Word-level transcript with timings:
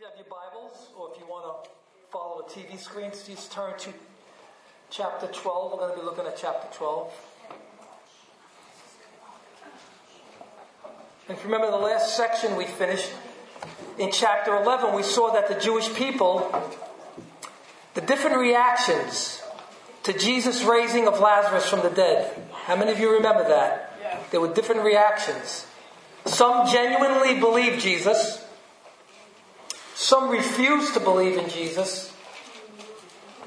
If 0.00 0.04
you 0.04 0.08
have 0.08 0.26
your 0.26 0.38
Bibles, 0.38 0.88
or 0.98 1.10
if 1.12 1.20
you 1.20 1.26
want 1.26 1.44
to 1.44 1.70
follow 2.10 2.42
the 2.42 2.48
TV 2.48 2.78
screen, 2.78 3.10
please 3.10 3.46
turn 3.48 3.78
to 3.80 3.92
chapter 4.88 5.26
12. 5.26 5.72
We're 5.72 5.78
going 5.78 5.94
to 5.94 6.00
be 6.00 6.02
looking 6.02 6.24
at 6.24 6.38
chapter 6.38 6.74
12. 6.74 7.12
And 11.28 11.36
if 11.36 11.44
you 11.44 11.50
remember 11.50 11.70
the 11.70 11.76
last 11.76 12.16
section 12.16 12.56
we 12.56 12.64
finished, 12.64 13.10
in 13.98 14.10
chapter 14.10 14.56
11, 14.56 14.94
we 14.94 15.02
saw 15.02 15.34
that 15.34 15.48
the 15.48 15.60
Jewish 15.60 15.92
people, 15.92 16.50
the 17.92 18.00
different 18.00 18.38
reactions 18.38 19.42
to 20.04 20.14
Jesus' 20.14 20.62
raising 20.62 21.08
of 21.08 21.20
Lazarus 21.20 21.68
from 21.68 21.80
the 21.80 21.90
dead. 21.90 22.32
How 22.64 22.74
many 22.74 22.90
of 22.90 23.00
you 23.00 23.12
remember 23.12 23.46
that? 23.48 24.30
There 24.30 24.40
were 24.40 24.54
different 24.54 24.82
reactions. 24.82 25.66
Some 26.24 26.66
genuinely 26.68 27.38
believed 27.38 27.82
Jesus. 27.82 28.46
Some 30.00 30.30
refused 30.30 30.94
to 30.94 31.00
believe 31.00 31.36
in 31.36 31.50
Jesus. 31.50 32.10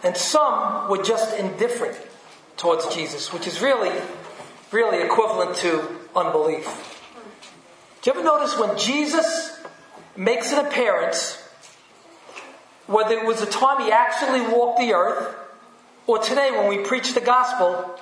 And 0.04 0.16
some 0.16 0.88
were 0.88 1.02
just 1.02 1.36
indifferent 1.36 1.98
towards 2.58 2.94
Jesus, 2.94 3.34
which 3.34 3.48
is 3.48 3.60
really, 3.60 3.92
really 4.72 5.02
equivalent 5.02 5.56
to 5.58 5.84
unbelief. 6.16 6.64
Do 8.04 8.12
you 8.12 8.16
ever 8.16 8.24
notice 8.24 8.56
when 8.56 8.78
Jesus 8.78 9.64
makes 10.16 10.54
an 10.54 10.64
appearance, 10.64 11.42
whether 12.86 13.18
it 13.18 13.26
was 13.26 13.40
the 13.40 13.48
time 13.48 13.84
he 13.84 13.92
actually 13.92 14.42
walked 14.42 14.78
the 14.78 14.94
earth, 14.94 15.36
or 16.06 16.20
today 16.20 16.52
when 16.52 16.68
we 16.68 16.86
preach 16.86 17.16
the 17.16 17.22
gospel, 17.22 18.00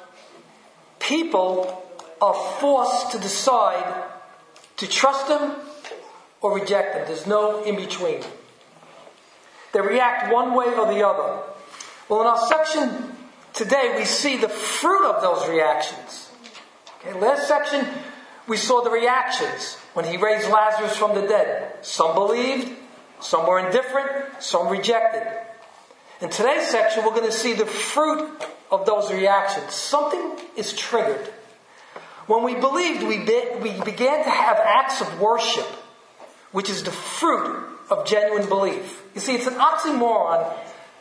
people 1.00 1.86
are 2.22 2.34
forced 2.60 3.14
to 3.14 3.18
decide 3.18 4.04
to 4.76 4.88
trust 4.90 5.30
him 5.30 5.54
or 6.42 6.54
reject 6.54 6.98
him. 6.98 7.06
There's 7.08 7.26
no 7.26 7.64
in 7.64 7.78
between. 7.78 8.22
They 9.72 9.82
react 9.82 10.32
one 10.32 10.54
way 10.54 10.74
or 10.74 10.94
the 10.94 11.08
other. 11.08 11.44
Well, 12.10 12.22
in 12.22 12.28
our 12.28 12.48
section 12.48 13.16
today, 13.54 13.96
we 13.98 14.06
see 14.06 14.38
the 14.38 14.50
fruit 14.50 15.10
of 15.10 15.22
those 15.22 15.48
reactions. 15.50 16.30
Okay, 17.00 17.18
last 17.20 17.48
section, 17.48 17.88
we 18.48 18.58
saw 18.58 18.84
the 18.84 18.90
reactions 18.90 19.76
when 19.94 20.06
he 20.06 20.18
raised 20.18 20.50
Lazarus 20.50 20.98
from 20.98 21.16
the 21.16 21.22
dead. 21.22 21.74
Some 21.86 22.14
believed, 22.14 22.78
some 23.22 23.48
were 23.48 23.60
indifferent, 23.60 24.42
some 24.44 24.68
rejected. 24.68 25.26
In 26.22 26.30
today's 26.30 26.68
section, 26.68 27.04
we're 27.04 27.12
going 27.12 27.26
to 27.26 27.32
see 27.32 27.54
the 27.54 27.66
fruit 27.66 28.30
of 28.72 28.86
those 28.86 29.12
reactions. 29.12 29.74
Something 29.74 30.46
is 30.56 30.74
triggered. 30.74 31.28
When 32.28 32.44
we 32.44 32.56
believed, 32.56 33.04
we, 33.04 33.20
be, 33.20 33.44
we 33.62 33.82
began 33.82 34.24
to 34.24 34.30
have 34.30 34.58
acts 34.58 35.02
of 35.02 35.20
worship, 35.20 35.66
which 36.52 36.70
is 36.70 36.84
the 36.84 36.92
fruit 36.92 37.71
of 37.92 38.08
genuine 38.08 38.48
belief. 38.48 39.04
You 39.14 39.22
see, 39.22 39.36
it's 39.36 39.48
an 39.48 39.56
oxymoron 39.56 40.52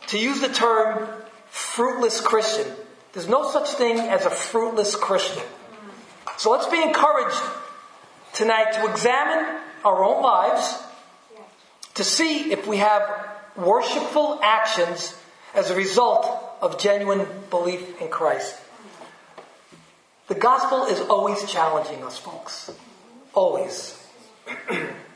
to 0.08 0.18
use 0.18 0.40
the 0.40 0.48
term 0.48 1.08
fruitless 1.48 2.20
Christian. 2.20 2.66
There's 3.12 3.28
no 3.28 3.48
such 3.50 3.70
thing 3.70 3.98
as 3.98 4.26
a 4.26 4.30
fruitless 4.30 4.96
Christian. 4.96 5.42
So 6.36 6.50
let's 6.50 6.66
be 6.66 6.82
encouraged 6.82 7.40
tonight 8.32 8.72
to 8.72 8.90
examine 8.90 9.60
our 9.84 10.04
own 10.04 10.22
lives 10.22 10.82
to 11.94 12.04
see 12.04 12.52
if 12.52 12.66
we 12.66 12.78
have 12.78 13.02
worshipful 13.56 14.40
actions 14.42 15.16
as 15.54 15.70
a 15.70 15.74
result 15.74 16.26
of 16.60 16.78
genuine 16.78 17.26
belief 17.50 18.00
in 18.00 18.08
Christ. 18.08 18.56
The 20.28 20.34
gospel 20.34 20.84
is 20.84 21.00
always 21.00 21.50
challenging 21.50 22.04
us, 22.04 22.18
folks. 22.18 22.70
Always. 23.34 23.96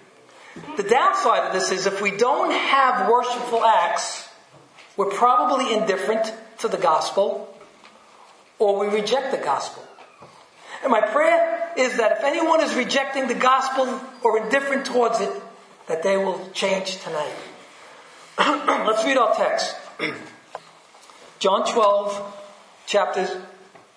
the 0.76 0.82
downside 0.82 1.46
of 1.46 1.52
this 1.52 1.72
is 1.72 1.86
if 1.86 2.00
we 2.00 2.10
don't 2.12 2.52
have 2.52 3.08
worshipful 3.08 3.64
acts, 3.64 4.28
we're 4.96 5.10
probably 5.10 5.72
indifferent 5.74 6.32
to 6.58 6.68
the 6.68 6.76
gospel 6.76 7.54
or 8.58 8.78
we 8.78 8.86
reject 8.86 9.32
the 9.32 9.38
gospel. 9.38 9.82
And 10.82 10.90
my 10.90 11.00
prayer 11.00 11.72
is 11.76 11.96
that 11.96 12.12
if 12.12 12.24
anyone 12.24 12.60
is 12.60 12.74
rejecting 12.74 13.26
the 13.26 13.34
gospel 13.34 14.00
or 14.22 14.44
indifferent 14.44 14.86
towards 14.86 15.20
it, 15.20 15.30
that 15.86 16.02
they 16.02 16.16
will 16.16 16.50
change 16.52 16.98
tonight. 17.02 17.34
Let's 18.38 19.04
read 19.04 19.16
our 19.16 19.34
text. 19.34 19.74
John 21.38 21.66
12, 21.66 22.40
chapters, 22.86 23.30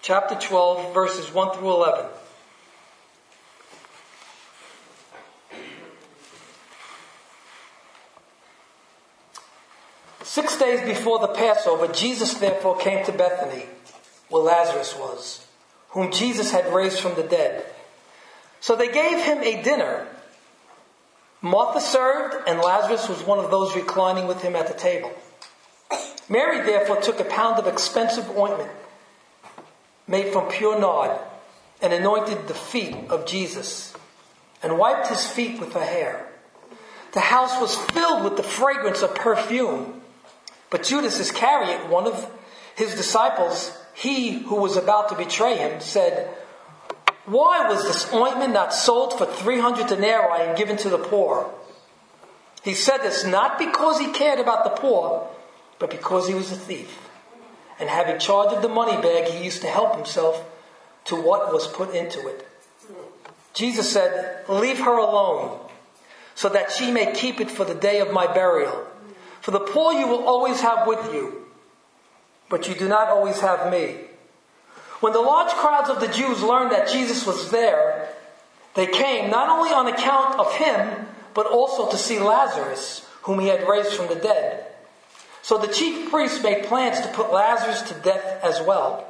chapter 0.02 0.36
12, 0.36 0.94
verses 0.94 1.34
1 1.34 1.58
through 1.58 1.72
11. 1.72 2.06
Six 10.38 10.60
days 10.60 10.82
before 10.82 11.18
the 11.18 11.30
Passover, 11.30 11.88
Jesus 11.88 12.36
therefore 12.36 12.78
came 12.78 13.04
to 13.06 13.12
Bethany, 13.12 13.66
where 14.30 14.44
Lazarus 14.44 14.96
was 14.96 15.48
whom 15.90 16.12
Jesus 16.12 16.52
had 16.52 16.72
raised 16.72 17.00
from 17.00 17.16
the 17.16 17.24
dead. 17.24 17.66
So 18.60 18.76
they 18.76 18.92
gave 18.92 19.18
him 19.24 19.42
a 19.42 19.64
dinner. 19.64 20.06
Martha 21.42 21.82
served, 21.82 22.48
and 22.48 22.60
Lazarus 22.60 23.10
was 23.10 23.24
one 23.24 23.40
of 23.40 23.50
those 23.50 23.76
reclining 23.76 24.28
with 24.28 24.44
him 24.44 24.56
at 24.56 24.68
the 24.68 24.76
table. 24.76 25.12
Mary 26.30 26.62
therefore 26.62 27.02
took 27.02 27.20
a 27.20 27.24
pound 27.24 27.58
of 27.58 27.66
expensive 27.66 28.30
ointment 28.38 28.70
made 30.08 30.32
from 30.32 30.50
pure 30.50 30.80
nard 30.80 31.18
and 31.82 31.94
anointed 31.94 32.48
the 32.48 32.54
feet 32.54 32.96
of 33.10 33.26
Jesus 33.26 33.92
and 34.62 34.78
wiped 34.78 35.08
his 35.08 35.26
feet 35.26 35.60
with 35.60 35.74
her 35.74 35.84
hair. 35.84 36.28
The 37.14 37.22
house 37.22 37.60
was 37.60 37.76
filled 37.76 38.24
with 38.24 38.38
the 38.38 38.44
fragrance 38.44 39.02
of 39.02 39.16
perfume. 39.16 40.04
But 40.70 40.84
Judas 40.84 41.20
Iscariot, 41.20 41.90
one 41.90 42.08
of 42.08 42.30
his 42.76 42.96
disciples, 42.96 43.78
he 43.94 44.40
who 44.44 44.56
was 44.56 44.78
about 44.78 45.10
to 45.10 45.16
betray 45.16 45.58
him 45.58 45.82
said, 45.82 46.36
Why 47.26 47.68
was 47.68 47.84
this 47.84 48.14
ointment 48.14 48.54
not 48.54 48.74
sold 48.74 49.18
for 49.18 49.26
300 49.26 49.88
denarii 49.88 50.48
and 50.48 50.58
given 50.58 50.78
to 50.78 50.90
the 50.90 50.98
poor? 50.98 51.50
He 52.64 52.74
said 52.74 52.98
this 52.98 53.26
not 53.26 53.58
because 53.58 54.00
he 54.00 54.12
cared 54.12 54.40
about 54.40 54.64
the 54.64 54.82
poor, 54.82 55.30
but 55.80 55.90
because 55.90 56.28
he 56.28 56.34
was 56.34 56.52
a 56.52 56.56
thief. 56.56 57.00
And 57.80 57.90
having 57.90 58.20
charge 58.20 58.54
of 58.54 58.62
the 58.62 58.70
money 58.70 59.00
bag, 59.02 59.32
he 59.32 59.46
used 59.46 59.62
to 59.62 59.68
help 59.68 59.96
himself 59.96 60.44
to 61.06 61.16
what 61.16 61.54
was 61.54 61.68
put 61.68 61.94
into 61.94 62.28
it. 62.28 62.48
Jesus 63.54 63.92
said, 63.92 64.48
Leave 64.50 64.80
her 64.80 64.98
alone, 64.98 65.60
so 66.36 66.50
that 66.50 66.72
she 66.72 66.92
may 66.92 67.14
keep 67.14 67.40
it 67.40 67.50
for 67.50 67.66
the 67.66 67.74
day 67.74 68.00
of 68.00 68.12
my 68.12 68.28
burial. 68.28 68.86
For 69.48 69.52
the 69.52 69.62
poor 69.62 69.94
you 69.94 70.10
will 70.10 70.28
always 70.28 70.60
have 70.60 70.86
with 70.86 71.14
you 71.14 71.48
but 72.50 72.68
you 72.68 72.76
do 72.76 72.88
not 72.88 73.10
always 73.10 73.40
have 73.40 73.72
me. 73.72 73.96
When 75.00 75.14
the 75.14 75.22
large 75.22 75.52
crowds 75.54 75.90
of 75.90 76.00
the 76.00 76.08
Jews 76.08 76.42
learned 76.42 76.72
that 76.72 76.90
Jesus 76.90 77.26
was 77.26 77.52
there, 77.52 78.10
they 78.74 78.88
came 78.88 79.30
not 79.30 79.50
only 79.50 79.70
on 79.70 79.88
account 79.88 80.40
of 80.40 80.54
him, 80.56 81.08
but 81.34 81.46
also 81.46 81.90
to 81.90 81.98
see 81.98 82.20
Lazarus, 82.20 83.06
whom 83.24 83.40
he 83.40 83.48
had 83.48 83.68
raised 83.68 83.94
from 83.94 84.08
the 84.08 84.16
dead. 84.16 84.66
So 85.42 85.58
the 85.58 85.68
chief 85.68 86.10
priests 86.10 86.44
made 86.44 86.66
plans 86.66 87.00
to 87.02 87.08
put 87.10 87.32
Lazarus 87.32 87.84
to 87.84 87.94
death 88.02 88.44
as 88.44 88.62
well, 88.66 89.06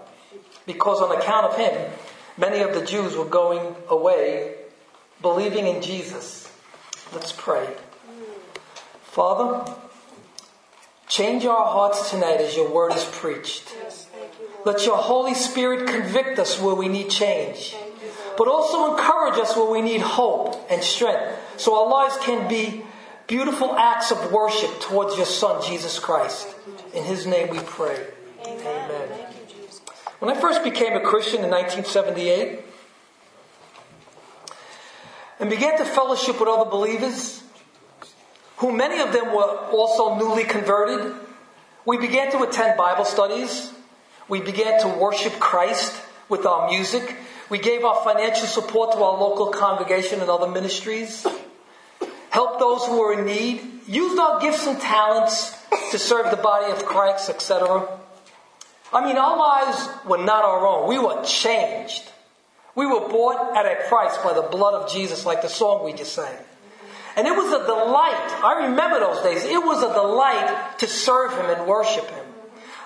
because 0.65 1.01
on 1.01 1.15
account 1.15 1.45
of 1.45 1.57
him, 1.57 1.91
many 2.37 2.61
of 2.61 2.73
the 2.73 2.85
Jews 2.85 3.15
were 3.15 3.25
going 3.25 3.75
away, 3.89 4.55
believing 5.21 5.67
in 5.67 5.81
Jesus. 5.81 6.51
Let's 7.13 7.31
pray. 7.31 7.67
Father, 9.03 9.73
Change 11.07 11.45
our 11.45 11.65
hearts 11.65 12.09
tonight 12.09 12.41
as 12.41 12.55
your 12.55 12.69
word 12.69 12.93
is 12.93 13.05
preached. 13.05 13.73
Let 14.65 14.85
your 14.85 14.97
Holy 14.97 15.33
Spirit 15.33 15.87
convict 15.87 16.37
us 16.37 16.59
where 16.59 16.75
we 16.75 16.89
need 16.89 17.09
change, 17.09 17.75
but 18.37 18.49
also 18.49 18.91
encourage 18.91 19.39
us 19.39 19.55
where 19.55 19.71
we 19.71 19.81
need 19.81 20.01
hope 20.01 20.67
and 20.69 20.83
strength 20.83 21.33
so 21.55 21.81
our 21.81 21.89
lives 21.89 22.17
can 22.21 22.49
be 22.49 22.83
beautiful 23.27 23.73
acts 23.77 24.11
of 24.11 24.33
worship 24.33 24.81
towards 24.81 25.15
your 25.15 25.25
Son, 25.25 25.63
Jesus 25.63 25.97
Christ. 25.97 26.53
In 26.93 27.05
his 27.05 27.25
name 27.25 27.49
we 27.49 27.59
pray. 27.59 28.07
Amen. 28.45 28.91
When 30.19 30.35
I 30.35 30.39
first 30.39 30.63
became 30.63 30.93
a 30.93 31.01
Christian 31.01 31.43
in 31.43 31.49
1978 31.49 32.59
and 35.39 35.49
began 35.49 35.77
to 35.77 35.85
fellowship 35.85 36.39
with 36.39 36.49
other 36.49 36.69
believers, 36.69 37.43
who 38.57 38.71
many 38.71 38.99
of 38.99 39.13
them 39.13 39.27
were 39.27 39.57
also 39.71 40.15
newly 40.15 40.43
converted, 40.43 41.13
we 41.85 41.97
began 41.97 42.31
to 42.31 42.43
attend 42.43 42.77
Bible 42.77 43.05
studies. 43.05 43.71
We 44.27 44.41
began 44.41 44.81
to 44.81 44.87
worship 44.89 45.33
Christ 45.39 45.95
with 46.27 46.45
our 46.45 46.69
music. 46.69 47.15
We 47.49 47.59
gave 47.59 47.85
our 47.85 48.03
financial 48.03 48.47
support 48.47 48.91
to 48.91 48.97
our 48.97 49.17
local 49.17 49.47
congregation 49.47 50.19
and 50.19 50.29
other 50.29 50.47
ministries. 50.47 51.25
Helped 52.29 52.59
those 52.59 52.85
who 52.85 52.99
were 52.99 53.13
in 53.13 53.25
need. 53.25 53.61
Used 53.87 54.19
our 54.19 54.41
gifts 54.41 54.67
and 54.67 54.79
talents 54.81 55.55
to 55.91 55.97
serve 55.97 56.29
the 56.29 56.37
body 56.37 56.71
of 56.71 56.85
Christ, 56.85 57.29
etc. 57.29 57.87
I 58.91 59.05
mean, 59.05 59.17
our 59.17 59.37
lives 59.37 59.87
were 60.05 60.17
not 60.17 60.43
our 60.43 60.65
own. 60.67 60.89
We 60.89 60.99
were 60.99 61.23
changed. 61.23 62.03
We 62.75 62.85
were 62.85 63.07
bought 63.07 63.55
at 63.55 63.65
a 63.65 63.87
price 63.87 64.17
by 64.17 64.33
the 64.33 64.41
blood 64.41 64.73
of 64.73 64.91
Jesus, 64.91 65.25
like 65.25 65.41
the 65.41 65.49
song 65.49 65.85
we 65.85 65.93
just 65.93 66.13
sang. 66.13 66.37
And 67.17 67.25
it 67.25 67.35
was 67.35 67.51
a 67.51 67.65
delight 67.65 68.43
I 68.43 68.67
remember 68.67 68.99
those 68.99 69.23
days. 69.23 69.43
It 69.43 69.61
was 69.63 69.81
a 69.81 69.91
delight 69.91 70.77
to 70.79 70.87
serve 70.87 71.31
him 71.33 71.49
and 71.49 71.67
worship 71.67 72.07
him. 72.09 72.25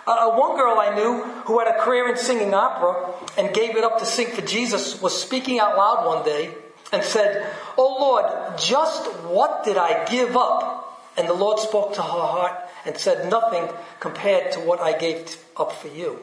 Uh, 0.07 0.31
one 0.31 0.57
girl 0.57 0.79
I 0.79 0.95
knew 0.95 1.21
who 1.45 1.59
had 1.59 1.67
a 1.67 1.79
career 1.79 2.09
in 2.09 2.17
singing 2.17 2.53
opera 2.53 3.13
and 3.37 3.53
gave 3.53 3.75
it 3.75 3.83
up 3.83 3.99
to 3.99 4.05
sing 4.05 4.27
for 4.27 4.41
Jesus 4.41 5.01
was 5.01 5.21
speaking 5.21 5.59
out 5.59 5.77
loud 5.77 6.07
one 6.07 6.25
day 6.25 6.55
and 6.91 7.03
said, 7.03 7.45
Oh 7.77 7.97
Lord, 7.99 8.57
just 8.57 9.05
what 9.25 9.63
did 9.63 9.77
I 9.77 10.05
give 10.05 10.35
up? 10.35 11.11
And 11.17 11.27
the 11.27 11.33
Lord 11.33 11.59
spoke 11.59 11.93
to 11.95 12.01
her 12.01 12.07
heart 12.07 12.57
and 12.85 12.97
said, 12.97 13.29
Nothing 13.29 13.67
compared 13.99 14.53
to 14.53 14.59
what 14.61 14.79
I 14.79 14.97
gave 14.97 15.37
up 15.57 15.73
for 15.73 15.89
you. 15.89 16.19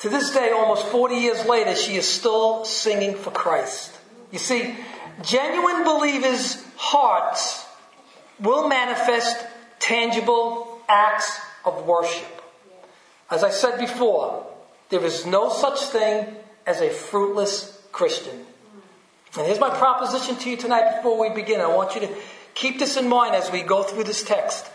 To 0.00 0.08
this 0.08 0.34
day, 0.34 0.50
almost 0.50 0.84
40 0.86 1.14
years 1.14 1.46
later, 1.46 1.74
she 1.74 1.96
is 1.96 2.06
still 2.06 2.64
singing 2.64 3.14
for 3.14 3.30
Christ. 3.30 3.96
You 4.30 4.38
see, 4.38 4.74
genuine 5.22 5.84
believers' 5.84 6.62
hearts 6.76 7.66
will 8.40 8.68
manifest 8.68 9.44
tangible 9.78 10.80
acts 10.88 11.38
of 11.64 11.86
worship. 11.86 12.42
As 13.30 13.42
I 13.42 13.50
said 13.50 13.78
before, 13.78 14.46
there 14.90 15.04
is 15.04 15.26
no 15.26 15.50
such 15.50 15.80
thing 15.80 16.36
as 16.66 16.80
a 16.80 16.90
fruitless 16.90 17.80
Christian. 17.92 18.46
And 19.36 19.46
here's 19.46 19.60
my 19.60 19.70
proposition 19.70 20.36
to 20.36 20.50
you 20.50 20.56
tonight 20.56 20.96
before 20.96 21.18
we 21.18 21.34
begin. 21.34 21.60
I 21.60 21.66
want 21.66 21.94
you 21.94 22.02
to 22.02 22.14
keep 22.54 22.78
this 22.78 22.96
in 22.96 23.08
mind 23.08 23.34
as 23.34 23.50
we 23.50 23.62
go 23.62 23.82
through 23.82 24.04
this 24.04 24.22
text. 24.22 24.66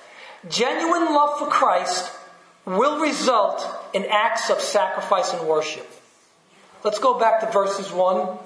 Genuine 0.49 1.05
love 1.05 1.39
for 1.39 1.47
Christ 1.47 2.11
will 2.65 2.99
result 2.99 3.65
in 3.93 4.05
acts 4.09 4.49
of 4.49 4.59
sacrifice 4.59 5.33
and 5.33 5.47
worship. 5.47 5.87
Let's 6.83 6.99
go 6.99 7.17
back 7.17 7.41
to 7.41 7.51
verses 7.51 7.91
1 7.91 8.37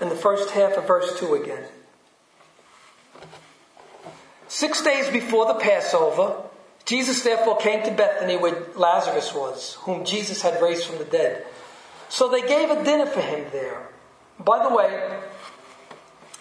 and 0.00 0.10
the 0.10 0.16
first 0.16 0.50
half 0.50 0.76
of 0.76 0.86
verse 0.86 1.18
2 1.18 1.34
again. 1.34 1.64
Six 4.48 4.82
days 4.82 5.08
before 5.10 5.46
the 5.46 5.60
Passover, 5.60 6.42
Jesus 6.84 7.22
therefore 7.22 7.56
came 7.58 7.84
to 7.84 7.90
Bethany 7.90 8.36
where 8.36 8.64
Lazarus 8.74 9.34
was, 9.34 9.74
whom 9.82 10.04
Jesus 10.04 10.42
had 10.42 10.60
raised 10.60 10.84
from 10.84 10.98
the 10.98 11.04
dead. 11.04 11.46
So 12.08 12.28
they 12.28 12.42
gave 12.42 12.70
a 12.70 12.82
dinner 12.82 13.06
for 13.06 13.20
him 13.20 13.46
there. 13.52 13.88
By 14.38 14.68
the 14.68 14.74
way, 14.74 15.18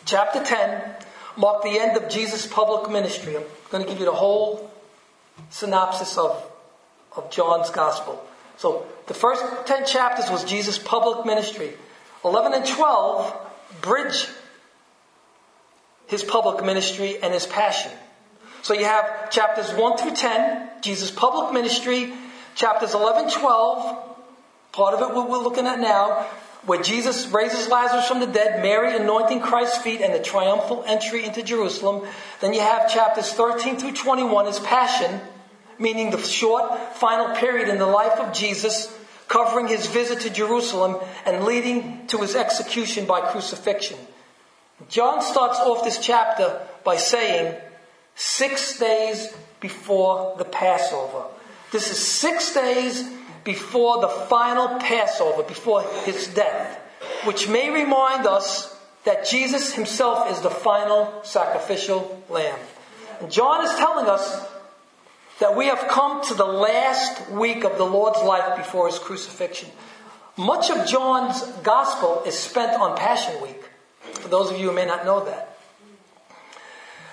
chapter 0.05 0.43
10 0.43 0.95
marked 1.37 1.63
the 1.63 1.77
end 1.79 1.97
of 1.97 2.09
Jesus' 2.09 2.47
public 2.47 2.89
ministry. 2.89 3.37
I'm 3.37 3.43
going 3.69 3.83
to 3.83 3.89
give 3.89 3.99
you 3.99 4.05
the 4.05 4.11
whole 4.11 4.71
synopsis 5.49 6.17
of 6.17 6.49
of 7.15 7.29
John's 7.31 7.69
gospel. 7.69 8.23
So 8.57 8.85
the 9.07 9.13
first 9.13 9.43
10 9.65 9.85
chapters 9.85 10.29
was 10.29 10.43
Jesus' 10.43 10.77
public 10.77 11.25
ministry. 11.25 11.73
11 12.23 12.53
and 12.53 12.65
12 12.65 13.48
bridge 13.81 14.27
his 16.07 16.23
public 16.23 16.65
ministry 16.65 17.21
and 17.21 17.33
his 17.33 17.45
passion. 17.45 17.91
So 18.63 18.73
you 18.73 18.85
have 18.85 19.29
chapters 19.29 19.71
1 19.71 19.97
through 19.97 20.15
10, 20.15 20.81
Jesus' 20.81 21.11
public 21.11 21.53
ministry, 21.53 22.11
chapters 22.55 22.93
11, 22.93 23.31
12, 23.31 24.17
part 24.71 24.93
of 24.95 25.01
it 25.01 25.15
we're 25.15 25.37
looking 25.37 25.67
at 25.67 25.79
now, 25.79 26.25
where 26.65 26.81
Jesus 26.81 27.27
raises 27.27 27.69
Lazarus 27.69 28.07
from 28.07 28.19
the 28.19 28.27
dead, 28.27 28.61
Mary 28.61 28.95
anointing 28.95 29.39
Christ's 29.39 29.77
feet, 29.77 30.01
and 30.01 30.13
the 30.13 30.19
triumphal 30.19 30.83
entry 30.85 31.23
into 31.23 31.41
Jerusalem. 31.41 32.05
Then 32.41 32.53
you 32.53 32.59
have 32.59 32.91
chapters 32.91 33.31
13 33.31 33.77
through 33.77 33.93
21, 33.93 34.47
his 34.47 34.59
passion, 34.59 35.21
meaning 35.77 36.09
the 36.09 36.17
short 36.17 36.95
final 36.95 37.35
period 37.35 37.69
in 37.69 37.77
the 37.77 37.85
life 37.85 38.19
of 38.19 38.33
Jesus, 38.33 38.93
covering 39.29 39.67
his 39.67 39.87
visit 39.87 40.19
to 40.21 40.29
Jerusalem 40.29 40.97
and 41.25 41.45
leading 41.45 42.05
to 42.07 42.17
his 42.17 42.35
execution 42.35 43.05
by 43.05 43.21
crucifixion. 43.21 43.97
John 44.89 45.21
starts 45.21 45.59
off 45.59 45.85
this 45.85 45.99
chapter 45.99 46.59
by 46.83 46.97
saying, 46.97 47.55
six 48.15 48.77
days 48.79 49.33
before 49.61 50.35
the 50.37 50.45
Passover. 50.45 51.23
This 51.71 51.91
is 51.91 51.97
six 51.97 52.53
days 52.53 53.09
before 53.43 54.01
the 54.01 54.09
final 54.09 54.79
Passover, 54.79 55.43
before 55.43 55.83
his 56.03 56.27
death, 56.27 56.79
which 57.23 57.47
may 57.47 57.69
remind 57.69 58.27
us 58.27 58.75
that 59.05 59.25
Jesus 59.25 59.73
himself 59.73 60.29
is 60.31 60.41
the 60.41 60.49
final 60.49 61.21
sacrificial 61.23 62.21
lamb. 62.29 62.59
And 63.21 63.31
John 63.31 63.63
is 63.63 63.73
telling 63.75 64.07
us 64.07 64.45
that 65.39 65.55
we 65.55 65.67
have 65.67 65.87
come 65.87 66.23
to 66.25 66.33
the 66.33 66.45
last 66.45 67.29
week 67.31 67.63
of 67.63 67.77
the 67.77 67.85
Lord's 67.85 68.21
life 68.21 68.57
before 68.57 68.87
his 68.87 68.99
crucifixion. 68.99 69.69
Much 70.37 70.69
of 70.69 70.87
John's 70.87 71.41
gospel 71.63 72.23
is 72.25 72.37
spent 72.37 72.79
on 72.79 72.97
Passion 72.97 73.41
Week, 73.41 73.61
for 74.13 74.27
those 74.27 74.51
of 74.51 74.59
you 74.59 74.69
who 74.69 74.75
may 74.75 74.85
not 74.85 75.05
know 75.05 75.25
that. 75.25 75.57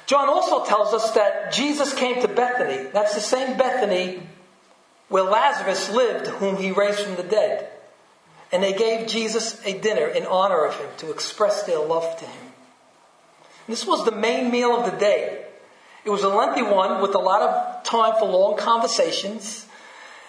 John 0.06 0.28
also 0.28 0.64
tells 0.64 0.94
us 0.94 1.12
that 1.12 1.52
Jesus 1.52 1.92
came 1.92 2.20
to 2.22 2.28
Bethany. 2.28 2.88
That's 2.92 3.14
the 3.14 3.20
same 3.20 3.56
Bethany 3.56 4.22
where 5.08 5.24
Lazarus 5.24 5.90
lived, 5.90 6.28
whom 6.28 6.56
he 6.56 6.70
raised 6.70 7.00
from 7.00 7.16
the 7.16 7.24
dead. 7.24 7.68
And 8.52 8.62
they 8.62 8.72
gave 8.72 9.08
Jesus 9.08 9.64
a 9.66 9.78
dinner 9.78 10.06
in 10.06 10.24
honor 10.26 10.64
of 10.64 10.76
him 10.76 10.88
to 10.98 11.10
express 11.10 11.64
their 11.64 11.80
love 11.80 12.16
to 12.18 12.24
him. 12.24 12.52
This 13.66 13.84
was 13.84 14.04
the 14.04 14.12
main 14.12 14.52
meal 14.52 14.76
of 14.76 14.90
the 14.90 14.96
day. 14.96 15.44
It 16.04 16.10
was 16.10 16.22
a 16.22 16.28
lengthy 16.28 16.62
one 16.62 17.02
with 17.02 17.16
a 17.16 17.18
lot 17.18 17.42
of 17.42 17.75
time 17.86 18.14
for 18.18 18.28
long 18.28 18.58
conversations. 18.58 19.66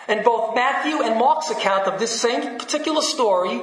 And 0.08 0.24
both 0.24 0.56
Matthew 0.56 1.02
and 1.02 1.20
Mark's 1.20 1.50
account 1.50 1.88
of 1.88 2.00
this 2.00 2.22
same 2.22 2.58
particular 2.58 3.02
story 3.02 3.62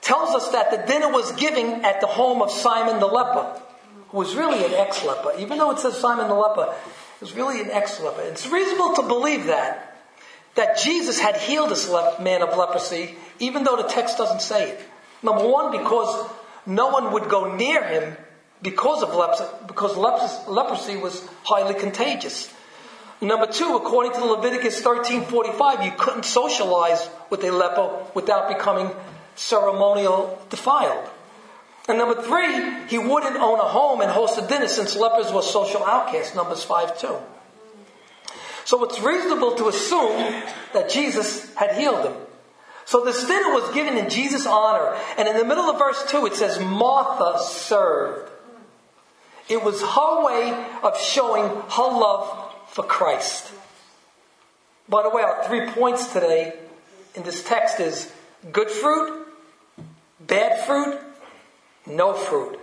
tells 0.00 0.34
us 0.34 0.50
that 0.50 0.70
the 0.70 0.78
dinner 0.90 1.12
was 1.12 1.30
given 1.32 1.84
at 1.84 2.00
the 2.00 2.06
home 2.06 2.42
of 2.42 2.50
Simon 2.50 2.98
the 2.98 3.06
leper, 3.06 3.60
who 4.08 4.18
was 4.18 4.34
really 4.34 4.64
an 4.64 4.72
ex-leper. 4.72 5.34
Even 5.38 5.58
though 5.58 5.70
it 5.70 5.78
says 5.78 5.96
Simon 5.98 6.28
the 6.28 6.34
leper, 6.34 6.74
he 7.18 7.24
was 7.24 7.32
really 7.34 7.60
an 7.60 7.70
ex-leper. 7.70 8.22
It's 8.22 8.48
reasonable 8.48 8.94
to 8.94 9.02
believe 9.02 9.46
that, 9.46 9.96
that 10.54 10.78
Jesus 10.78 11.20
had 11.20 11.36
healed 11.36 11.70
this 11.70 11.88
man 12.20 12.42
of 12.42 12.56
leprosy, 12.56 13.16
even 13.38 13.64
though 13.64 13.76
the 13.76 13.88
text 13.88 14.18
doesn't 14.18 14.42
say 14.42 14.70
it. 14.70 14.80
Number 15.22 15.46
one, 15.46 15.72
because 15.72 16.28
no 16.66 16.88
one 16.88 17.12
would 17.12 17.28
go 17.28 17.54
near 17.54 17.84
him 17.84 18.16
because 18.62 19.02
of 19.02 19.14
leprosy, 19.14 19.44
because 19.66 19.96
leprosy 19.96 20.96
was 20.96 21.24
highly 21.44 21.74
contagious. 21.74 22.52
Number 23.20 23.46
two, 23.46 23.74
according 23.74 24.12
to 24.12 24.24
Leviticus 24.24 24.80
13:45, 24.80 25.84
you 25.84 25.92
couldn't 25.98 26.24
socialize 26.24 27.08
with 27.30 27.42
a 27.44 27.50
leper 27.50 27.90
without 28.14 28.48
becoming 28.48 28.94
ceremonial 29.34 30.38
defiled. 30.50 31.08
And 31.88 31.98
number 31.98 32.22
three, 32.22 32.86
he 32.88 32.98
wouldn't 32.98 33.36
own 33.36 33.58
a 33.58 33.64
home 33.64 34.02
and 34.02 34.10
host 34.10 34.38
a 34.38 34.46
dinner 34.46 34.68
since 34.68 34.94
lepers 34.94 35.32
were 35.32 35.42
social 35.42 35.82
outcasts, 35.82 36.34
Numbers 36.34 36.62
5 36.62 36.98
2. 36.98 37.16
So 38.64 38.84
it's 38.84 39.00
reasonable 39.00 39.56
to 39.56 39.68
assume 39.68 40.42
that 40.74 40.90
Jesus 40.90 41.52
had 41.54 41.74
healed 41.76 42.04
him. 42.04 42.14
So 42.84 43.04
this 43.04 43.26
dinner 43.26 43.52
was 43.52 43.72
given 43.74 43.96
in 43.96 44.10
Jesus' 44.10 44.46
honor. 44.46 44.94
And 45.16 45.26
in 45.26 45.36
the 45.36 45.44
middle 45.44 45.64
of 45.64 45.78
verse 45.78 46.04
2, 46.08 46.26
it 46.26 46.34
says, 46.34 46.60
Martha 46.60 47.38
served. 47.42 48.30
It 49.48 49.64
was 49.64 49.80
her 49.80 50.24
way 50.24 50.66
of 50.82 51.00
showing 51.00 51.44
her 51.44 51.82
love 51.82 52.47
for 52.68 52.84
Christ. 52.84 53.52
By 54.88 55.02
the 55.02 55.10
way, 55.10 55.22
our 55.22 55.44
three 55.44 55.66
points 55.70 56.12
today 56.12 56.54
in 57.14 57.22
this 57.22 57.44
text 57.44 57.80
is 57.80 58.12
good 58.52 58.70
fruit, 58.70 59.26
bad 60.20 60.66
fruit, 60.66 60.98
no 61.86 62.14
fruit. 62.14 62.58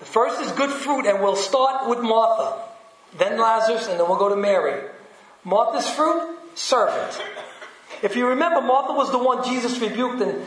The 0.00 0.04
first 0.04 0.40
is 0.40 0.50
good 0.52 0.70
fruit, 0.70 1.06
and 1.06 1.22
we'll 1.22 1.36
start 1.36 1.88
with 1.88 2.00
Martha, 2.00 2.62
then 3.18 3.38
Lazarus, 3.38 3.88
and 3.88 3.98
then 3.98 4.08
we'll 4.08 4.18
go 4.18 4.28
to 4.28 4.36
Mary. 4.36 4.88
Martha's 5.44 5.88
fruit, 5.90 6.38
servant. 6.54 7.20
If 8.02 8.16
you 8.16 8.28
remember, 8.28 8.60
Martha 8.60 8.92
was 8.92 9.10
the 9.10 9.18
one 9.18 9.44
Jesus 9.44 9.80
rebuked 9.80 10.20
in, 10.20 10.44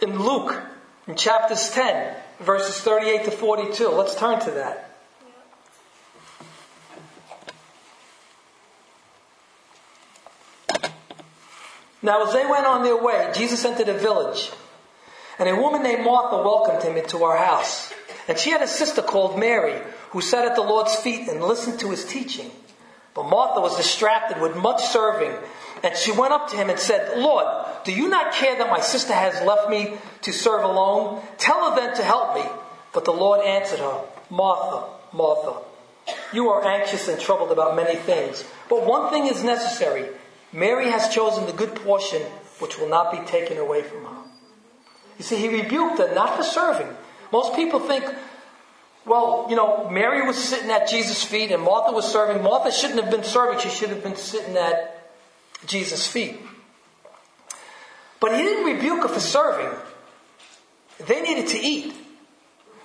in 0.00 0.18
Luke 0.22 0.58
in 1.06 1.16
chapters 1.16 1.70
10 1.70 2.14
verses 2.40 2.80
38 2.80 3.24
to 3.24 3.30
42. 3.30 3.88
Let's 3.88 4.14
turn 4.14 4.40
to 4.40 4.50
that. 4.52 4.87
Now, 12.02 12.26
as 12.26 12.32
they 12.32 12.46
went 12.46 12.66
on 12.66 12.84
their 12.84 13.02
way, 13.02 13.30
Jesus 13.34 13.64
entered 13.64 13.88
a 13.88 13.94
village, 13.94 14.50
and 15.38 15.48
a 15.48 15.56
woman 15.56 15.82
named 15.82 16.04
Martha 16.04 16.36
welcomed 16.36 16.82
him 16.82 16.96
into 16.96 17.18
her 17.18 17.36
house. 17.36 17.92
And 18.28 18.38
she 18.38 18.50
had 18.50 18.62
a 18.62 18.68
sister 18.68 19.02
called 19.02 19.38
Mary, 19.38 19.80
who 20.10 20.20
sat 20.20 20.46
at 20.46 20.54
the 20.54 20.62
Lord's 20.62 20.94
feet 20.96 21.28
and 21.28 21.42
listened 21.42 21.80
to 21.80 21.90
his 21.90 22.04
teaching. 22.04 22.50
But 23.14 23.28
Martha 23.28 23.60
was 23.60 23.76
distracted 23.76 24.40
with 24.40 24.56
much 24.56 24.84
serving, 24.84 25.34
and 25.82 25.96
she 25.96 26.12
went 26.12 26.32
up 26.32 26.50
to 26.50 26.56
him 26.56 26.70
and 26.70 26.78
said, 26.78 27.18
Lord, 27.18 27.46
do 27.84 27.92
you 27.92 28.08
not 28.08 28.34
care 28.34 28.56
that 28.56 28.70
my 28.70 28.80
sister 28.80 29.12
has 29.12 29.44
left 29.44 29.70
me 29.70 29.94
to 30.22 30.32
serve 30.32 30.62
alone? 30.62 31.22
Tell 31.38 31.70
her 31.70 31.76
then 31.76 31.96
to 31.96 32.02
help 32.02 32.34
me. 32.36 32.44
But 32.92 33.04
the 33.04 33.12
Lord 33.12 33.44
answered 33.44 33.80
her, 33.80 34.04
Martha, 34.30 34.84
Martha, 35.12 35.60
you 36.32 36.48
are 36.48 36.66
anxious 36.66 37.08
and 37.08 37.20
troubled 37.20 37.50
about 37.50 37.76
many 37.76 37.96
things, 37.96 38.44
but 38.68 38.86
one 38.86 39.10
thing 39.10 39.26
is 39.26 39.42
necessary. 39.42 40.08
Mary 40.52 40.90
has 40.90 41.14
chosen 41.14 41.46
the 41.46 41.52
good 41.52 41.74
portion 41.74 42.22
which 42.58 42.78
will 42.78 42.88
not 42.88 43.12
be 43.12 43.18
taken 43.30 43.58
away 43.58 43.82
from 43.82 44.04
her. 44.04 44.22
You 45.18 45.24
see, 45.24 45.36
he 45.36 45.48
rebuked 45.48 45.98
her 45.98 46.14
not 46.14 46.36
for 46.36 46.42
serving. 46.42 46.88
Most 47.32 47.54
people 47.54 47.80
think 47.80 48.04
Well, 49.08 49.46
you 49.48 49.56
know, 49.56 49.88
Mary 49.88 50.26
was 50.26 50.36
sitting 50.36 50.70
at 50.70 50.86
Jesus' 50.86 51.24
feet 51.24 51.50
and 51.50 51.62
Martha 51.62 51.92
was 51.92 52.06
serving. 52.06 52.42
Martha 52.42 52.70
shouldn't 52.70 53.00
have 53.00 53.10
been 53.10 53.24
serving, 53.24 53.58
she 53.58 53.70
should 53.70 53.88
have 53.88 54.02
been 54.02 54.16
sitting 54.16 54.54
at 54.54 55.10
Jesus' 55.66 56.06
feet. 56.06 56.38
But 58.20 58.36
he 58.36 58.42
didn't 58.42 58.64
rebuke 58.64 59.02
her 59.02 59.08
for 59.08 59.20
serving. 59.20 59.70
They 61.06 61.22
needed 61.22 61.48
to 61.48 61.58
eat, 61.58 61.94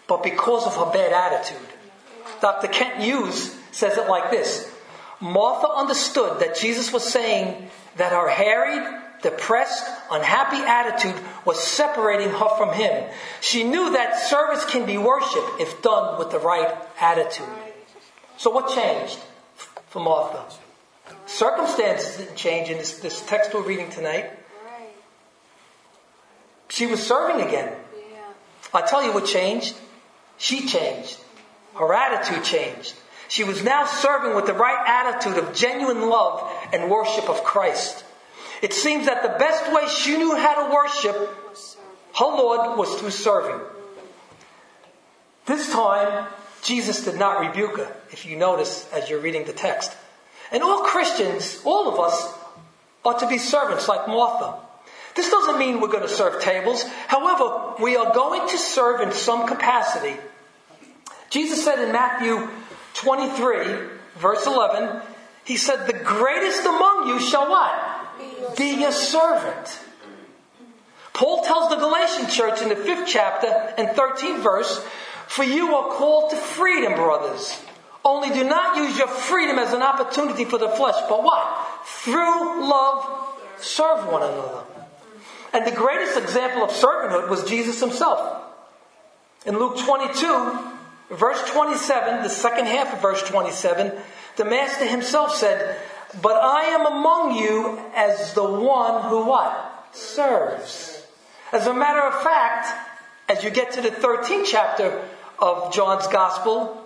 but 0.08 0.24
because 0.24 0.66
of 0.66 0.78
her 0.78 0.94
bad 0.94 1.12
attitude. 1.12 1.68
Dr. 2.40 2.68
Kent 2.68 3.04
Hughes 3.04 3.56
says 3.72 3.98
it 3.98 4.08
like 4.08 4.32
this 4.32 4.73
Martha 5.24 5.70
understood 5.70 6.40
that 6.42 6.58
Jesus 6.58 6.92
was 6.92 7.10
saying 7.10 7.70
that 7.96 8.12
her 8.12 8.28
harried, 8.28 8.84
depressed, 9.22 9.86
unhappy 10.12 10.58
attitude 10.58 11.16
was 11.46 11.64
separating 11.64 12.30
her 12.30 12.50
from 12.58 12.74
him. 12.74 13.10
She 13.40 13.64
knew 13.64 13.94
that 13.94 14.20
service 14.20 14.66
can 14.66 14.86
be 14.86 14.98
worship 14.98 15.46
if 15.62 15.82
done 15.82 16.20
with 16.20 16.32
the 16.32 16.40
right 16.40 16.76
attitude. 17.00 17.48
So 18.36 18.52
what 18.52 18.76
changed 18.76 19.18
for 19.88 20.02
Martha? 20.02 20.44
Circumstances 21.26 22.18
didn't 22.18 22.36
change 22.36 22.70
in 22.70 22.78
this, 22.78 23.00
this 23.00 23.26
text 23.26 23.54
we're 23.54 23.62
reading 23.62 23.90
tonight. 23.90 24.30
She 26.68 26.86
was 26.86 27.02
serving 27.02 27.48
again. 27.48 27.72
I 28.74 28.82
tell 28.82 29.02
you 29.02 29.14
what 29.14 29.26
changed. 29.26 29.76
She 30.38 30.66
changed. 30.66 31.18
Her 31.76 31.94
attitude 31.94 32.44
changed. 32.44 32.96
She 33.34 33.44
was 33.44 33.64
now 33.64 33.88
serving 33.88 34.36
with 34.36 34.46
the 34.46 34.54
right 34.54 34.78
attitude 34.86 35.40
of 35.40 35.56
genuine 35.56 36.08
love 36.08 36.48
and 36.72 36.92
worship 36.92 37.28
of 37.28 37.44
Christ. 37.44 38.06
It 38.62 38.74
seems 38.74 39.08
that 39.08 39.24
the 39.24 39.40
best 39.40 39.74
way 39.74 39.88
she 39.88 40.18
knew 40.18 40.36
how 40.36 40.64
to 40.64 40.72
worship 40.72 41.16
her 41.16 42.26
Lord 42.26 42.78
was 42.78 42.94
through 42.94 43.10
serving. 43.10 43.60
This 45.48 45.72
time, 45.72 46.28
Jesus 46.62 47.06
did 47.06 47.18
not 47.18 47.40
rebuke 47.40 47.78
her, 47.78 47.96
if 48.12 48.28
you 48.28 48.36
notice 48.36 48.88
as 48.94 49.10
you're 49.10 49.20
reading 49.20 49.46
the 49.46 49.54
text. 49.54 49.92
And 50.52 50.62
all 50.62 50.84
Christians, 50.84 51.60
all 51.66 51.92
of 51.92 52.00
us, 52.00 52.38
are 53.04 53.18
to 53.18 53.28
be 53.28 53.40
servants 53.40 53.88
like 53.88 54.08
Martha. 54.08 54.60
This 55.16 55.32
doesn't 55.32 55.58
mean 55.58 55.82
we're 55.82 55.88
going 55.88 56.04
to 56.04 56.08
serve 56.08 56.40
tables. 56.40 56.84
However, 57.08 57.82
we 57.82 57.96
are 57.96 58.14
going 58.14 58.48
to 58.50 58.58
serve 58.60 59.02
in 59.02 59.12
some 59.12 59.48
capacity. 59.48 60.20
Jesus 61.32 61.66
said 61.66 61.80
in 61.80 61.92
Matthew 61.92 62.48
23, 62.94 63.90
verse 64.18 64.46
11, 64.46 65.02
He 65.46 65.58
said, 65.58 65.88
The 65.88 65.94
greatest 65.94 66.66
among 66.66 67.08
you 67.08 67.20
shall 67.20 67.50
what? 67.50 68.56
Be 68.58 68.84
a 68.84 68.92
servant. 68.92 69.80
Paul 71.14 71.44
tells 71.44 71.70
the 71.70 71.76
Galatian 71.76 72.28
church 72.28 72.62
in 72.62 72.70
the 72.70 72.76
fifth 72.76 73.08
chapter 73.08 73.48
and 73.48 73.90
13th 73.90 74.42
verse, 74.42 74.84
For 75.28 75.44
you 75.44 75.76
are 75.76 75.92
called 75.92 76.32
to 76.32 76.36
freedom, 76.36 76.94
brothers. 76.96 77.60
Only 78.06 78.30
do 78.30 78.44
not 78.44 78.78
use 78.78 78.98
your 78.98 79.08
freedom 79.08 79.58
as 79.58 79.74
an 79.74 79.82
opportunity 79.82 80.44
for 80.44 80.58
the 80.58 80.70
flesh, 80.70 80.96
but 81.08 81.24
what? 81.24 81.66
Through 81.86 82.68
love, 82.68 83.30
serve 83.58 84.08
one 84.08 84.24
another. 84.24 84.64
And 85.54 85.66
the 85.66 85.72
greatest 85.72 86.18
example 86.18 86.64
of 86.64 86.72
servanthood 86.72 87.30
was 87.30 87.44
Jesus 87.46 87.80
himself. 87.80 88.42
In 89.46 89.58
Luke 89.58 89.78
22, 89.78 90.58
verse 91.14 91.42
27, 91.52 92.24
the 92.24 92.30
second 92.30 92.66
half 92.68 92.94
of 92.94 93.02
verse 93.02 93.22
27, 93.24 93.92
the 94.36 94.46
Master 94.46 94.86
himself 94.86 95.36
said, 95.36 95.80
But 96.22 96.36
I 96.36 96.64
am 96.66 96.86
among 96.86 97.36
you 97.36 97.80
as 97.96 98.34
the 98.34 98.44
one 98.44 99.10
who 99.10 99.26
what? 99.26 99.88
Serves. 99.92 101.06
As 101.52 101.68
a 101.68 101.74
matter 101.74 102.02
of 102.02 102.24
fact, 102.24 102.68
as 103.30 103.44
you 103.44 103.50
get 103.50 103.74
to 103.74 103.82
the 103.82 103.90
13th 103.90 104.46
chapter 104.46 105.08
of 105.40 105.74
John's 105.74 106.08
Gospel, 106.08 106.84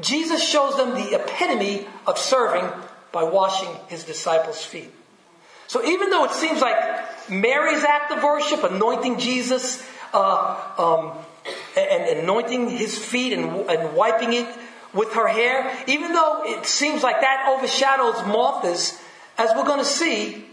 Jesus 0.00 0.46
shows 0.46 0.76
them 0.76 0.90
the 0.94 1.14
epitome 1.14 1.86
of 2.06 2.18
serving 2.18 2.68
by 3.10 3.24
washing 3.24 3.68
his 3.88 4.04
disciples' 4.04 4.64
feet. 4.64 4.90
So 5.66 5.84
even 5.84 6.10
though 6.10 6.24
it 6.24 6.32
seems 6.32 6.60
like 6.60 7.30
Mary's 7.30 7.84
act 7.84 8.12
of 8.12 8.22
worship, 8.22 8.64
anointing 8.64 9.18
Jesus, 9.18 9.82
uh, 10.12 10.56
um, 10.78 11.12
and 11.76 12.18
anointing 12.18 12.70
his 12.70 12.98
feet 12.98 13.32
and, 13.32 13.68
and 13.68 13.96
wiping 13.96 14.32
it 14.32 14.48
with 14.92 15.12
her 15.14 15.26
hair, 15.26 15.76
even 15.86 16.12
though 16.12 16.42
it 16.44 16.66
seems 16.66 17.02
like 17.02 17.20
that 17.20 17.46
overshadows 17.48 18.26
Martha's, 18.26 18.98
as 19.38 19.50
we're 19.56 19.64
going 19.64 19.78
to 19.78 19.84
see, 19.84 20.44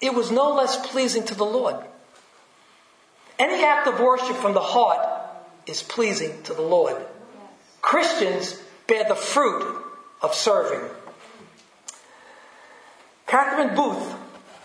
it 0.00 0.14
was 0.14 0.30
no 0.30 0.54
less 0.54 0.86
pleasing 0.90 1.24
to 1.26 1.34
the 1.34 1.44
Lord. 1.44 1.76
Any 3.38 3.64
act 3.64 3.86
of 3.86 4.00
worship 4.00 4.36
from 4.36 4.54
the 4.54 4.60
heart 4.60 5.06
is 5.66 5.82
pleasing 5.82 6.42
to 6.44 6.54
the 6.54 6.62
Lord. 6.62 6.96
Christians 7.80 8.60
bear 8.86 9.04
the 9.04 9.14
fruit 9.14 9.82
of 10.20 10.34
serving. 10.34 10.88
Catherine 13.26 13.76
Booth, 13.76 14.14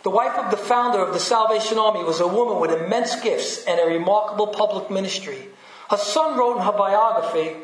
the 0.05 0.11
wife 0.11 0.37
of 0.37 0.51
the 0.51 0.57
founder 0.57 0.99
of 0.99 1.13
the 1.13 1.19
Salvation 1.19 1.79
Army, 1.79 2.03
was 2.03 2.19
a 2.19 2.27
woman 2.27 2.59
with 2.59 2.71
immense 2.71 3.19
gifts 3.21 3.65
and 3.65 3.79
a 3.79 3.87
remarkable 3.87 4.45
public 4.45 4.91
ministry. 4.91 5.47
Her 5.89 5.97
son 5.97 6.37
wrote 6.37 6.57
in 6.57 6.63
her 6.63 6.71
biography, 6.73 7.55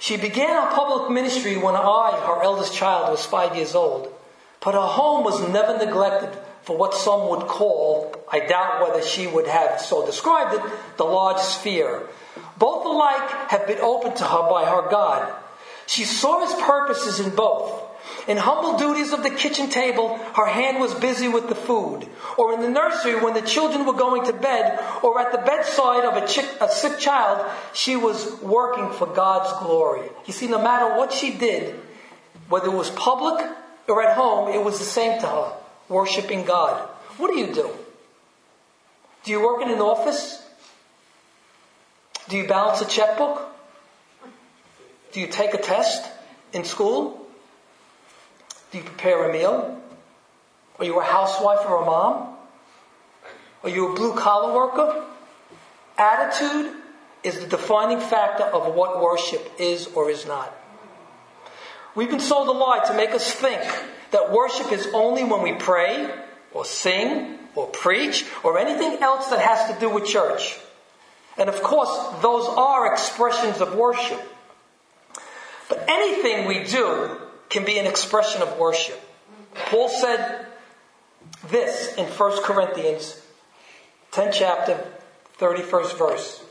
she 0.00 0.16
began 0.16 0.48
her 0.48 0.74
public 0.74 1.12
ministry 1.12 1.56
when 1.56 1.76
I, 1.76 2.20
her 2.26 2.42
eldest 2.42 2.74
child, 2.74 3.12
was 3.12 3.24
five 3.24 3.54
years 3.54 3.76
old. 3.76 4.12
But 4.60 4.74
her 4.74 4.80
home 4.80 5.22
was 5.22 5.48
never 5.48 5.78
neglected 5.78 6.36
for 6.62 6.76
what 6.76 6.92
some 6.92 7.28
would 7.28 7.46
call, 7.46 8.12
I 8.32 8.40
doubt 8.40 8.82
whether 8.82 9.00
she 9.06 9.28
would 9.28 9.46
have 9.46 9.80
so 9.80 10.04
described 10.04 10.54
it, 10.54 10.72
the 10.96 11.04
large 11.04 11.38
sphere. 11.38 12.02
Both 12.58 12.84
alike 12.84 13.30
have 13.52 13.64
been 13.68 13.78
opened 13.78 14.16
to 14.16 14.24
her 14.24 14.50
by 14.50 14.64
her 14.64 14.90
God. 14.90 15.32
She 15.86 16.04
saw 16.04 16.44
his 16.44 16.60
purposes 16.60 17.20
in 17.20 17.32
both. 17.36 17.87
In 18.28 18.36
humble 18.36 18.76
duties 18.76 19.14
of 19.14 19.22
the 19.22 19.30
kitchen 19.30 19.70
table, 19.70 20.18
her 20.36 20.44
hand 20.44 20.80
was 20.80 20.92
busy 20.94 21.28
with 21.28 21.48
the 21.48 21.54
food. 21.54 22.06
Or 22.36 22.52
in 22.52 22.60
the 22.60 22.68
nursery 22.68 23.18
when 23.18 23.32
the 23.32 23.40
children 23.40 23.86
were 23.86 23.94
going 23.94 24.26
to 24.26 24.34
bed, 24.34 24.78
or 25.02 25.18
at 25.18 25.32
the 25.32 25.38
bedside 25.38 26.04
of 26.04 26.22
a, 26.22 26.26
chick, 26.26 26.46
a 26.60 26.68
sick 26.68 26.98
child, 26.98 27.50
she 27.72 27.96
was 27.96 28.38
working 28.42 28.90
for 28.90 29.06
God's 29.06 29.50
glory. 29.64 30.10
You 30.26 30.34
see, 30.34 30.46
no 30.46 30.62
matter 30.62 30.94
what 30.98 31.10
she 31.10 31.38
did, 31.38 31.74
whether 32.50 32.66
it 32.66 32.76
was 32.76 32.90
public 32.90 33.46
or 33.88 34.02
at 34.02 34.14
home, 34.14 34.54
it 34.54 34.62
was 34.62 34.78
the 34.78 34.84
same 34.84 35.18
to 35.22 35.26
her, 35.26 35.52
worshiping 35.88 36.44
God. 36.44 36.86
What 37.16 37.28
do 37.28 37.38
you 37.38 37.54
do? 37.54 37.70
Do 39.24 39.30
you 39.30 39.40
work 39.40 39.62
in 39.62 39.70
an 39.70 39.80
office? 39.80 40.46
Do 42.28 42.36
you 42.36 42.46
balance 42.46 42.82
a 42.82 42.86
checkbook? 42.86 43.40
Do 45.12 45.20
you 45.20 45.28
take 45.28 45.54
a 45.54 45.58
test 45.58 46.10
in 46.52 46.64
school? 46.64 47.27
Do 48.70 48.78
you 48.78 48.84
prepare 48.84 49.28
a 49.28 49.32
meal? 49.32 49.80
Are 50.78 50.84
you 50.84 51.00
a 51.00 51.04
housewife 51.04 51.60
or 51.68 51.82
a 51.82 51.84
mom? 51.84 52.36
Are 53.62 53.68
you 53.68 53.92
a 53.92 53.94
blue 53.94 54.14
collar 54.14 54.54
worker? 54.54 55.04
Attitude 55.96 56.74
is 57.24 57.40
the 57.40 57.46
defining 57.46 58.00
factor 58.00 58.44
of 58.44 58.74
what 58.74 59.02
worship 59.02 59.50
is 59.58 59.88
or 59.88 60.10
is 60.10 60.26
not. 60.26 60.54
We've 61.94 62.10
been 62.10 62.20
sold 62.20 62.48
a 62.48 62.52
lie 62.52 62.84
to 62.86 62.94
make 62.94 63.10
us 63.10 63.32
think 63.32 63.62
that 64.12 64.32
worship 64.32 64.70
is 64.70 64.86
only 64.94 65.24
when 65.24 65.42
we 65.42 65.52
pray 65.52 66.14
or 66.52 66.64
sing 66.64 67.38
or 67.54 67.66
preach 67.66 68.24
or 68.44 68.58
anything 68.58 69.02
else 69.02 69.28
that 69.30 69.40
has 69.40 69.74
to 69.74 69.80
do 69.80 69.90
with 69.90 70.04
church. 70.04 70.56
And 71.36 71.48
of 71.48 71.62
course, 71.62 71.90
those 72.22 72.46
are 72.46 72.92
expressions 72.92 73.60
of 73.60 73.74
worship. 73.74 74.20
But 75.68 75.84
anything 75.88 76.46
we 76.46 76.64
do 76.64 77.18
can 77.48 77.64
be 77.64 77.78
an 77.78 77.86
expression 77.86 78.42
of 78.42 78.58
worship. 78.58 79.00
Paul 79.54 79.88
said 79.88 80.46
this 81.48 81.94
in 81.96 82.06
1 82.06 82.42
Corinthians 82.42 83.20
10 84.12 84.32
chapter 84.32 84.84
31st 85.38 85.98
verse. 85.98 86.44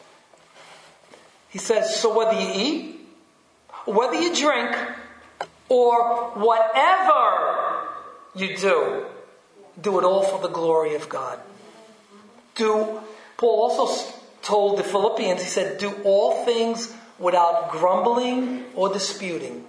He 1.50 1.60
says, 1.60 2.00
So 2.00 2.16
whether 2.16 2.40
you 2.40 2.52
eat, 2.54 3.00
whether 3.86 4.20
you 4.20 4.36
drink, 4.36 4.76
or 5.70 6.32
whatever 6.32 7.88
you 8.36 8.56
do, 8.58 9.06
do 9.80 10.00
it 10.00 10.04
all 10.04 10.24
for 10.24 10.42
the 10.42 10.48
glory 10.48 10.96
of 10.96 11.10
God. 11.10 11.40
Do, 12.56 13.02
Paul 13.38 13.72
also 13.72 14.14
told 14.42 14.80
the 14.80 14.84
Philippians, 14.84 15.42
he 15.42 15.48
said, 15.48 15.78
do 15.78 15.94
all 16.04 16.46
things 16.46 16.94
without 17.20 17.72
grumbling 17.72 18.66
or 18.76 18.90
disputing 18.90 19.66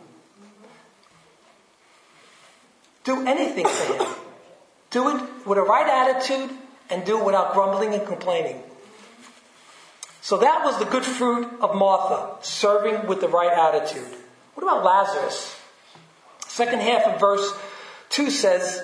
do 3.04 3.26
anything 3.26 3.66
for 3.66 3.94
Him. 3.94 4.14
Do 4.90 5.08
it 5.16 5.46
with 5.46 5.58
a 5.58 5.62
right 5.62 5.86
attitude 5.86 6.50
and 6.90 7.04
do 7.04 7.18
it 7.18 7.24
without 7.24 7.52
grumbling 7.52 7.94
and 7.94 8.06
complaining. 8.06 8.62
So 10.20 10.38
that 10.38 10.64
was 10.64 10.78
the 10.78 10.84
good 10.84 11.04
fruit 11.04 11.48
of 11.60 11.74
Martha, 11.74 12.36
serving 12.42 13.06
with 13.06 13.20
the 13.20 13.28
right 13.28 13.52
attitude. 13.52 14.08
What 14.54 14.62
about 14.62 14.84
Lazarus? 14.84 15.58
Second 16.48 16.80
half 16.80 17.04
of 17.04 17.20
verse 17.20 17.50
2 18.10 18.30
says, 18.30 18.82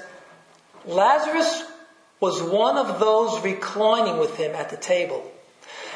Lazarus 0.86 1.64
was 2.20 2.42
one 2.42 2.78
of 2.78 3.00
those 3.00 3.42
reclining 3.42 4.18
with 4.18 4.36
him 4.36 4.54
at 4.54 4.70
the 4.70 4.76
table. 4.76 5.30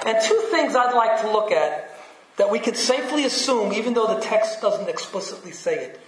And 0.05 0.19
two 0.23 0.49
things 0.51 0.75
I'd 0.75 0.95
like 0.95 1.23
to 1.23 1.31
look 1.31 1.51
at 1.51 1.99
that 2.37 2.51
we 2.51 2.59
can 2.59 2.75
safely 2.75 3.25
assume, 3.25 3.73
even 3.73 3.95
though 3.95 4.07
the 4.07 4.21
text 4.21 4.61
doesn't 4.61 4.89
explicitly 4.89 5.53
say 5.53 5.77
it. 5.77 6.01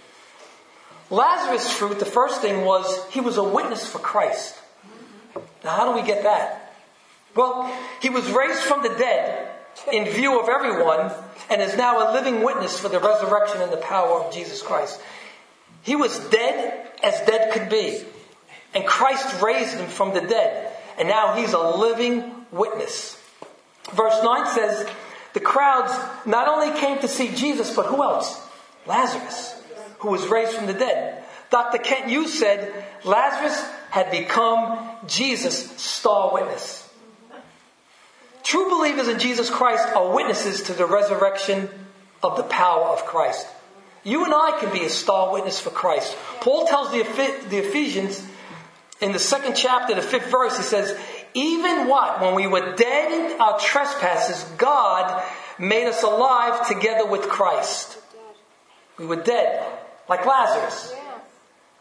Lazarus' 1.11 1.71
fruit, 1.71 1.99
the 1.99 2.05
first 2.05 2.41
thing 2.41 2.65
was 2.65 3.05
he 3.11 3.21
was 3.21 3.37
a 3.37 3.43
witness 3.43 3.85
for 3.85 3.99
Christ. 3.99 4.55
Now, 5.63 5.71
how 5.71 5.93
do 5.93 5.99
we 5.99 6.07
get 6.07 6.23
that? 6.23 6.73
Well, 7.35 7.71
he 8.01 8.09
was 8.09 8.29
raised 8.31 8.61
from 8.61 8.81
the 8.81 8.89
dead 8.89 9.49
in 9.91 10.05
view 10.05 10.39
of 10.39 10.49
everyone 10.49 11.11
and 11.49 11.61
is 11.61 11.77
now 11.77 12.09
a 12.09 12.13
living 12.13 12.43
witness 12.43 12.79
for 12.79 12.89
the 12.89 12.99
resurrection 12.99 13.61
and 13.61 13.71
the 13.71 13.77
power 13.77 14.21
of 14.21 14.33
Jesus 14.33 14.61
Christ. 14.61 14.99
He 15.83 15.95
was 15.95 16.17
dead 16.29 16.87
as 17.03 17.19
dead 17.21 17.51
could 17.53 17.69
be. 17.69 18.03
And 18.73 18.85
Christ 18.85 19.41
raised 19.41 19.75
him 19.75 19.87
from 19.87 20.13
the 20.13 20.21
dead. 20.21 20.71
And 20.97 21.07
now 21.07 21.35
he's 21.35 21.53
a 21.53 21.59
living 21.59 22.31
witness. 22.51 23.21
Verse 23.93 24.17
9 24.23 24.47
says, 24.47 24.87
the 25.33 25.39
crowds 25.39 25.93
not 26.25 26.47
only 26.47 26.77
came 26.79 26.99
to 26.99 27.07
see 27.07 27.33
Jesus, 27.33 27.75
but 27.75 27.85
who 27.85 28.03
else? 28.03 28.39
Lazarus, 28.85 29.60
who 30.01 30.09
was 30.09 30.27
raised 30.27 30.53
from 30.53 30.67
the 30.67 30.73
dead. 30.73 31.23
Dr. 31.49 31.77
Kent 31.77 32.09
Hughes 32.09 32.37
said 32.37 32.85
Lazarus 33.03 33.61
had 33.89 34.11
become 34.11 34.79
Jesus' 35.07 35.71
star 35.81 36.33
witness. 36.33 36.89
True 38.43 38.69
believers 38.69 39.07
in 39.07 39.19
Jesus 39.19 39.49
Christ 39.49 39.87
are 39.95 40.13
witnesses 40.13 40.63
to 40.63 40.73
the 40.73 40.85
resurrection 40.85 41.69
of 42.23 42.37
the 42.37 42.43
power 42.43 42.87
of 42.87 43.05
Christ. 43.05 43.47
You 44.03 44.25
and 44.25 44.33
I 44.33 44.57
can 44.59 44.73
be 44.73 44.83
a 44.83 44.89
star 44.89 45.31
witness 45.31 45.59
for 45.59 45.69
Christ. 45.69 46.15
Paul 46.39 46.65
tells 46.65 46.91
the, 46.91 47.03
the 47.49 47.57
Ephesians 47.57 48.25
in 48.99 49.11
the 49.11 49.19
second 49.19 49.55
chapter, 49.55 49.93
the 49.93 50.01
fifth 50.01 50.31
verse, 50.31 50.57
he 50.57 50.63
says, 50.63 50.97
even 51.33 51.87
what? 51.87 52.21
When 52.21 52.35
we 52.35 52.47
were 52.47 52.75
dead 52.75 53.11
in 53.11 53.41
our 53.41 53.59
trespasses, 53.59 54.43
God 54.57 55.23
made 55.59 55.87
us 55.87 56.03
alive 56.03 56.67
together 56.67 57.05
with 57.05 57.23
Christ. 57.23 57.97
We 58.97 59.05
were 59.05 59.21
dead, 59.21 59.65
like 60.11 60.25
Lazarus. 60.25 60.93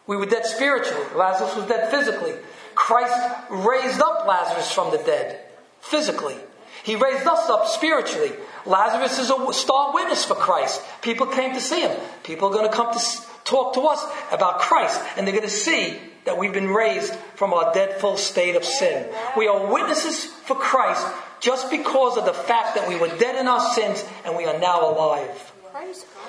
We 0.06 0.16
were 0.16 0.26
dead 0.26 0.46
spiritually. 0.46 1.04
Lazarus 1.16 1.56
was 1.56 1.66
dead 1.66 1.90
physically. 1.90 2.34
Christ 2.76 3.14
raised 3.50 4.00
up 4.00 4.24
Lazarus 4.24 4.70
from 4.72 4.92
the 4.92 4.98
dead, 4.98 5.40
physically. 5.80 6.36
He 6.84 6.94
raised 6.94 7.26
us 7.26 7.50
up 7.50 7.66
spiritually. 7.66 8.32
Lazarus 8.64 9.18
is 9.18 9.30
a 9.30 9.52
star 9.52 9.92
witness 9.92 10.24
for 10.24 10.36
Christ. 10.36 10.80
People 11.02 11.26
came 11.26 11.54
to 11.54 11.60
see 11.60 11.80
him. 11.80 11.98
People 12.22 12.48
are 12.48 12.52
going 12.52 12.70
to 12.70 12.76
come 12.76 12.94
to 12.94 13.00
talk 13.42 13.74
to 13.74 13.80
us 13.80 14.00
about 14.30 14.60
Christ, 14.60 15.00
and 15.16 15.26
they're 15.26 15.34
going 15.34 15.48
to 15.48 15.50
see 15.50 15.98
that 16.24 16.38
we've 16.38 16.52
been 16.52 16.68
raised 16.68 17.12
from 17.34 17.52
our 17.52 17.72
dead, 17.74 17.90
deadful 17.90 18.16
state 18.16 18.54
of 18.54 18.64
sin. 18.64 19.10
We 19.36 19.48
are 19.48 19.72
witnesses 19.72 20.24
for 20.24 20.54
Christ 20.54 21.04
just 21.40 21.68
because 21.70 22.16
of 22.16 22.26
the 22.26 22.34
fact 22.34 22.76
that 22.76 22.88
we 22.88 22.96
were 22.96 23.08
dead 23.18 23.36
in 23.40 23.48
our 23.48 23.60
sins 23.74 24.04
and 24.24 24.36
we 24.36 24.44
are 24.44 24.58
now 24.58 24.88
alive. 24.88 25.49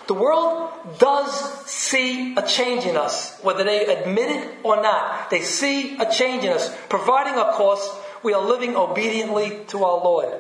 The 0.08 0.14
world 0.14 0.72
does 1.00 1.66
see 1.66 2.36
a 2.36 2.46
change 2.46 2.86
in 2.86 2.98
us, 2.98 3.40
whether 3.42 3.64
they 3.64 3.86
admit 3.86 4.30
it 4.30 4.58
or 4.64 4.82
not. 4.82 5.30
They 5.30 5.42
see 5.42 5.98
a 5.98 6.12
change 6.12 6.44
in 6.44 6.52
us, 6.52 6.76
providing, 6.90 7.36
of 7.36 7.54
course, 7.56 7.88
we 8.24 8.34
are 8.34 8.44
living 8.44 8.76
obediently 8.76 9.64
to 9.68 9.84
our 9.84 10.04
Lord. 10.04 10.34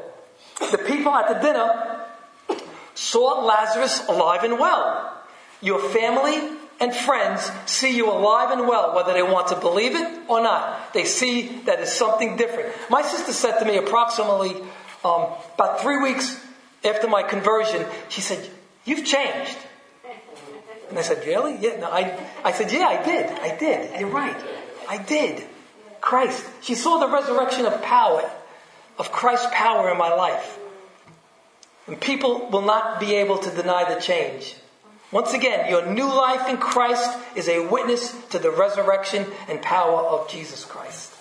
The 0.71 0.77
people 0.77 1.11
at 1.13 1.27
the 1.27 1.35
dinner 1.35 2.05
saw 2.93 3.45
Lazarus 3.45 4.07
alive 4.07 4.43
and 4.43 4.59
well. 4.59 5.17
Your 5.61 5.79
family 5.79 6.57
and 6.79 6.93
friends 6.93 7.51
see 7.65 7.95
you 7.95 8.11
alive 8.11 8.51
and 8.51 8.67
well, 8.67 8.95
whether 8.95 9.13
they 9.13 9.23
want 9.23 9.47
to 9.47 9.55
believe 9.55 9.95
it 9.95 10.21
or 10.27 10.41
not. 10.41 10.93
They 10.93 11.05
see 11.05 11.61
that 11.65 11.79
it's 11.79 11.93
something 11.93 12.37
different. 12.37 12.73
My 12.89 13.01
sister 13.03 13.33
said 13.33 13.59
to 13.59 13.65
me 13.65 13.77
approximately 13.77 14.55
um, 15.03 15.27
about 15.55 15.81
three 15.81 16.01
weeks 16.01 16.43
after 16.83 17.07
my 17.07 17.23
conversion, 17.23 17.85
she 18.09 18.21
said, 18.21 18.49
You've 18.85 19.05
changed. 19.05 19.57
And 20.89 20.97
I 20.97 21.01
said, 21.01 21.25
Really? 21.25 21.57
Yeah. 21.59 21.77
No, 21.77 21.89
I, 21.89 22.19
I 22.43 22.51
said, 22.51 22.71
Yeah, 22.71 22.87
I 22.87 23.03
did. 23.03 23.29
I 23.29 23.57
did. 23.57 23.99
You're 23.99 24.09
right. 24.09 24.35
I 24.89 24.97
did. 24.97 25.47
Christ. 26.01 26.45
She 26.61 26.75
saw 26.75 26.99
the 26.99 27.07
resurrection 27.07 27.65
of 27.65 27.81
power, 27.81 28.29
of 28.97 29.11
Christ's 29.11 29.47
power 29.53 29.91
in 29.91 29.97
my 29.97 30.13
life. 30.13 30.57
And 31.87 31.99
people 31.99 32.49
will 32.49 32.61
not 32.61 32.99
be 32.99 33.15
able 33.15 33.37
to 33.37 33.49
deny 33.51 33.91
the 33.93 33.99
change. 33.99 34.55
Once 35.11 35.33
again, 35.33 35.69
your 35.69 35.85
new 35.85 36.07
life 36.07 36.49
in 36.49 36.57
Christ 36.57 37.17
is 37.35 37.49
a 37.49 37.67
witness 37.67 38.15
to 38.29 38.39
the 38.39 38.49
resurrection 38.49 39.25
and 39.49 39.61
power 39.61 39.99
of 39.99 40.29
Jesus 40.29 40.63
Christ. 40.63 41.13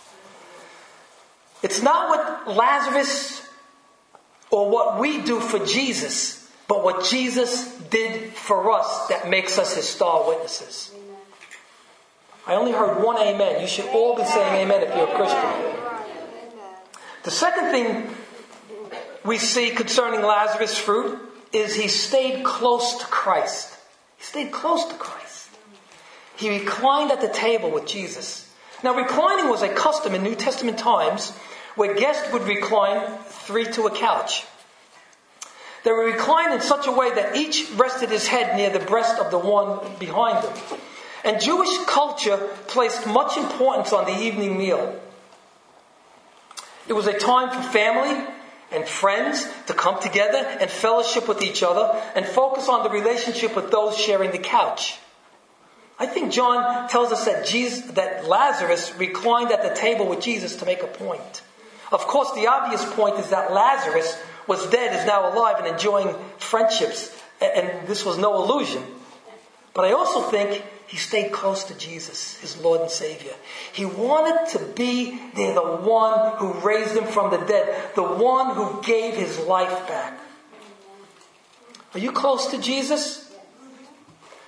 It's 1.63 1.83
not 1.83 2.09
what 2.09 2.57
Lazarus 2.57 3.47
or 4.51 4.71
what 4.71 5.01
we 5.01 5.21
do 5.23 5.41
for 5.41 5.59
Jesus, 5.65 6.40
but 6.71 6.85
what 6.85 7.03
Jesus 7.03 7.77
did 7.91 8.33
for 8.33 8.71
us 8.71 9.09
that 9.09 9.29
makes 9.29 9.59
us 9.59 9.75
his 9.75 9.89
star 9.89 10.29
witnesses. 10.29 10.95
I 12.47 12.55
only 12.55 12.71
heard 12.71 13.03
one 13.03 13.19
amen. 13.19 13.61
You 13.61 13.67
should 13.67 13.87
all 13.87 14.15
be 14.15 14.23
saying 14.23 14.63
amen 14.63 14.85
if 14.85 14.95
you're 14.95 15.09
a 15.09 15.17
Christian. 15.17 16.11
The 17.25 17.33
second 17.33 17.73
thing 17.73 18.15
we 19.25 19.37
see 19.37 19.71
concerning 19.71 20.23
Lazarus' 20.23 20.79
fruit 20.79 21.19
is 21.53 21.75
he 21.75 21.89
stayed 21.89 22.45
close 22.45 22.99
to 22.99 23.05
Christ. 23.07 23.77
He 24.19 24.23
stayed 24.23 24.53
close 24.53 24.85
to 24.85 24.95
Christ. 24.95 25.51
He 26.37 26.51
reclined 26.51 27.11
at 27.11 27.21
the 27.21 27.31
table 27.31 27.73
with 27.73 27.87
Jesus. 27.87 28.49
Now, 28.85 28.95
reclining 28.95 29.51
was 29.51 29.63
a 29.63 29.69
custom 29.69 30.15
in 30.15 30.23
New 30.23 30.37
Testament 30.37 30.79
times 30.79 31.33
where 31.75 31.95
guests 31.95 32.33
would 32.33 32.43
recline 32.43 33.19
three 33.27 33.65
to 33.73 33.89
a 33.89 33.91
couch. 33.91 34.45
They 35.85 35.93
were 35.93 36.05
reclined 36.05 36.53
in 36.55 36.61
such 36.61 36.87
a 36.87 36.93
way 36.93 37.11
that 37.15 37.37
each 37.37 37.71
rested 37.77 38.11
his 38.11 38.27
head 38.29 38.57
near 38.57 38.71
the 38.71 38.85
breast 38.85 39.19
of 39.19 39.31
the 39.31 39.39
one 39.39 39.81
behind 39.99 40.45
them. 40.45 40.53
And 41.25 41.41
Jewish 41.41 41.85
culture 41.87 42.37
placed 42.67 43.07
much 43.07 43.37
importance 43.37 43.93
on 43.93 44.05
the 44.05 44.19
evening 44.19 44.59
meal. 44.59 45.01
It 46.89 46.93
was 46.93 47.07
a 47.07 47.19
time 47.19 47.51
for 47.51 47.69
family 47.71 48.27
and 48.73 48.87
friends 48.87 49.47
to 49.67 49.75
come 49.75 50.01
together 50.01 50.39
and 50.39 50.71
fellowship 50.71 51.29
with 51.29 51.43
each 51.43 51.63
other 51.63 52.01
and 52.15 52.25
focus 52.27 52.69
on 52.69 52.83
the 52.83 52.91
relationship 52.91 53.57
with 53.57 53.71
those 53.71 53.97
sharing 53.97 54.31
the 54.31 54.39
couch. 54.39 54.99
I 55.99 56.07
think 56.07 56.33
John 56.33 56.89
tells 56.89 57.13
us 57.13 57.27
that 57.27 57.47
Jesus, 57.47 57.83
that 57.93 58.27
Lazarus 58.27 58.95
reclined 58.97 59.53
at 59.53 59.63
the 59.63 59.79
table 59.79 60.07
with 60.07 60.23
Jesus 60.23 60.57
to 60.57 60.65
make 60.65 60.83
a 60.83 60.87
point. 60.87 61.43
Of 61.93 62.07
course, 62.07 62.33
the 62.33 62.47
obvious 62.47 62.85
point 62.95 63.17
is 63.17 63.29
that 63.31 63.53
Lazarus 63.53 64.19
was 64.47 64.69
dead, 64.71 64.99
is 64.99 65.07
now 65.07 65.33
alive 65.33 65.57
and 65.59 65.67
enjoying 65.67 66.15
friendships, 66.39 67.17
and 67.41 67.87
this 67.87 68.05
was 68.05 68.19
no 68.19 68.43
illusion. 68.43 68.83
But 69.75 69.85
I 69.85 69.93
also 69.93 70.23
think 70.23 70.63
he 70.87 70.97
stayed 70.97 71.31
close 71.31 71.65
to 71.65 71.75
Jesus, 71.75 72.37
his 72.39 72.61
Lord 72.61 72.81
and 72.81 72.91
Savior. 72.91 73.33
He 73.73 73.85
wanted 73.85 74.59
to 74.59 74.65
be 74.75 75.21
near 75.37 75.55
the 75.55 75.63
one 75.63 76.37
who 76.39 76.53
raised 76.55 76.97
him 76.97 77.05
from 77.05 77.31
the 77.31 77.39
dead, 77.39 77.95
the 77.95 78.03
one 78.03 78.57
who 78.57 78.83
gave 78.83 79.15
his 79.15 79.39
life 79.39 79.87
back. 79.87 80.19
Are 81.95 82.01
you 82.01 82.11
close 82.11 82.49
to 82.49 82.59
Jesus? 82.61 83.33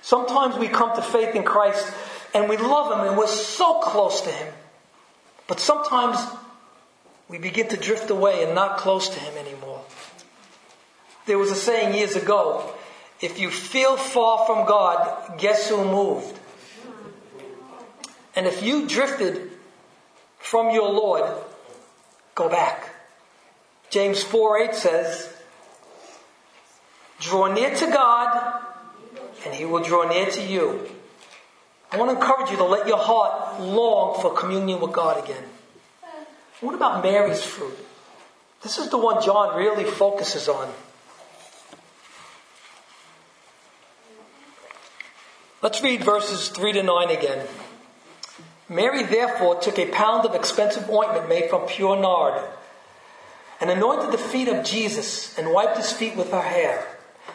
Sometimes 0.01 0.57
we 0.57 0.67
come 0.67 0.93
to 0.95 1.01
faith 1.01 1.33
in 1.33 1.43
Christ 1.43 1.91
and 2.33 2.49
we 2.49 2.57
love 2.57 2.91
him 2.91 3.07
and 3.07 3.17
we're 3.17 3.27
so 3.27 3.79
close 3.79 4.21
to 4.21 4.29
him. 4.29 4.53
But 5.47 5.61
sometimes 5.61 6.17
we 7.29 7.37
begin 7.37 7.69
to 7.69 7.77
drift 7.77 8.09
away 8.09 8.43
and 8.43 8.53
not 8.53 8.77
close 8.77 9.07
to 9.09 9.19
him 9.19 9.37
anymore. 9.37 9.72
There 11.25 11.37
was 11.37 11.51
a 11.51 11.55
saying 11.55 11.95
years 11.95 12.15
ago 12.15 12.73
if 13.21 13.39
you 13.39 13.49
feel 13.49 13.95
far 13.95 14.45
from 14.45 14.67
God, 14.67 15.37
guess 15.37 15.69
who 15.69 15.85
moved? 15.85 16.37
And 18.35 18.45
if 18.45 18.61
you 18.61 18.85
drifted 18.85 19.51
from 20.39 20.71
your 20.71 20.91
Lord, 20.91 21.23
go 22.35 22.49
back. 22.49 22.89
James 23.89 24.21
4 24.23 24.57
8 24.69 24.75
says, 24.75 25.33
Draw 27.21 27.53
near 27.53 27.73
to 27.73 27.85
God, 27.87 28.61
and 29.45 29.53
He 29.53 29.63
will 29.63 29.83
draw 29.83 30.03
near 30.09 30.25
to 30.25 30.41
you. 30.41 30.89
I 31.91 31.97
want 31.97 32.11
to 32.11 32.17
encourage 32.17 32.49
you 32.49 32.57
to 32.57 32.65
let 32.65 32.87
your 32.87 32.97
heart 32.97 33.61
long 33.61 34.19
for 34.19 34.33
communion 34.33 34.81
with 34.81 34.91
God 34.91 35.23
again. 35.23 35.43
What 36.59 36.75
about 36.75 37.03
Mary's 37.03 37.43
fruit? 37.43 37.77
This 38.63 38.79
is 38.79 38.89
the 38.89 38.97
one 38.97 39.23
John 39.23 39.55
really 39.55 39.83
focuses 39.85 40.49
on. 40.49 40.73
Let's 45.63 45.81
read 45.81 46.03
verses 46.03 46.49
3 46.49 46.73
to 46.73 46.83
9 46.83 47.09
again. 47.09 47.47
Mary 48.67 49.03
therefore 49.03 49.61
took 49.61 49.79
a 49.79 49.89
pound 49.91 50.25
of 50.25 50.35
expensive 50.35 50.89
ointment 50.89 51.29
made 51.29 51.49
from 51.49 51.65
pure 51.67 51.95
nard 51.95 52.43
and 53.61 53.69
anointed 53.69 54.11
the 54.11 54.17
feet 54.17 54.49
of 54.49 54.65
Jesus 54.65 55.39
and 55.39 55.53
wiped 55.53 55.77
his 55.77 55.93
feet 55.93 56.17
with 56.17 56.31
her 56.31 56.41
hair. 56.41 56.85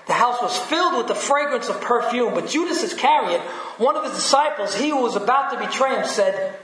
The 0.08 0.12
house 0.12 0.42
was 0.42 0.58
filled 0.58 0.98
with 0.98 1.06
the 1.06 1.14
fragrance 1.14 1.70
of 1.70 1.80
perfume, 1.80 2.34
but 2.34 2.50
Judas 2.50 2.82
Iscariot, 2.82 3.40
one 3.78 3.96
of 3.96 4.04
his 4.04 4.12
disciples, 4.12 4.74
he 4.74 4.90
who 4.90 5.00
was 5.00 5.16
about 5.16 5.50
to 5.52 5.66
betray 5.66 5.96
him, 5.96 6.04
said, 6.06 6.54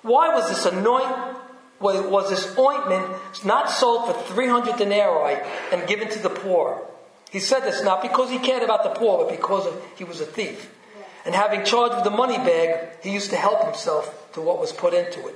Why 0.00 0.34
was 0.34 0.48
this 0.48 0.64
anoint 0.64 1.36
was 1.80 2.30
this 2.30 2.56
ointment 2.58 3.14
not 3.44 3.68
sold 3.68 4.06
for 4.06 4.22
300 4.32 4.78
denarii 4.78 5.38
and 5.70 5.86
given 5.86 6.08
to 6.08 6.18
the 6.18 6.30
poor? 6.30 6.82
He 7.30 7.40
said 7.40 7.60
this 7.60 7.84
not 7.84 8.00
because 8.00 8.30
he 8.30 8.38
cared 8.38 8.62
about 8.62 8.84
the 8.84 8.98
poor, 8.98 9.18
but 9.18 9.36
because 9.36 9.70
he 9.96 10.04
was 10.04 10.22
a 10.22 10.26
thief. 10.26 10.70
And 11.24 11.34
having 11.34 11.64
charge 11.64 11.92
of 11.92 12.04
the 12.04 12.10
money 12.10 12.38
bag, 12.38 12.88
he 13.02 13.12
used 13.12 13.30
to 13.30 13.36
help 13.36 13.64
himself 13.64 14.32
to 14.32 14.40
what 14.40 14.58
was 14.58 14.72
put 14.72 14.94
into 14.94 15.26
it. 15.28 15.34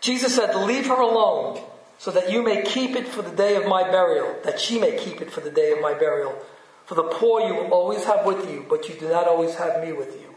Jesus 0.00 0.34
said, 0.34 0.54
Leave 0.54 0.86
her 0.86 1.00
alone, 1.00 1.60
so 1.98 2.10
that 2.10 2.30
you 2.30 2.42
may 2.42 2.62
keep 2.62 2.96
it 2.96 3.08
for 3.08 3.22
the 3.22 3.30
day 3.30 3.56
of 3.56 3.66
my 3.66 3.82
burial, 3.84 4.36
that 4.44 4.60
she 4.60 4.78
may 4.78 4.96
keep 4.98 5.20
it 5.20 5.30
for 5.30 5.40
the 5.40 5.50
day 5.50 5.72
of 5.72 5.80
my 5.80 5.94
burial. 5.94 6.36
For 6.86 6.96
the 6.96 7.04
poor 7.04 7.40
you 7.40 7.54
will 7.54 7.72
always 7.72 8.04
have 8.04 8.26
with 8.26 8.50
you, 8.50 8.66
but 8.68 8.88
you 8.88 8.94
do 8.96 9.08
not 9.08 9.28
always 9.28 9.54
have 9.54 9.82
me 9.82 9.92
with 9.92 10.20
you. 10.20 10.34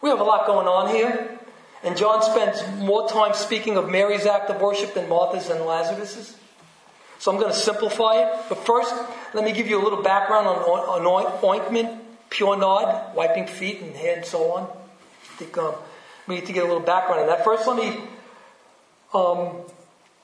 We 0.00 0.10
have 0.10 0.20
a 0.20 0.24
lot 0.24 0.46
going 0.46 0.68
on 0.68 0.94
here. 0.94 1.38
And 1.82 1.96
John 1.96 2.22
spends 2.22 2.62
more 2.78 3.08
time 3.08 3.34
speaking 3.34 3.76
of 3.76 3.88
Mary's 3.88 4.26
act 4.26 4.50
of 4.50 4.60
worship 4.60 4.94
than 4.94 5.08
Martha's 5.08 5.48
and 5.48 5.64
Lazarus's. 5.64 6.36
So 7.18 7.32
I'm 7.32 7.38
going 7.38 7.52
to 7.52 7.58
simplify 7.58 8.22
it. 8.22 8.44
But 8.48 8.64
first, 8.64 8.94
let 9.34 9.44
me 9.44 9.52
give 9.52 9.66
you 9.66 9.80
a 9.80 9.82
little 9.82 10.02
background 10.02 10.46
on, 10.46 10.56
on 10.56 11.38
ointment, 11.44 12.00
pure 12.30 12.56
nard, 12.56 13.14
wiping 13.14 13.46
feet 13.46 13.80
and 13.80 13.94
hair 13.94 14.16
and 14.16 14.24
so 14.24 14.52
on. 14.52 14.64
I 14.64 15.36
think 15.36 15.56
um, 15.58 15.74
we 16.26 16.36
need 16.36 16.46
to 16.46 16.52
get 16.52 16.64
a 16.64 16.66
little 16.66 16.80
background 16.80 17.22
on 17.22 17.26
that. 17.28 17.44
First, 17.44 17.66
let 17.66 17.76
me 17.76 18.00
um, 19.14 19.56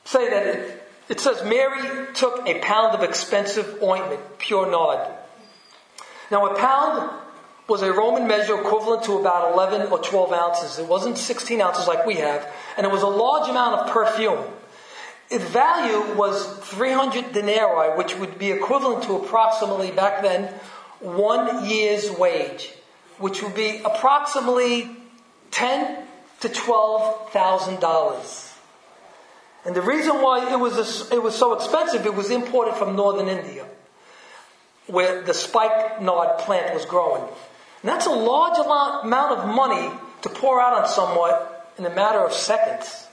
say 0.04 0.28
that 0.30 0.46
it, 0.46 0.82
it 1.08 1.20
says 1.20 1.42
Mary 1.44 2.12
took 2.14 2.46
a 2.46 2.58
pound 2.60 2.94
of 2.94 3.02
expensive 3.02 3.82
ointment, 3.82 4.20
pure 4.38 4.70
nard. 4.70 5.08
Now, 6.30 6.46
a 6.46 6.58
pound 6.58 7.10
was 7.68 7.82
a 7.82 7.92
Roman 7.92 8.26
measure 8.26 8.60
equivalent 8.60 9.04
to 9.04 9.18
about 9.18 9.52
11 9.54 9.90
or 9.90 9.98
12 9.98 10.32
ounces. 10.32 10.78
It 10.78 10.86
wasn't 10.86 11.16
16 11.16 11.60
ounces 11.60 11.86
like 11.86 12.04
we 12.06 12.16
have, 12.16 12.46
and 12.76 12.86
it 12.86 12.92
was 12.92 13.02
a 13.02 13.08
large 13.08 13.48
amount 13.48 13.80
of 13.80 13.90
perfume. 13.90 14.38
Its 15.30 15.44
value 15.44 16.14
was 16.16 16.46
300 16.64 17.32
denarii, 17.32 17.96
which 17.96 18.14
would 18.16 18.38
be 18.38 18.50
equivalent 18.50 19.04
to 19.04 19.16
approximately, 19.16 19.90
back 19.90 20.22
then, 20.22 20.52
one 21.04 21.66
year's 21.66 22.10
wage, 22.10 22.72
which 23.18 23.42
would 23.42 23.54
be 23.54 23.80
approximately 23.84 24.96
10 25.50 26.06
to 26.40 26.48
12,000 26.48 27.80
dollars. 27.80 28.52
And 29.64 29.74
the 29.74 29.82
reason 29.82 30.20
why 30.20 30.52
it 30.52 30.58
was, 30.58 31.10
it 31.10 31.22
was 31.22 31.34
so 31.34 31.54
expensive, 31.54 32.04
it 32.04 32.14
was 32.14 32.30
imported 32.30 32.74
from 32.74 32.96
northern 32.96 33.28
India, 33.28 33.66
where 34.86 35.22
the 35.22 35.32
spikenard 35.32 36.38
plant 36.38 36.74
was 36.74 36.84
growing. 36.84 37.22
And 37.22 37.88
that's 37.88 38.06
a 38.06 38.10
large 38.10 38.58
amount 38.58 39.38
of 39.38 39.54
money 39.54 39.90
to 40.22 40.28
pour 40.28 40.60
out 40.60 40.82
on 40.82 40.88
someone 40.88 41.34
in 41.78 41.86
a 41.86 41.94
matter 41.94 42.18
of 42.18 42.32
seconds. 42.32 43.06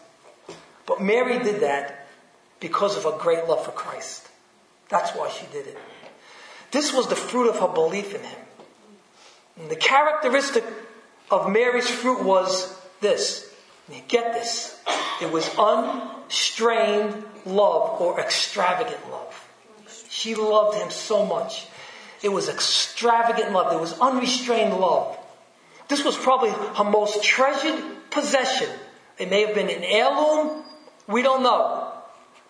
But 0.85 1.01
Mary 1.01 1.39
did 1.39 1.61
that 1.61 2.07
because 2.59 2.97
of 2.97 3.03
her 3.03 3.17
great 3.17 3.47
love 3.47 3.63
for 3.65 3.71
Christ. 3.71 4.27
That's 4.89 5.11
why 5.11 5.29
she 5.29 5.45
did 5.53 5.67
it. 5.67 5.77
This 6.71 6.93
was 6.93 7.07
the 7.07 7.15
fruit 7.15 7.49
of 7.49 7.59
her 7.59 7.67
belief 7.67 8.15
in 8.15 8.21
him. 8.21 8.39
And 9.59 9.69
the 9.69 9.75
characteristic 9.75 10.63
of 11.29 11.51
Mary's 11.51 11.89
fruit 11.89 12.23
was 12.23 12.73
this. 13.01 13.49
Get 14.07 14.33
this. 14.33 14.79
It 15.21 15.31
was 15.31 15.49
unstrained 15.57 17.23
love 17.45 18.01
or 18.01 18.19
extravagant 18.19 19.11
love. 19.11 19.47
She 20.09 20.35
loved 20.35 20.77
him 20.77 20.89
so 20.89 21.25
much. 21.25 21.67
It 22.21 22.29
was 22.29 22.47
extravagant 22.47 23.51
love. 23.51 23.69
There 23.69 23.79
was 23.79 23.99
unrestrained 23.99 24.77
love. 24.77 25.17
This 25.87 26.05
was 26.05 26.15
probably 26.15 26.51
her 26.51 26.83
most 26.83 27.23
treasured 27.23 27.83
possession. 28.11 28.69
It 29.17 29.29
may 29.29 29.45
have 29.45 29.55
been 29.55 29.69
an 29.69 29.83
heirloom. 29.83 30.63
We 31.07 31.21
don't 31.21 31.43
know. 31.43 31.91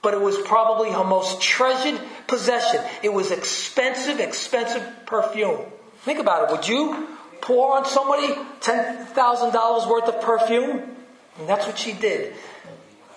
But 0.02 0.14
it 0.14 0.22
was 0.22 0.38
probably 0.38 0.92
her 0.92 1.04
most 1.04 1.42
treasured 1.42 2.00
possession. 2.32 2.82
It 3.04 3.14
was 3.14 3.30
expensive, 3.30 4.22
expensive 4.22 5.06
perfume. 5.06 5.60
Think 6.04 6.20
about 6.20 6.50
it. 6.50 6.56
Would 6.56 6.68
you 6.68 7.10
pour 7.42 7.78
on 7.78 7.86
somebody 7.86 8.34
$10,000 8.62 9.90
worth 9.90 10.06
of 10.06 10.22
perfume? 10.22 10.96
And 11.38 11.50
that's 11.50 11.68
what 11.68 11.78
she 11.78 11.92
did. 11.92 12.34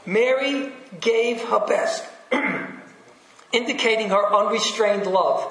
Mary 0.04 0.72
gave 1.00 1.42
her 1.44 1.60
best, 1.60 2.04
indicating 3.52 4.10
her 4.10 4.34
unrestrained 4.34 5.06
love. 5.06 5.50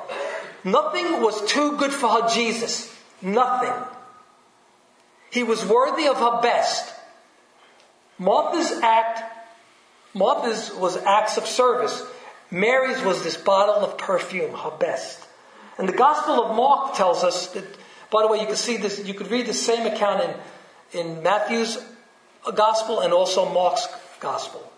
Nothing 0.66 1.22
was 1.22 1.44
too 1.50 1.78
good 1.78 1.94
for 1.94 2.10
her 2.10 2.28
Jesus. 2.28 2.94
Nothing. 3.22 3.74
He 5.32 5.44
was 5.44 5.66
worthy 5.66 6.08
of 6.08 6.18
her 6.18 6.42
best. 6.42 6.94
Martha's 8.20 8.72
act, 8.84 9.24
Martha's 10.14 10.72
was 10.76 10.98
acts 10.98 11.38
of 11.38 11.48
service. 11.48 12.04
Mary's 12.54 13.02
was 13.02 13.24
this 13.24 13.36
bottle 13.36 13.84
of 13.84 13.98
perfume, 13.98 14.54
her 14.54 14.72
best. 14.80 15.20
And 15.80 15.90
the 15.90 15.94
Gospel 15.94 16.46
of 16.46 16.56
Mark 16.56 16.96
tells 16.96 17.24
us 17.24 17.48
that, 17.48 17.66
by 18.12 18.22
the 18.22 18.28
way, 18.28 18.40
you 18.40 18.46
can 18.46 18.56
see 18.56 18.78
this, 18.78 19.04
you 19.04 19.16
could 19.16 19.32
read 19.32 19.48
the 19.48 19.54
same 19.54 19.88
account 19.88 20.24
in, 20.94 21.00
in 21.00 21.24
Matthew's 21.24 21.84
Gospel 22.56 23.00
and 23.00 23.12
also 23.12 23.52
Mark's 23.52 23.88
Gospel. 24.20 24.72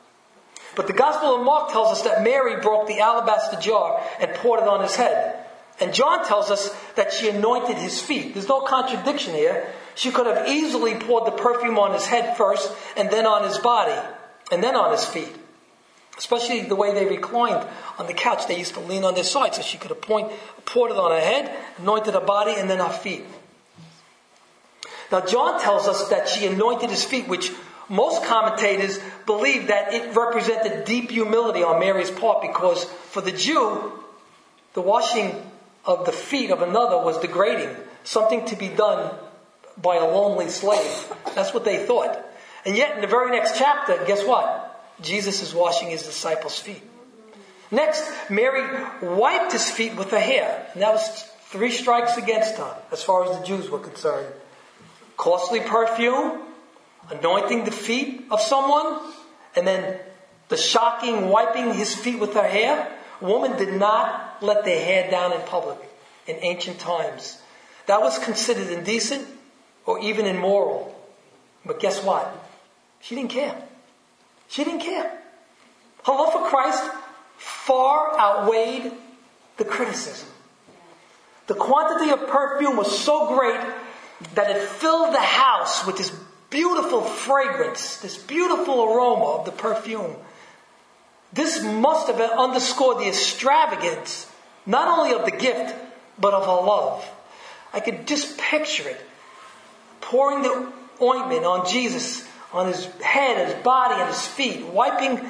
But 0.75 0.87
the 0.87 0.93
Gospel 0.93 1.35
of 1.35 1.43
Mark 1.43 1.71
tells 1.71 1.89
us 1.89 2.03
that 2.03 2.23
Mary 2.23 2.61
broke 2.61 2.87
the 2.87 2.99
alabaster 2.99 3.59
jar 3.59 4.01
and 4.21 4.33
poured 4.35 4.61
it 4.61 4.67
on 4.67 4.81
his 4.81 4.95
head. 4.95 5.45
And 5.79 5.93
John 5.93 6.25
tells 6.25 6.51
us 6.51 6.73
that 6.95 7.11
she 7.11 7.29
anointed 7.29 7.77
his 7.77 8.01
feet. 8.01 8.33
There's 8.33 8.47
no 8.47 8.61
contradiction 8.61 9.33
here. 9.33 9.73
She 9.95 10.11
could 10.11 10.27
have 10.27 10.47
easily 10.47 10.95
poured 10.95 11.25
the 11.25 11.31
perfume 11.31 11.77
on 11.77 11.93
his 11.93 12.05
head 12.05 12.37
first 12.37 12.71
and 12.95 13.09
then 13.09 13.25
on 13.25 13.43
his 13.43 13.57
body 13.57 13.99
and 14.51 14.63
then 14.63 14.75
on 14.75 14.91
his 14.91 15.05
feet. 15.05 15.35
Especially 16.17 16.61
the 16.61 16.75
way 16.75 16.93
they 16.93 17.05
reclined 17.05 17.67
on 17.97 18.07
the 18.07 18.13
couch. 18.13 18.47
They 18.47 18.57
used 18.57 18.73
to 18.75 18.79
lean 18.79 19.03
on 19.03 19.15
their 19.15 19.23
side 19.23 19.55
so 19.55 19.61
she 19.61 19.77
could 19.77 19.91
appoint, 19.91 20.29
point, 20.29 20.39
poured 20.65 20.91
it 20.91 20.97
on 20.97 21.11
her 21.11 21.19
head, 21.19 21.53
anointed 21.77 22.13
her 22.13 22.21
body, 22.21 22.53
and 22.57 22.69
then 22.69 22.79
her 22.79 22.89
feet. 22.89 23.25
Now, 25.11 25.21
John 25.21 25.61
tells 25.61 25.87
us 25.87 26.09
that 26.09 26.27
she 26.27 26.47
anointed 26.47 26.89
his 26.89 27.03
feet, 27.03 27.27
which 27.27 27.51
most 27.89 28.23
commentators 28.23 28.99
believe 29.25 29.67
that 29.67 29.93
it 29.93 30.15
represented 30.15 30.85
deep 30.85 31.11
humility 31.11 31.63
on 31.63 31.79
Mary's 31.79 32.09
part 32.09 32.41
because 32.41 32.83
for 32.85 33.21
the 33.21 33.31
Jew, 33.31 33.91
the 34.73 34.81
washing 34.81 35.35
of 35.85 36.05
the 36.05 36.11
feet 36.11 36.49
of 36.49 36.61
another 36.61 36.97
was 36.97 37.19
degrading, 37.19 37.75
something 38.03 38.45
to 38.45 38.55
be 38.55 38.69
done 38.69 39.13
by 39.77 39.97
a 39.97 40.05
lonely 40.05 40.49
slave. 40.49 41.13
That's 41.35 41.53
what 41.53 41.65
they 41.65 41.85
thought. 41.85 42.17
And 42.65 42.75
yet, 42.75 42.95
in 42.95 43.01
the 43.01 43.07
very 43.07 43.31
next 43.31 43.57
chapter, 43.57 44.03
guess 44.07 44.25
what? 44.25 44.64
Jesus 45.01 45.41
is 45.41 45.53
washing 45.53 45.89
his 45.89 46.03
disciples' 46.03 46.59
feet. 46.59 46.81
Next, 47.71 48.09
Mary 48.29 48.83
wiped 49.01 49.51
his 49.51 49.69
feet 49.69 49.95
with 49.95 50.11
her 50.11 50.19
hair. 50.19 50.67
And 50.73 50.81
that 50.81 50.93
was 50.93 51.29
three 51.49 51.71
strikes 51.71 52.17
against 52.17 52.57
her, 52.57 52.77
as 52.91 53.03
far 53.03 53.29
as 53.29 53.37
the 53.37 53.45
Jews 53.45 53.69
were 53.69 53.79
concerned. 53.79 54.27
Costly 55.17 55.59
perfume, 55.61 56.41
anointing 57.09 57.65
the 57.65 57.71
feet 57.71 58.25
of 58.31 58.39
someone, 58.41 58.99
and 59.55 59.67
then 59.67 59.99
the 60.49 60.57
shocking 60.57 61.29
wiping 61.29 61.73
his 61.73 61.95
feet 61.95 62.19
with 62.19 62.33
her 62.33 62.47
hair. 62.47 62.91
Women 63.21 63.57
did 63.57 63.73
not 63.73 64.37
let 64.41 64.65
their 64.65 64.83
hair 64.83 65.09
down 65.09 65.33
in 65.33 65.41
public 65.41 65.79
in 66.27 66.37
ancient 66.41 66.79
times. 66.79 67.41
That 67.87 68.01
was 68.01 68.19
considered 68.19 68.67
indecent 68.69 69.27
or 69.85 69.99
even 69.99 70.25
immoral. 70.25 70.93
But 71.65 71.79
guess 71.79 72.03
what? 72.03 72.31
She 72.99 73.15
didn't 73.15 73.31
care. 73.31 73.55
She 74.49 74.63
didn't 74.63 74.81
care. 74.81 75.21
Her 76.05 76.13
love 76.13 76.33
for 76.33 76.49
Christ 76.49 76.83
far 77.37 78.17
outweighed 78.19 78.91
the 79.57 79.65
criticism. 79.65 80.27
The 81.47 81.55
quantity 81.55 82.11
of 82.11 82.27
perfume 82.27 82.77
was 82.77 82.97
so 82.97 83.35
great 83.37 83.59
that 84.33 84.49
it 84.49 84.61
filled 84.61 85.13
the 85.13 85.19
house 85.19 85.85
with 85.85 85.97
this 85.97 86.11
beautiful 86.49 87.01
fragrance, 87.01 87.97
this 87.97 88.17
beautiful 88.17 88.83
aroma 88.83 89.25
of 89.25 89.45
the 89.45 89.51
perfume. 89.51 90.15
This 91.33 91.63
must 91.63 92.07
have 92.07 92.19
underscored 92.19 92.99
the 92.99 93.07
extravagance, 93.07 94.31
not 94.65 94.87
only 94.87 95.13
of 95.13 95.25
the 95.25 95.31
gift, 95.31 95.75
but 96.17 96.33
of 96.33 96.45
her 96.45 96.65
love. 96.65 97.07
I 97.73 97.81
could 97.81 98.07
just 98.07 98.37
picture 98.37 98.87
it. 98.87 99.01
Pouring 99.99 100.43
the 100.43 100.71
ointment 101.01 101.45
on 101.45 101.67
Jesus, 101.67 102.24
on 102.55 102.67
his 102.67 102.85
head, 103.01 103.47
his 103.47 103.63
body, 103.63 103.95
and 103.99 104.09
his 104.09 104.25
feet, 104.25 104.65
wiping 104.67 105.21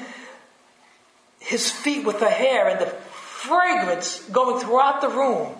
his 1.39 1.69
feet 1.71 2.05
with 2.05 2.19
the 2.19 2.29
hair, 2.29 2.67
and 2.67 2.79
the 2.79 2.85
fragrance 2.85 4.23
going 4.29 4.63
throughout 4.63 5.01
the 5.01 5.09
room. 5.09 5.55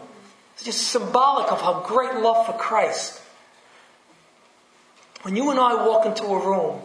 It's 0.54 0.63
just 0.63 0.88
symbolic 0.88 1.51
of 1.51 1.62
her 1.62 1.82
great 1.86 2.21
love 2.21 2.45
for 2.45 2.54
Christ. 2.54 3.21
When 5.23 5.36
you 5.36 5.49
and 5.51 5.60
I 5.60 5.86
walk 5.88 6.06
into 6.06 6.23
a 6.23 6.47
room, 6.47 6.82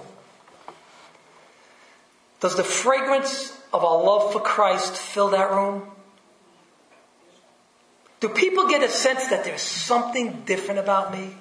does 2.41 2.57
the 2.57 2.65
fragrance 2.65 3.57
of 3.73 3.85
our 3.85 4.03
love 4.03 4.33
for 4.33 4.41
Christ 4.41 4.97
fill 4.97 5.29
that 5.29 5.51
room? 5.51 5.83
Do 8.21 8.29
people 8.29 8.67
get 8.67 8.83
a 8.83 8.89
sense 8.89 9.29
that 9.29 9.45
there's 9.45 9.63
something 9.63 10.43
different 10.47 10.81
about 10.81 11.13
me? 11.13 11.35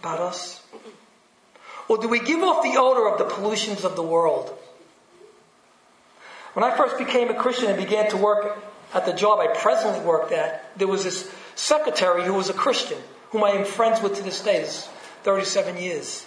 About 0.00 0.20
us? 0.20 0.61
Or 1.88 1.98
do 1.98 2.08
we 2.08 2.20
give 2.20 2.42
off 2.42 2.62
the 2.62 2.78
odor 2.78 3.08
of 3.08 3.18
the 3.18 3.24
pollutions 3.24 3.84
of 3.84 3.96
the 3.96 4.02
world? 4.02 4.56
When 6.54 6.64
I 6.64 6.76
first 6.76 6.98
became 6.98 7.30
a 7.30 7.34
Christian 7.34 7.68
and 7.68 7.78
began 7.78 8.10
to 8.10 8.16
work 8.16 8.58
at 8.94 9.06
the 9.06 9.12
job 9.12 9.40
I 9.40 9.48
presently 9.48 10.00
worked 10.00 10.32
at, 10.32 10.78
there 10.78 10.88
was 10.88 11.04
this 11.04 11.32
secretary 11.54 12.24
who 12.24 12.34
was 12.34 12.50
a 12.50 12.54
Christian, 12.54 12.98
whom 13.30 13.44
I 13.44 13.50
am 13.50 13.64
friends 13.64 14.02
with 14.02 14.16
to 14.16 14.22
this 14.22 14.42
day. 14.42 14.60
This 14.60 14.88
37 15.22 15.76
years. 15.76 16.26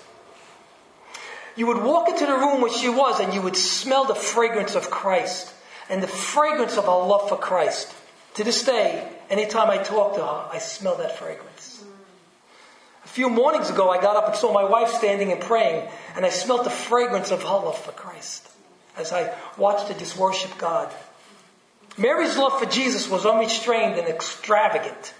You 1.56 1.68
would 1.68 1.84
walk 1.84 2.10
into 2.10 2.26
the 2.26 2.34
room 2.34 2.62
where 2.62 2.72
she 2.72 2.90
was 2.90 3.20
and 3.20 3.34
you 3.34 3.42
would 3.42 3.56
smell 3.56 4.06
the 4.06 4.16
fragrance 4.16 4.76
of 4.76 4.90
Christ 4.90 5.54
and 5.90 6.02
the 6.02 6.08
fragrance 6.08 6.78
of 6.78 6.90
our 6.90 7.06
love 7.06 7.30
for 7.30 7.38
Christ. 7.38 7.94
To 8.36 8.44
this 8.44 8.64
day, 8.64 9.08
anytime 9.30 9.70
I 9.70 9.78
talk 9.78 10.16
to 10.16 10.22
her, 10.22 10.50
I 10.52 10.60
smell 10.60 10.96
that 10.98 11.18
fragrance. 11.18 11.85
Few 13.16 13.30
mornings 13.30 13.70
ago, 13.70 13.90
I 13.90 14.02
got 14.02 14.18
up 14.18 14.28
and 14.28 14.36
saw 14.36 14.52
my 14.52 14.66
wife 14.66 14.90
standing 14.90 15.32
and 15.32 15.40
praying, 15.40 15.88
and 16.18 16.26
I 16.26 16.30
smelt 16.30 16.66
the 16.66 16.70
fragrance 16.70 17.32
of 17.32 17.44
her 17.44 17.48
love 17.48 17.78
for 17.78 17.94
Christ 17.94 18.46
as 18.98 19.14
I 19.14 19.34
watched 19.56 19.88
her 19.88 19.94
just 19.94 20.18
worship 20.18 20.58
God. 20.58 20.94
Mary's 21.98 22.36
love 22.36 22.60
for 22.60 22.66
Jesus 22.66 23.10
was 23.10 23.26
unrestrained 23.26 23.98
and 23.98 24.10
extravagant. 24.10 25.14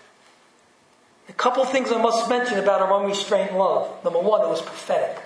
A 1.30 1.32
couple 1.32 1.64
things 1.64 1.90
I 1.90 2.02
must 2.02 2.30
mention 2.30 2.60
about 2.60 2.82
her 2.82 2.94
unrestrained 2.94 3.58
love. 3.58 4.04
Number 4.04 4.20
one, 4.20 4.42
it 4.42 4.50
was 4.50 4.62
prophetic. 4.62 5.18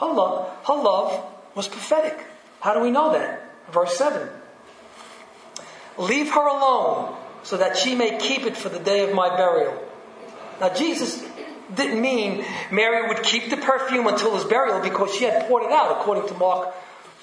Her 0.00 0.06
love, 0.06 0.48
her 0.66 0.82
love 0.82 1.22
was 1.54 1.68
prophetic. 1.68 2.18
How 2.60 2.72
do 2.72 2.80
we 2.80 2.90
know 2.90 3.12
that? 3.12 3.42
Verse 3.70 3.98
7. 3.98 4.30
Leave 5.98 6.32
her 6.32 6.48
alone 6.48 7.14
so 7.42 7.58
that 7.58 7.76
she 7.76 7.94
may 7.94 8.16
keep 8.16 8.46
it 8.46 8.56
for 8.56 8.70
the 8.70 8.78
day 8.78 9.06
of 9.06 9.14
my 9.14 9.36
burial. 9.36 9.78
Now, 10.58 10.70
Jesus 10.70 11.22
didn't 11.74 12.00
mean 12.00 12.44
Mary 12.70 13.08
would 13.08 13.22
keep 13.22 13.50
the 13.50 13.56
perfume 13.56 14.06
until 14.06 14.34
his 14.34 14.44
burial 14.44 14.80
because 14.80 15.14
she 15.14 15.24
had 15.24 15.46
poured 15.48 15.64
it 15.64 15.72
out, 15.72 16.00
according 16.00 16.28
to 16.28 16.34
Mark 16.34 16.74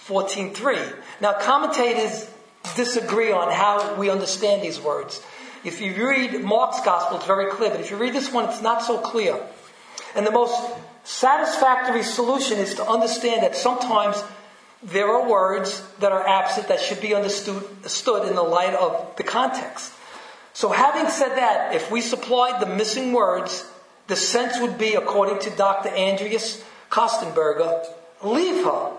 14.3. 0.07 0.95
Now, 1.21 1.33
commentators 1.33 2.29
disagree 2.75 3.31
on 3.31 3.51
how 3.51 3.95
we 3.95 4.09
understand 4.09 4.61
these 4.61 4.79
words. 4.79 5.21
If 5.63 5.81
you 5.81 6.07
read 6.07 6.41
Mark's 6.43 6.79
gospel, 6.81 7.17
it's 7.17 7.27
very 7.27 7.51
clear, 7.51 7.69
but 7.69 7.79
if 7.79 7.91
you 7.91 7.97
read 7.97 8.13
this 8.13 8.31
one, 8.31 8.45
it's 8.45 8.61
not 8.61 8.81
so 8.81 8.97
clear. 8.97 9.39
And 10.15 10.25
the 10.25 10.31
most 10.31 10.59
satisfactory 11.03 12.03
solution 12.03 12.57
is 12.57 12.75
to 12.75 12.85
understand 12.85 13.43
that 13.43 13.55
sometimes 13.55 14.23
there 14.81 15.07
are 15.07 15.29
words 15.29 15.83
that 15.99 16.11
are 16.11 16.25
absent 16.25 16.69
that 16.69 16.79
should 16.79 17.01
be 17.01 17.13
understood, 17.13 18.27
in 18.27 18.35
the 18.35 18.43
light 18.43 18.73
of 18.73 19.15
the 19.17 19.23
context. 19.23 19.93
So 20.53 20.69
having 20.69 21.09
said 21.09 21.35
that, 21.35 21.75
if 21.75 21.91
we 21.91 22.01
supplied 22.01 22.61
the 22.61 22.65
missing 22.65 23.11
words, 23.11 23.69
the 24.09 24.15
sense 24.15 24.59
would 24.59 24.77
be, 24.77 24.95
according 24.95 25.39
to 25.39 25.51
Dr. 25.51 25.89
Andreas 25.89 26.63
Kostenberger, 26.89 27.85
leave 28.23 28.65
her. 28.65 28.91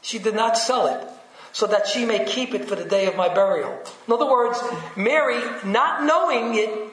She 0.00 0.18
did 0.18 0.34
not 0.34 0.56
sell 0.56 0.86
it 0.86 1.08
so 1.52 1.66
that 1.66 1.86
she 1.86 2.04
may 2.04 2.24
keep 2.24 2.54
it 2.54 2.64
for 2.64 2.74
the 2.74 2.84
day 2.84 3.06
of 3.06 3.14
my 3.14 3.32
burial. 3.32 3.78
In 4.08 4.12
other 4.12 4.28
words, 4.28 4.58
Mary, 4.96 5.38
not 5.64 6.02
knowing 6.02 6.54
it, 6.54 6.88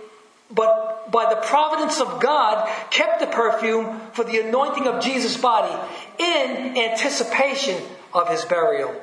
but 0.51 1.09
by 1.11 1.33
the 1.33 1.39
providence 1.41 1.99
of 1.99 2.21
God, 2.21 2.69
kept 2.91 3.21
the 3.21 3.27
perfume 3.27 4.01
for 4.11 4.23
the 4.25 4.39
anointing 4.39 4.87
of 4.87 5.01
Jesus' 5.01 5.37
body 5.37 5.73
in 6.19 6.77
anticipation 6.77 7.81
of 8.13 8.29
his 8.29 8.43
burial. 8.45 8.93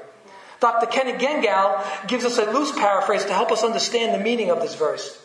Dr. 0.60 0.86
Kenneth 0.86 1.20
Gangel 1.20 1.82
gives 2.06 2.24
us 2.24 2.36
a 2.38 2.50
loose 2.52 2.72
paraphrase 2.72 3.24
to 3.24 3.32
help 3.32 3.50
us 3.50 3.64
understand 3.64 4.14
the 4.14 4.22
meaning 4.22 4.50
of 4.50 4.60
this 4.60 4.74
verse. 4.74 5.18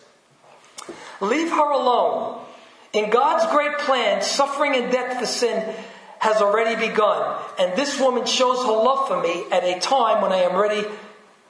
Leave 1.19 1.49
her 1.49 1.71
alone. 1.71 2.43
In 2.93 3.09
God's 3.09 3.51
great 3.51 3.79
plan, 3.79 4.21
suffering 4.21 4.75
and 4.75 4.91
death 4.91 5.19
for 5.19 5.25
sin 5.25 5.75
has 6.19 6.41
already 6.41 6.75
begun. 6.89 7.41
And 7.59 7.75
this 7.75 7.99
woman 7.99 8.25
shows 8.25 8.63
her 8.63 8.71
love 8.71 9.07
for 9.07 9.21
me 9.21 9.45
at 9.51 9.63
a 9.63 9.79
time 9.79 10.21
when 10.21 10.31
I 10.31 10.43
am 10.43 10.55
ready, 10.55 10.87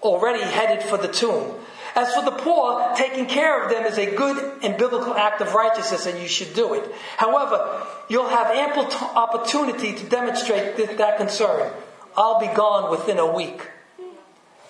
already 0.01 0.41
headed 0.41 0.83
for 0.83 0.97
the 0.97 1.09
tomb. 1.09 1.53
As 1.95 2.11
for 2.13 2.23
the 2.23 2.31
poor, 2.31 2.93
taking 2.95 3.27
care 3.27 3.61
of 3.61 3.69
them 3.69 3.85
is 3.85 3.97
a 3.99 4.15
good 4.15 4.63
and 4.63 4.77
biblical 4.77 5.13
act 5.13 5.41
of 5.41 5.53
righteousness, 5.53 6.07
and 6.07 6.19
you 6.19 6.27
should 6.27 6.53
do 6.55 6.73
it. 6.73 6.91
However, 7.17 7.85
you'll 8.09 8.29
have 8.29 8.47
ample 8.47 8.85
t- 8.85 8.97
opportunity 9.13 9.93
to 9.93 10.03
demonstrate 10.05 10.75
th- 10.75 10.97
that 10.97 11.17
concern. 11.17 11.71
I'll 12.17 12.39
be 12.39 12.47
gone 12.47 12.89
within 12.89 13.19
a 13.19 13.31
week. 13.31 13.69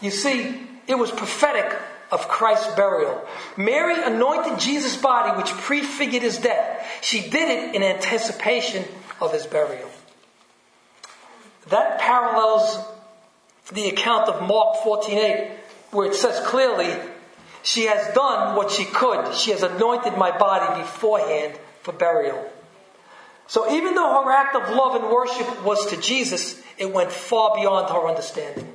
You 0.02 0.12
see, 0.12 0.68
it 0.88 0.96
was 0.96 1.12
prophetic 1.12 1.80
of 2.14 2.28
Christ's 2.28 2.76
burial. 2.76 3.20
Mary 3.58 3.96
anointed 4.02 4.60
Jesus' 4.60 4.96
body, 4.96 5.36
which 5.36 5.52
prefigured 5.52 6.22
his 6.22 6.38
death. 6.38 6.88
She 7.02 7.22
did 7.22 7.50
it 7.50 7.76
in 7.76 7.82
anticipation 7.82 8.86
of 9.20 9.34
his 9.34 9.48
burial. 9.48 9.90
That 11.68 12.00
parallels 12.00 12.78
the 13.72 13.90
account 13.90 14.30
of 14.30 14.44
Mark 14.44 14.84
14:8, 14.84 15.50
where 15.90 16.08
it 16.08 16.14
says 16.14 16.40
clearly, 16.46 16.96
"She 17.64 17.86
has 17.86 18.14
done 18.14 18.56
what 18.56 18.70
she 18.70 18.86
could. 18.86 19.34
She 19.34 19.50
has 19.50 19.64
anointed 19.64 20.16
my 20.16 20.30
body 20.30 20.82
beforehand 20.82 21.58
for 21.82 21.94
burial." 21.94 22.46
So 23.48 23.72
even 23.72 23.96
though 23.96 24.22
her 24.22 24.32
act 24.32 24.56
of 24.56 24.70
love 24.70 24.96
and 24.96 25.10
worship 25.10 25.64
was 25.64 25.88
to 25.88 25.98
Jesus, 25.98 26.56
it 26.78 26.94
went 26.94 27.12
far 27.12 27.56
beyond 27.56 27.90
her 27.90 28.08
understanding. 28.08 28.72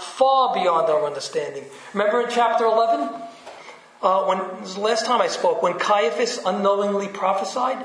Far 0.00 0.54
beyond 0.54 0.88
our 0.88 1.04
understanding. 1.04 1.64
Remember 1.92 2.22
in 2.22 2.30
chapter 2.30 2.64
11? 2.64 3.10
Uh, 4.02 4.24
when 4.24 4.38
the 4.64 4.80
last 4.80 5.04
time 5.04 5.20
I 5.20 5.28
spoke, 5.28 5.62
when 5.62 5.78
Caiaphas 5.78 6.40
unknowingly 6.44 7.08
prophesied? 7.08 7.84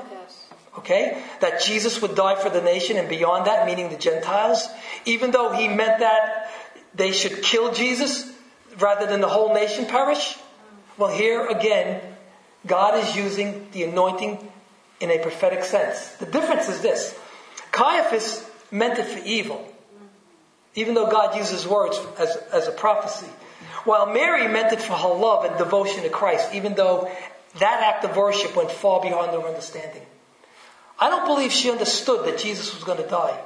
Okay? 0.78 1.22
That 1.40 1.62
Jesus 1.62 2.00
would 2.02 2.14
die 2.14 2.36
for 2.36 2.50
the 2.50 2.62
nation 2.62 2.96
and 2.96 3.08
beyond 3.08 3.46
that, 3.46 3.66
meaning 3.66 3.90
the 3.90 3.96
Gentiles. 3.96 4.68
Even 5.04 5.30
though 5.30 5.52
he 5.52 5.68
meant 5.68 6.00
that 6.00 6.50
they 6.94 7.12
should 7.12 7.42
kill 7.42 7.72
Jesus 7.72 8.30
rather 8.78 9.06
than 9.06 9.20
the 9.20 9.28
whole 9.28 9.52
nation 9.54 9.86
perish. 9.86 10.36
Well, 10.98 11.10
here 11.10 11.46
again, 11.46 12.00
God 12.66 12.98
is 13.02 13.14
using 13.14 13.68
the 13.72 13.84
anointing 13.84 14.38
in 15.00 15.10
a 15.10 15.18
prophetic 15.18 15.64
sense. 15.64 16.08
The 16.16 16.26
difference 16.26 16.68
is 16.68 16.80
this. 16.80 17.18
Caiaphas 17.72 18.48
meant 18.70 18.98
it 18.98 19.06
for 19.06 19.18
evil. 19.24 19.70
Even 20.76 20.94
though 20.94 21.10
God 21.10 21.36
uses 21.36 21.66
words 21.66 21.98
as, 22.18 22.36
as 22.52 22.68
a 22.68 22.72
prophecy. 22.72 23.30
While 23.84 24.06
Mary 24.06 24.46
meant 24.46 24.72
it 24.72 24.80
for 24.80 24.92
her 24.92 25.08
love 25.08 25.44
and 25.44 25.56
devotion 25.58 26.02
to 26.04 26.08
Christ, 26.08 26.54
even 26.54 26.74
though 26.74 27.10
that 27.58 27.82
act 27.82 28.04
of 28.04 28.16
worship 28.16 28.54
went 28.54 28.70
far 28.70 29.00
beyond 29.00 29.32
her 29.32 29.48
understanding. 29.48 30.02
I 30.98 31.10
don't 31.10 31.26
believe 31.26 31.52
she 31.52 31.70
understood 31.70 32.26
that 32.26 32.38
Jesus 32.38 32.74
was 32.74 32.84
going 32.84 33.02
to 33.02 33.08
die. 33.08 33.38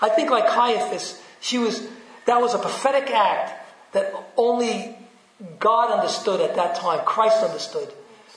I 0.00 0.08
think 0.08 0.30
like 0.30 0.46
Caiaphas, 0.46 1.20
she 1.40 1.58
was, 1.58 1.86
that 2.26 2.40
was 2.40 2.54
a 2.54 2.58
prophetic 2.58 3.10
act 3.10 3.52
that 3.92 4.12
only 4.36 4.96
God 5.58 5.90
understood 5.92 6.40
at 6.40 6.54
that 6.56 6.76
time. 6.76 7.04
Christ 7.04 7.42
understood. 7.42 7.92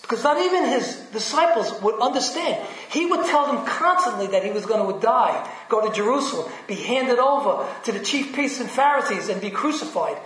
Because 0.10 0.24
not 0.24 0.42
even 0.42 0.66
his 0.66 0.96
disciples 1.14 1.72
would 1.84 2.02
understand. 2.02 2.66
He 2.90 3.06
would 3.06 3.28
tell 3.28 3.46
them 3.46 3.64
constantly 3.68 4.26
that 4.34 4.44
he 4.44 4.50
was 4.50 4.66
going 4.66 4.92
to 4.92 5.00
die, 5.00 5.48
go 5.70 5.88
to 5.88 5.94
Jerusalem, 5.94 6.52
be 6.66 6.74
handed 6.74 7.20
over 7.20 7.64
to 7.84 7.92
the 7.92 8.00
chief 8.00 8.34
priests 8.34 8.60
and 8.60 8.68
Pharisees 8.68 9.30
and 9.30 9.40
be 9.40 9.52
crucified. 9.52 10.18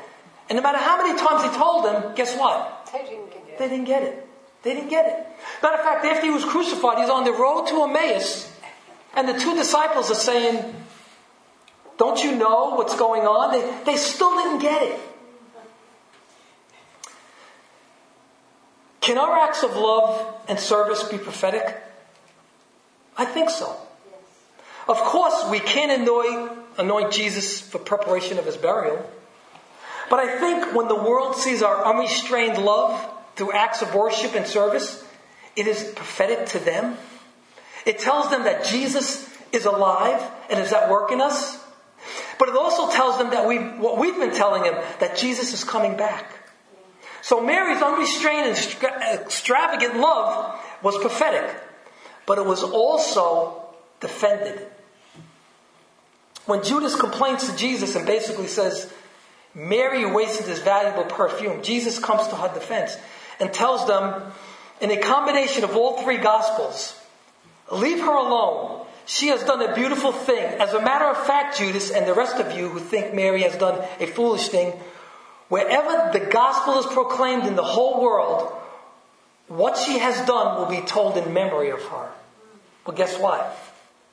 And 0.47 0.55
no 0.55 0.63
matter 0.63 0.77
how 0.77 1.03
many 1.03 1.19
times 1.19 1.43
he 1.43 1.59
told 1.59 1.83
them, 1.83 2.15
guess 2.15 2.33
what? 2.37 2.89
They 2.93 2.99
didn't 2.99 3.29
get 3.29 3.43
it. 3.45 3.57
They 3.59 3.67
didn't 3.67 3.85
get 3.85 4.03
it. 4.03 4.27
They 4.63 4.73
didn't 4.73 4.89
get 4.89 5.05
it. 5.05 5.27
Matter 5.61 5.75
of 5.75 5.83
fact, 5.83 6.05
after 6.05 6.27
he 6.27 6.31
was 6.31 6.45
crucified, 6.45 6.99
he's 6.99 7.09
on 7.09 7.25
the 7.25 7.33
road 7.33 7.67
to 7.67 7.83
Emmaus, 7.83 8.49
and 9.15 9.27
the 9.27 9.37
two 9.37 9.53
disciples 9.53 10.09
are 10.09 10.15
saying, 10.15 10.63
Don't 11.97 12.23
you 12.23 12.37
know 12.37 12.75
what's 12.75 12.95
going 12.95 13.23
on? 13.23 13.51
They, 13.51 13.91
they 13.91 13.97
still 13.97 14.33
didn't 14.37 14.59
get 14.59 14.81
it. 14.81 14.97
Can 19.03 19.17
our 19.17 19.37
acts 19.37 19.63
of 19.63 19.75
love 19.75 20.33
and 20.47 20.57
service 20.57 21.03
be 21.03 21.17
prophetic? 21.17 21.75
I 23.17 23.25
think 23.25 23.49
so. 23.49 23.75
Of 24.87 24.95
course, 24.95 25.43
we 25.51 25.59
can 25.59 25.91
anoint, 25.91 26.53
anoint 26.77 27.11
Jesus 27.11 27.59
for 27.59 27.79
preparation 27.79 28.39
of 28.39 28.45
his 28.45 28.55
burial. 28.55 29.05
But 30.09 30.21
I 30.21 30.39
think 30.39 30.73
when 30.73 30.87
the 30.87 30.95
world 30.95 31.35
sees 31.35 31.61
our 31.61 31.83
unrestrained 31.83 32.63
love 32.63 32.97
through 33.35 33.51
acts 33.51 33.81
of 33.81 33.93
worship 33.93 34.35
and 34.35 34.47
service, 34.47 35.03
it 35.57 35.67
is 35.67 35.83
prophetic 35.83 36.45
to 36.53 36.59
them. 36.59 36.95
It 37.85 37.99
tells 37.99 38.29
them 38.29 38.45
that 38.45 38.63
Jesus 38.63 39.29
is 39.51 39.65
alive 39.65 40.23
and 40.49 40.61
is 40.61 40.71
at 40.71 40.89
work 40.89 41.11
in 41.11 41.19
us. 41.19 41.61
But 42.39 42.47
it 42.47 42.55
also 42.55 42.89
tells 42.89 43.17
them 43.17 43.31
that 43.31 43.49
we, 43.49 43.57
what 43.57 43.97
we've 43.97 44.15
been 44.15 44.33
telling 44.33 44.63
them, 44.63 44.81
that 45.01 45.17
Jesus 45.17 45.51
is 45.51 45.65
coming 45.65 45.97
back. 45.97 46.42
So 47.23 47.39
Mary's 47.39 47.81
unrestrained 47.81 48.49
and 48.49 48.83
uh, 48.83 49.21
extravagant 49.21 49.97
love 49.97 50.59
was 50.81 50.97
prophetic, 50.97 51.55
but 52.25 52.37
it 52.37 52.45
was 52.45 52.63
also 52.63 53.63
defended. 54.01 54.67
When 56.45 56.61
Judas 56.65 56.97
complains 56.97 57.49
to 57.49 57.55
Jesus 57.55 57.95
and 57.95 58.05
basically 58.05 58.47
says, 58.47 58.91
Mary 59.55 60.05
wasted 60.05 60.47
this 60.47 60.59
valuable 60.59 61.05
perfume, 61.05 61.63
Jesus 61.63 61.97
comes 61.97 62.27
to 62.27 62.35
her 62.35 62.53
defense 62.53 62.97
and 63.39 63.53
tells 63.53 63.87
them 63.87 64.33
in 64.81 64.91
a 64.91 64.97
combination 64.97 65.63
of 65.63 65.77
all 65.77 66.01
three 66.03 66.17
gospels, 66.17 66.99
leave 67.71 68.01
her 68.01 68.17
alone. 68.17 68.85
She 69.05 69.27
has 69.27 69.45
done 69.45 69.61
a 69.61 69.73
beautiful 69.73 70.11
thing. 70.11 70.59
As 70.59 70.73
a 70.73 70.81
matter 70.81 71.05
of 71.05 71.25
fact, 71.25 71.57
Judas 71.57 71.89
and 71.89 72.05
the 72.05 72.13
rest 72.13 72.35
of 72.35 72.51
you 72.51 72.67
who 72.67 72.79
think 72.79 73.13
Mary 73.13 73.43
has 73.43 73.55
done 73.55 73.81
a 74.01 74.07
foolish 74.07 74.49
thing, 74.49 74.73
Wherever 75.53 76.11
the 76.17 76.25
gospel 76.31 76.79
is 76.79 76.87
proclaimed 76.87 77.45
in 77.45 77.55
the 77.55 77.61
whole 77.61 78.01
world, 78.01 78.51
what 79.47 79.77
she 79.77 79.99
has 79.99 80.25
done 80.25 80.57
will 80.57 80.65
be 80.65 80.81
told 80.81 81.15
in 81.15 81.31
memory 81.31 81.69
of 81.69 81.79
her. 81.79 82.09
Well, 82.87 82.97
guess 82.97 83.19
what? 83.19 83.55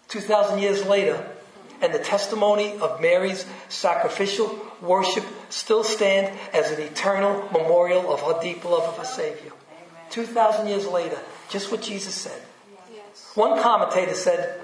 2,000 0.08 0.58
years 0.58 0.84
later, 0.84 1.26
and 1.80 1.94
the 1.94 1.98
testimony 1.98 2.78
of 2.80 3.00
Mary's 3.00 3.46
sacrificial 3.70 4.54
worship 4.82 5.24
still 5.48 5.82
stand 5.82 6.38
as 6.52 6.72
an 6.72 6.82
eternal 6.82 7.48
memorial 7.50 8.12
of 8.12 8.20
her 8.20 8.38
deep 8.42 8.62
love 8.66 8.82
of 8.82 8.98
her 8.98 9.06
Savior. 9.06 9.52
2,000 10.10 10.66
years 10.66 10.86
later, 10.86 11.18
just 11.48 11.72
what 11.72 11.80
Jesus 11.80 12.14
said. 12.14 12.42
Yes. 12.94 13.32
One 13.34 13.58
commentator 13.62 14.12
said, 14.12 14.60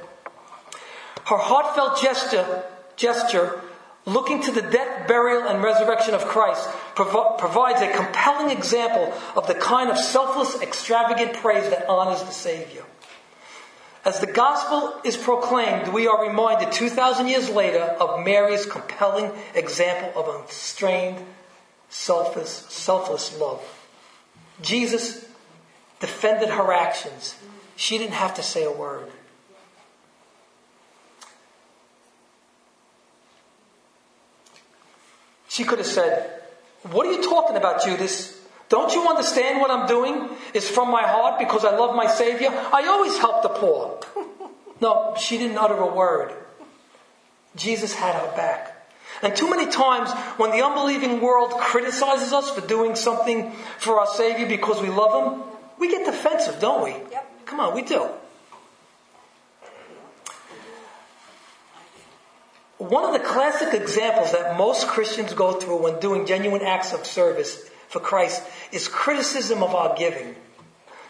her 1.24 1.38
heartfelt 1.38 2.02
gesture, 2.02 2.64
gesture 2.96 3.62
looking 4.07 4.40
to 4.42 4.53
the 4.53 4.62
death, 4.62 5.07
burial, 5.09 5.42
and 5.42 5.62
resurrection 5.62 6.14
of 6.14 6.25
Christ 6.25 6.66
prov- 6.95 7.38
provides 7.38 7.83
a 7.83 7.92
compelling 7.92 8.57
example 8.57 9.12
of 9.37 9.47
the 9.47 9.55
kind 9.55 9.90
of 9.90 9.99
selfless, 9.99 10.62
extravagant 10.62 11.35
praise 11.35 11.69
that 11.71 11.88
honors 11.88 12.23
the 12.23 12.33
Savior. 12.33 12.85
As 14.05 14.21
the 14.21 14.29
gospel 14.29 15.01
is 15.03 15.16
proclaimed, 15.16 15.88
we 15.88 16.07
are 16.07 16.23
reminded 16.23 16.71
2,000 16.71 17.27
years 17.27 17.51
later 17.51 17.81
of 17.81 18.25
Mary's 18.25 18.64
compelling 18.64 19.33
example 19.53 20.12
of 20.14 20.42
unstrained, 20.42 21.27
selfless, 21.88 22.66
selfless 22.69 23.37
love. 23.37 23.61
Jesus 24.62 25.27
defended 25.99 26.51
her 26.51 26.73
actions. 26.73 27.35
She 27.75 27.99
didn't 27.99 28.14
have 28.14 28.35
to 28.35 28.45
say 28.45 28.62
a 28.62 28.71
word. 28.71 29.09
She 35.57 35.64
could 35.64 35.79
have 35.79 35.87
said, 35.87 36.31
What 36.90 37.07
are 37.07 37.12
you 37.12 37.23
talking 37.23 37.57
about, 37.57 37.83
Judas? 37.83 38.38
Don't 38.69 38.92
you 38.92 39.09
understand 39.09 39.59
what 39.59 39.71
I'm 39.71 39.88
doing 39.88 40.29
is 40.53 40.69
from 40.69 40.90
my 40.90 41.01
heart 41.01 41.38
because 41.38 41.64
I 41.64 41.75
love 41.75 41.97
my 41.97 42.07
Savior? 42.07 42.51
I 42.51 42.87
always 42.88 43.16
help 43.16 43.42
the 43.42 43.49
poor. 43.49 44.01
No, 44.79 45.14
she 45.19 45.38
didn't 45.38 45.57
utter 45.57 45.79
a 45.79 45.87
word. 45.87 46.35
Jesus 47.57 47.95
had 47.95 48.14
her 48.14 48.37
back. 48.37 48.92
And 49.23 49.35
too 49.35 49.49
many 49.49 49.73
times 49.73 50.12
when 50.37 50.51
the 50.51 50.62
unbelieving 50.62 51.23
world 51.23 51.53
criticizes 51.53 52.35
us 52.35 52.51
for 52.51 52.61
doing 52.61 52.95
something 52.95 53.53
for 53.79 53.99
our 53.99 54.07
Savior 54.07 54.45
because 54.45 54.83
we 54.83 54.90
love 54.90 55.14
Him, 55.16 55.42
we 55.79 55.88
get 55.88 56.05
defensive, 56.05 56.61
don't 56.61 56.85
we? 56.85 56.90
Yep. 56.90 57.47
Come 57.47 57.61
on, 57.61 57.75
we 57.75 57.81
do. 57.81 58.07
One 62.78 63.04
of 63.04 63.12
the 63.12 63.26
classic 63.26 63.72
examples 63.72 64.32
that 64.32 64.58
most 64.58 64.86
Christians 64.86 65.32
go 65.32 65.52
through 65.52 65.82
when 65.82 65.98
doing 65.98 66.26
genuine 66.26 66.62
acts 66.62 66.92
of 66.92 67.06
service 67.06 67.70
for 67.88 68.00
Christ 68.00 68.42
is 68.70 68.86
criticism 68.86 69.62
of 69.62 69.74
our 69.74 69.96
giving. 69.96 70.34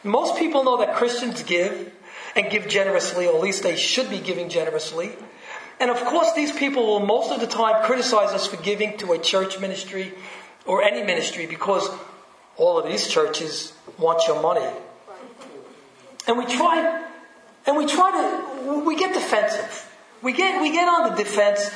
Most 0.04 0.38
people 0.38 0.62
know 0.62 0.78
that 0.78 0.94
Christians 0.94 1.42
give 1.42 1.92
and 2.36 2.50
give 2.50 2.68
generously, 2.68 3.26
or 3.26 3.34
at 3.34 3.40
least 3.42 3.64
they 3.64 3.76
should 3.76 4.08
be 4.10 4.20
giving 4.20 4.48
generously. 4.48 5.10
And 5.80 5.90
of 5.90 5.98
course, 6.04 6.32
these 6.34 6.52
people 6.52 6.86
will 6.86 7.00
most 7.00 7.32
of 7.32 7.40
the 7.40 7.46
time 7.46 7.84
criticize 7.84 8.30
us 8.30 8.46
for 8.46 8.56
giving 8.62 8.96
to 8.98 9.12
a 9.12 9.18
church 9.18 9.58
ministry 9.58 10.14
or 10.66 10.82
any 10.82 11.02
ministry 11.02 11.46
because 11.46 11.88
all 12.56 12.78
of 12.78 12.86
these 12.86 13.08
churches 13.08 13.72
want 13.98 14.26
your 14.28 14.40
money. 14.40 14.66
And 16.28 16.38
we 16.38 16.46
try, 16.46 17.04
and 17.66 17.76
we 17.76 17.86
try 17.86 18.10
to, 18.12 18.80
we 18.84 18.96
get 18.96 19.14
defensive. 19.14 19.82
We 20.26 20.32
get, 20.32 20.60
we 20.60 20.72
get 20.72 20.88
on 20.88 21.10
the 21.10 21.22
defense 21.22 21.70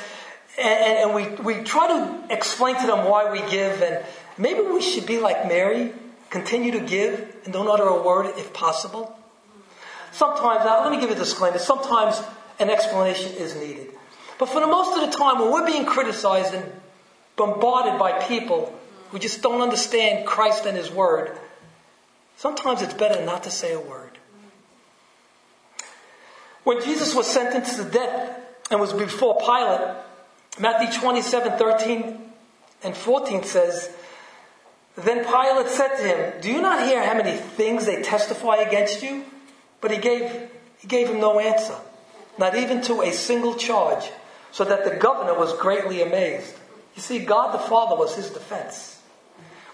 and, 0.59 1.09
and, 1.09 1.15
we, 1.15 1.29
we 1.41 1.63
try 1.63 1.87
to 1.87 2.33
explain 2.33 2.75
to 2.81 2.85
them 2.85 3.05
why 3.05 3.31
we 3.31 3.39
give 3.49 3.81
and 3.81 4.03
maybe 4.37 4.59
we 4.59 4.81
should 4.81 5.05
be 5.05 5.19
like 5.19 5.47
Mary, 5.47 5.93
continue 6.29 6.73
to 6.73 6.81
give 6.81 7.33
and 7.45 7.53
don't 7.53 7.69
utter 7.69 7.85
a 7.85 8.03
word 8.03 8.25
if 8.35 8.51
possible. 8.51 9.17
Sometimes, 10.11 10.65
now 10.65 10.83
let 10.83 10.91
me 10.91 10.99
give 10.99 11.09
you 11.09 11.15
a 11.15 11.19
disclaimer, 11.19 11.59
sometimes 11.59 12.21
an 12.59 12.69
explanation 12.69 13.31
is 13.35 13.55
needed. 13.55 13.87
But 14.37 14.49
for 14.49 14.59
the 14.59 14.67
most 14.67 15.01
of 15.01 15.09
the 15.09 15.17
time, 15.17 15.39
when 15.39 15.49
we're 15.49 15.65
being 15.65 15.85
criticized 15.85 16.53
and 16.53 16.73
bombarded 17.37 17.97
by 17.97 18.19
people 18.27 18.77
who 19.11 19.19
just 19.19 19.41
don't 19.41 19.61
understand 19.61 20.27
Christ 20.27 20.65
and 20.65 20.75
His 20.75 20.91
Word, 20.91 21.39
sometimes 22.35 22.81
it's 22.81 22.95
better 22.95 23.23
not 23.23 23.43
to 23.43 23.49
say 23.49 23.71
a 23.71 23.79
word. 23.79 24.17
When 26.63 26.81
Jesus 26.81 27.15
was 27.15 27.27
sentenced 27.27 27.77
to 27.77 27.85
death 27.85 28.30
and 28.71 28.79
was 28.79 28.93
before 28.93 29.37
Pilate, 29.39 29.95
Matthew 30.59 30.99
27, 30.99 31.57
13 31.57 32.31
and 32.83 32.97
14 32.97 33.43
says, 33.43 33.91
Then 34.95 35.25
Pilate 35.25 35.67
said 35.67 35.97
to 35.97 36.03
him, 36.03 36.41
Do 36.41 36.49
you 36.49 36.61
not 36.61 36.87
hear 36.87 37.03
how 37.03 37.13
many 37.13 37.37
things 37.37 37.85
they 37.85 38.01
testify 38.01 38.55
against 38.55 39.03
you? 39.03 39.25
But 39.81 39.91
he 39.91 39.97
gave, 39.97 40.49
he 40.77 40.87
gave 40.87 41.09
him 41.09 41.19
no 41.19 41.39
answer, 41.39 41.75
not 42.37 42.55
even 42.55 42.81
to 42.83 43.01
a 43.01 43.11
single 43.11 43.55
charge, 43.55 44.09
so 44.51 44.63
that 44.63 44.85
the 44.85 44.95
governor 44.95 45.37
was 45.37 45.53
greatly 45.57 46.01
amazed. 46.01 46.55
You 46.95 47.01
see, 47.01 47.19
God 47.19 47.53
the 47.53 47.59
Father 47.59 47.95
was 47.95 48.15
his 48.15 48.29
defense. 48.29 48.99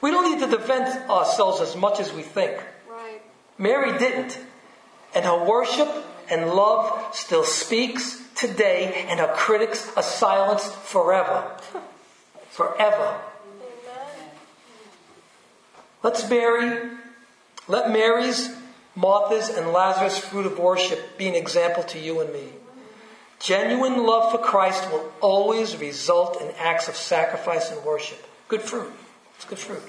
We 0.02 0.12
don't 0.12 0.32
need 0.32 0.46
to 0.46 0.58
defend 0.58 1.10
ourselves 1.10 1.62
as 1.62 1.76
much 1.76 2.00
as 2.00 2.14
we 2.14 2.22
think. 2.22 2.64
Right. 2.90 3.22
Mary 3.58 3.98
didn't. 3.98 4.40
And 5.16 5.26
her 5.26 5.44
worship 5.44 5.90
and 6.30 6.52
love 6.52 7.16
still 7.16 7.44
speaks 7.44 8.22
today, 8.38 9.06
and 9.10 9.20
our 9.20 9.34
critics 9.36 9.92
are 9.98 10.04
silenced 10.04 10.72
forever. 10.72 11.52
Forever. 12.50 13.20
Let's 16.04 16.30
Mary, 16.30 16.90
let 17.68 17.92
Mary's 17.92 18.56
Martha's 18.96 19.50
and 19.50 19.74
Lazarus' 19.74 20.20
fruit 20.20 20.46
of 20.46 20.58
worship 20.58 21.18
be 21.18 21.28
an 21.28 21.36
example 21.36 21.84
to 21.84 22.00
you 22.00 22.20
and 22.22 22.32
me. 22.32 22.50
Genuine 23.40 24.04
love 24.06 24.32
for 24.32 24.40
Christ 24.40 24.90
will 24.92 25.12
always 25.22 25.78
result 25.78 26.42
in 26.42 26.50
acts 26.58 26.88
of 26.88 26.96
sacrifice 26.96 27.72
and 27.72 27.84
worship. 27.84 28.26
Good 28.48 28.62
fruit. 28.62 28.92
It's 29.36 29.46
good 29.46 29.60
fruit. 29.60 29.84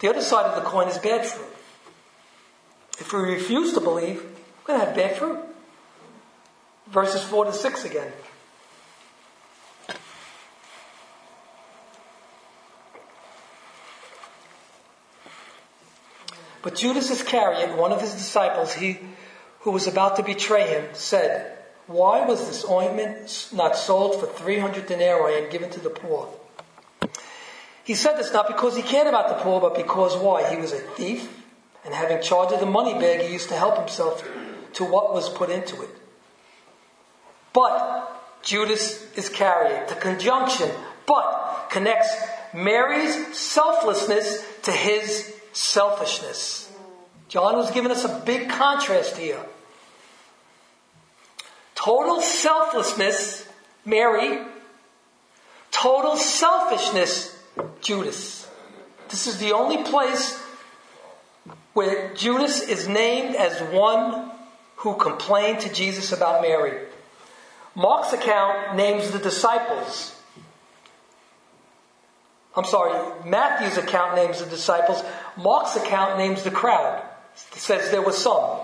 The 0.00 0.08
other 0.08 0.20
side 0.20 0.46
of 0.46 0.56
the 0.56 0.68
coin 0.68 0.88
is 0.88 0.98
bad 0.98 1.24
fruit. 1.24 1.48
If 2.98 3.12
we 3.12 3.20
refuse 3.20 3.72
to 3.74 3.80
believe, 3.80 4.22
we're 4.22 4.66
going 4.66 4.80
to 4.80 4.86
have 4.86 4.94
bad 4.94 5.16
fruit. 5.16 5.38
Verses 6.92 7.24
4 7.24 7.46
to 7.46 7.52
6 7.52 7.84
again. 7.86 8.12
But 16.60 16.76
Judas 16.76 17.10
Iscariot, 17.10 17.76
one 17.76 17.92
of 17.92 18.00
his 18.00 18.12
disciples, 18.12 18.74
he 18.74 18.98
who 19.60 19.70
was 19.70 19.86
about 19.86 20.16
to 20.16 20.22
betray 20.22 20.68
him, 20.68 20.86
said, 20.92 21.58
Why 21.86 22.26
was 22.26 22.46
this 22.46 22.64
ointment 22.68 23.48
not 23.52 23.74
sold 23.74 24.20
for 24.20 24.26
300 24.26 24.86
denarii 24.86 25.42
and 25.42 25.50
given 25.50 25.70
to 25.70 25.80
the 25.80 25.90
poor? 25.90 26.28
He 27.84 27.94
said 27.94 28.16
this 28.16 28.32
not 28.32 28.46
because 28.46 28.76
he 28.76 28.82
cared 28.82 29.08
about 29.08 29.28
the 29.28 29.42
poor, 29.42 29.60
but 29.60 29.74
because 29.74 30.16
why? 30.16 30.48
He 30.50 30.56
was 30.56 30.72
a 30.72 30.78
thief, 30.78 31.42
and 31.84 31.94
having 31.94 32.22
charge 32.22 32.52
of 32.52 32.60
the 32.60 32.66
money 32.66 32.94
bag, 32.94 33.22
he 33.22 33.32
used 33.32 33.48
to 33.48 33.56
help 33.56 33.78
himself 33.78 34.28
to 34.74 34.84
what 34.84 35.12
was 35.14 35.28
put 35.28 35.50
into 35.50 35.80
it. 35.82 35.90
But 37.52 38.42
Judas 38.42 39.06
Iscariot, 39.16 39.88
the 39.88 39.94
conjunction, 39.94 40.70
but 41.06 41.68
connects 41.70 42.14
Mary's 42.54 43.36
selflessness 43.36 44.44
to 44.62 44.72
his 44.72 45.34
selfishness. 45.52 46.70
John 47.28 47.56
was 47.56 47.70
giving 47.70 47.90
us 47.90 48.04
a 48.04 48.22
big 48.26 48.48
contrast 48.50 49.16
here. 49.16 49.40
Total 51.74 52.20
selflessness, 52.20 53.48
Mary. 53.84 54.40
Total 55.70 56.16
selfishness, 56.16 57.36
Judas. 57.80 58.46
This 59.08 59.26
is 59.26 59.38
the 59.38 59.52
only 59.52 59.82
place 59.82 60.40
where 61.72 62.14
Judas 62.14 62.60
is 62.60 62.86
named 62.86 63.34
as 63.34 63.60
one 63.72 64.30
who 64.76 64.96
complained 64.96 65.60
to 65.60 65.72
Jesus 65.72 66.12
about 66.12 66.42
Mary. 66.42 66.86
Mark's 67.74 68.12
account 68.12 68.76
names 68.76 69.10
the 69.10 69.18
disciples 69.18 70.14
I'm 72.54 72.64
sorry, 72.64 72.92
Matthew's 73.24 73.78
account 73.78 74.14
names 74.14 74.40
the 74.40 74.46
disciples. 74.46 75.02
Mark's 75.36 75.76
account 75.76 76.18
names 76.18 76.42
the 76.42 76.50
crowd. 76.50 77.02
It 77.34 77.58
says 77.58 77.90
there 77.90 78.02
were 78.02 78.12
some. 78.12 78.60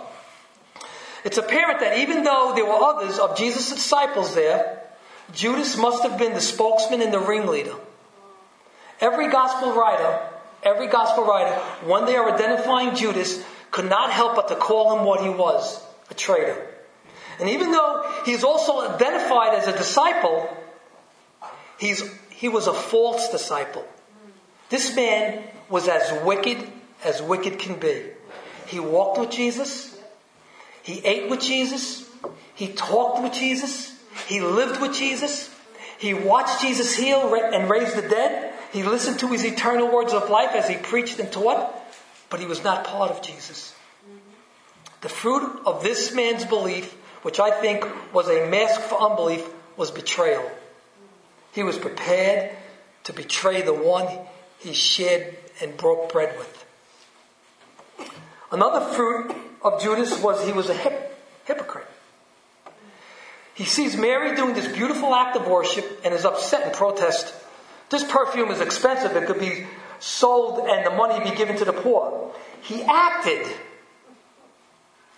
It's 1.24 1.38
apparent 1.38 1.80
that 1.80 1.98
even 1.98 2.22
though 2.22 2.52
there 2.54 2.66
were 2.66 2.82
others 2.82 3.18
of 3.18 3.36
Jesus' 3.36 3.72
disciples 3.72 4.34
there, 4.34 4.82
Judas 5.32 5.76
must 5.76 6.02
have 6.02 6.18
been 6.18 6.34
the 6.34 6.40
spokesman 6.40 7.00
and 7.00 7.12
the 7.12 7.18
ringleader. 7.18 7.74
Every 9.00 9.30
gospel 9.30 9.72
writer, 9.72 10.20
every 10.62 10.88
gospel 10.88 11.24
writer, 11.24 11.54
when 11.86 12.04
they 12.04 12.16
are 12.16 12.32
identifying 12.32 12.94
Judas, 12.94 13.42
could 13.70 13.88
not 13.88 14.10
help 14.10 14.36
but 14.36 14.48
to 14.48 14.56
call 14.56 14.98
him 14.98 15.04
what 15.04 15.22
he 15.22 15.28
was, 15.28 15.82
a 16.10 16.14
traitor. 16.14 16.67
And 17.40 17.48
even 17.48 17.70
though 17.70 18.04
he's 18.24 18.44
also 18.44 18.94
identified 18.94 19.54
as 19.54 19.68
a 19.68 19.72
disciple, 19.72 20.48
he's 21.78 22.02
he 22.30 22.48
was 22.48 22.66
a 22.66 22.74
false 22.74 23.30
disciple. 23.30 23.84
This 24.70 24.94
man 24.94 25.42
was 25.68 25.88
as 25.88 26.24
wicked 26.24 26.58
as 27.04 27.22
wicked 27.22 27.58
can 27.58 27.78
be. 27.78 28.04
He 28.66 28.80
walked 28.80 29.18
with 29.18 29.30
Jesus. 29.30 29.98
He 30.82 31.04
ate 31.04 31.30
with 31.30 31.40
Jesus. 31.40 32.08
He 32.54 32.68
talked 32.68 33.22
with 33.22 33.32
Jesus. 33.32 33.96
He 34.26 34.40
lived 34.40 34.80
with 34.80 34.94
Jesus. 34.94 35.54
He 35.98 36.14
watched 36.14 36.60
Jesus 36.60 36.96
heal 36.96 37.34
and 37.34 37.68
raise 37.68 37.94
the 37.94 38.02
dead. 38.02 38.54
He 38.72 38.82
listened 38.82 39.20
to 39.20 39.28
his 39.28 39.44
eternal 39.44 39.92
words 39.92 40.12
of 40.12 40.30
life 40.30 40.50
as 40.54 40.68
he 40.68 40.76
preached 40.76 41.18
and 41.18 41.30
taught, 41.32 41.74
but 42.30 42.40
he 42.40 42.46
was 42.46 42.62
not 42.62 42.84
part 42.84 43.10
of 43.10 43.22
Jesus. 43.22 43.74
The 45.00 45.08
fruit 45.08 45.62
of 45.64 45.82
this 45.82 46.14
man's 46.14 46.44
belief, 46.44 46.94
which 47.22 47.40
I 47.40 47.50
think 47.50 47.84
was 48.12 48.28
a 48.28 48.48
mask 48.48 48.80
for 48.80 49.00
unbelief, 49.00 49.46
was 49.76 49.90
betrayal. 49.90 50.50
He 51.52 51.62
was 51.62 51.78
prepared 51.78 52.50
to 53.04 53.12
betray 53.12 53.62
the 53.62 53.74
one 53.74 54.06
he 54.58 54.72
shared 54.72 55.36
and 55.60 55.76
broke 55.76 56.12
bread 56.12 56.36
with. 56.36 56.64
Another 58.50 58.92
fruit 58.94 59.34
of 59.62 59.82
Judas 59.82 60.22
was 60.22 60.44
he 60.46 60.52
was 60.52 60.68
a 60.68 60.74
hip, 60.74 61.16
hypocrite. 61.44 61.86
He 63.54 63.64
sees 63.64 63.96
Mary 63.96 64.36
doing 64.36 64.54
this 64.54 64.68
beautiful 64.68 65.14
act 65.14 65.36
of 65.36 65.48
worship 65.48 66.00
and 66.04 66.14
is 66.14 66.24
upset 66.24 66.62
and 66.62 66.72
protest. 66.72 67.34
This 67.90 68.04
perfume 68.04 68.50
is 68.50 68.60
expensive. 68.60 69.16
It 69.16 69.26
could 69.26 69.40
be 69.40 69.66
sold 69.98 70.60
and 70.68 70.86
the 70.86 70.90
money 70.90 71.28
be 71.28 71.34
given 71.34 71.56
to 71.56 71.64
the 71.64 71.72
poor. 71.72 72.32
He 72.62 72.82
acted 72.82 73.46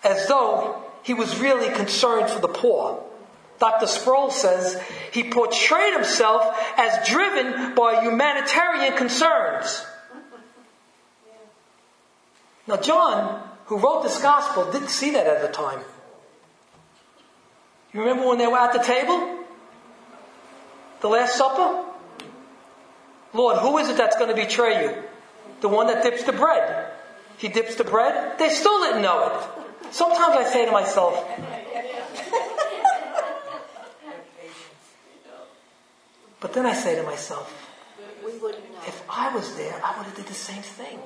as 0.02 0.26
though 0.26 0.82
he 1.02 1.14
was 1.14 1.38
really 1.40 1.72
concerned 1.74 2.30
for 2.30 2.40
the 2.40 2.48
poor. 2.48 3.02
Dr. 3.58 3.86
Sproul 3.86 4.30
says 4.30 4.80
he 5.12 5.30
portrayed 5.30 5.94
himself 5.94 6.58
as 6.76 7.06
driven 7.08 7.74
by 7.74 8.02
humanitarian 8.02 8.96
concerns. 8.96 9.84
Now, 12.66 12.76
John, 12.76 13.42
who 13.66 13.78
wrote 13.78 14.02
this 14.02 14.20
gospel, 14.22 14.70
didn't 14.70 14.88
see 14.88 15.10
that 15.10 15.26
at 15.26 15.42
the 15.42 15.48
time. 15.48 15.80
You 17.92 18.00
remember 18.00 18.28
when 18.28 18.38
they 18.38 18.46
were 18.46 18.58
at 18.58 18.72
the 18.72 18.78
table? 18.78 19.44
The 21.00 21.08
Last 21.08 21.36
Supper? 21.36 21.84
Lord, 23.32 23.58
who 23.58 23.78
is 23.78 23.88
it 23.88 23.96
that's 23.96 24.16
going 24.16 24.30
to 24.30 24.36
betray 24.36 24.84
you? 24.84 25.02
The 25.60 25.68
one 25.68 25.88
that 25.88 26.02
dips 26.02 26.24
the 26.24 26.32
bread. 26.32 26.92
He 27.36 27.48
dips 27.48 27.74
the 27.74 27.84
bread. 27.84 28.38
They 28.38 28.48
still 28.48 28.80
didn't 28.82 29.02
know 29.02 29.28
it. 29.28 29.59
Sometimes 29.90 30.36
I 30.36 30.44
say 30.44 30.64
to 30.66 30.72
myself, 30.72 31.14
but 36.40 36.52
then 36.52 36.66
I 36.66 36.74
say 36.74 36.94
to 36.96 37.02
myself, 37.02 37.52
if 38.86 39.02
I 39.08 39.34
was 39.34 39.56
there, 39.56 39.80
I 39.84 39.96
would 39.96 40.06
have 40.06 40.16
did 40.16 40.26
the 40.26 40.34
same 40.34 40.62
thing. 40.62 40.98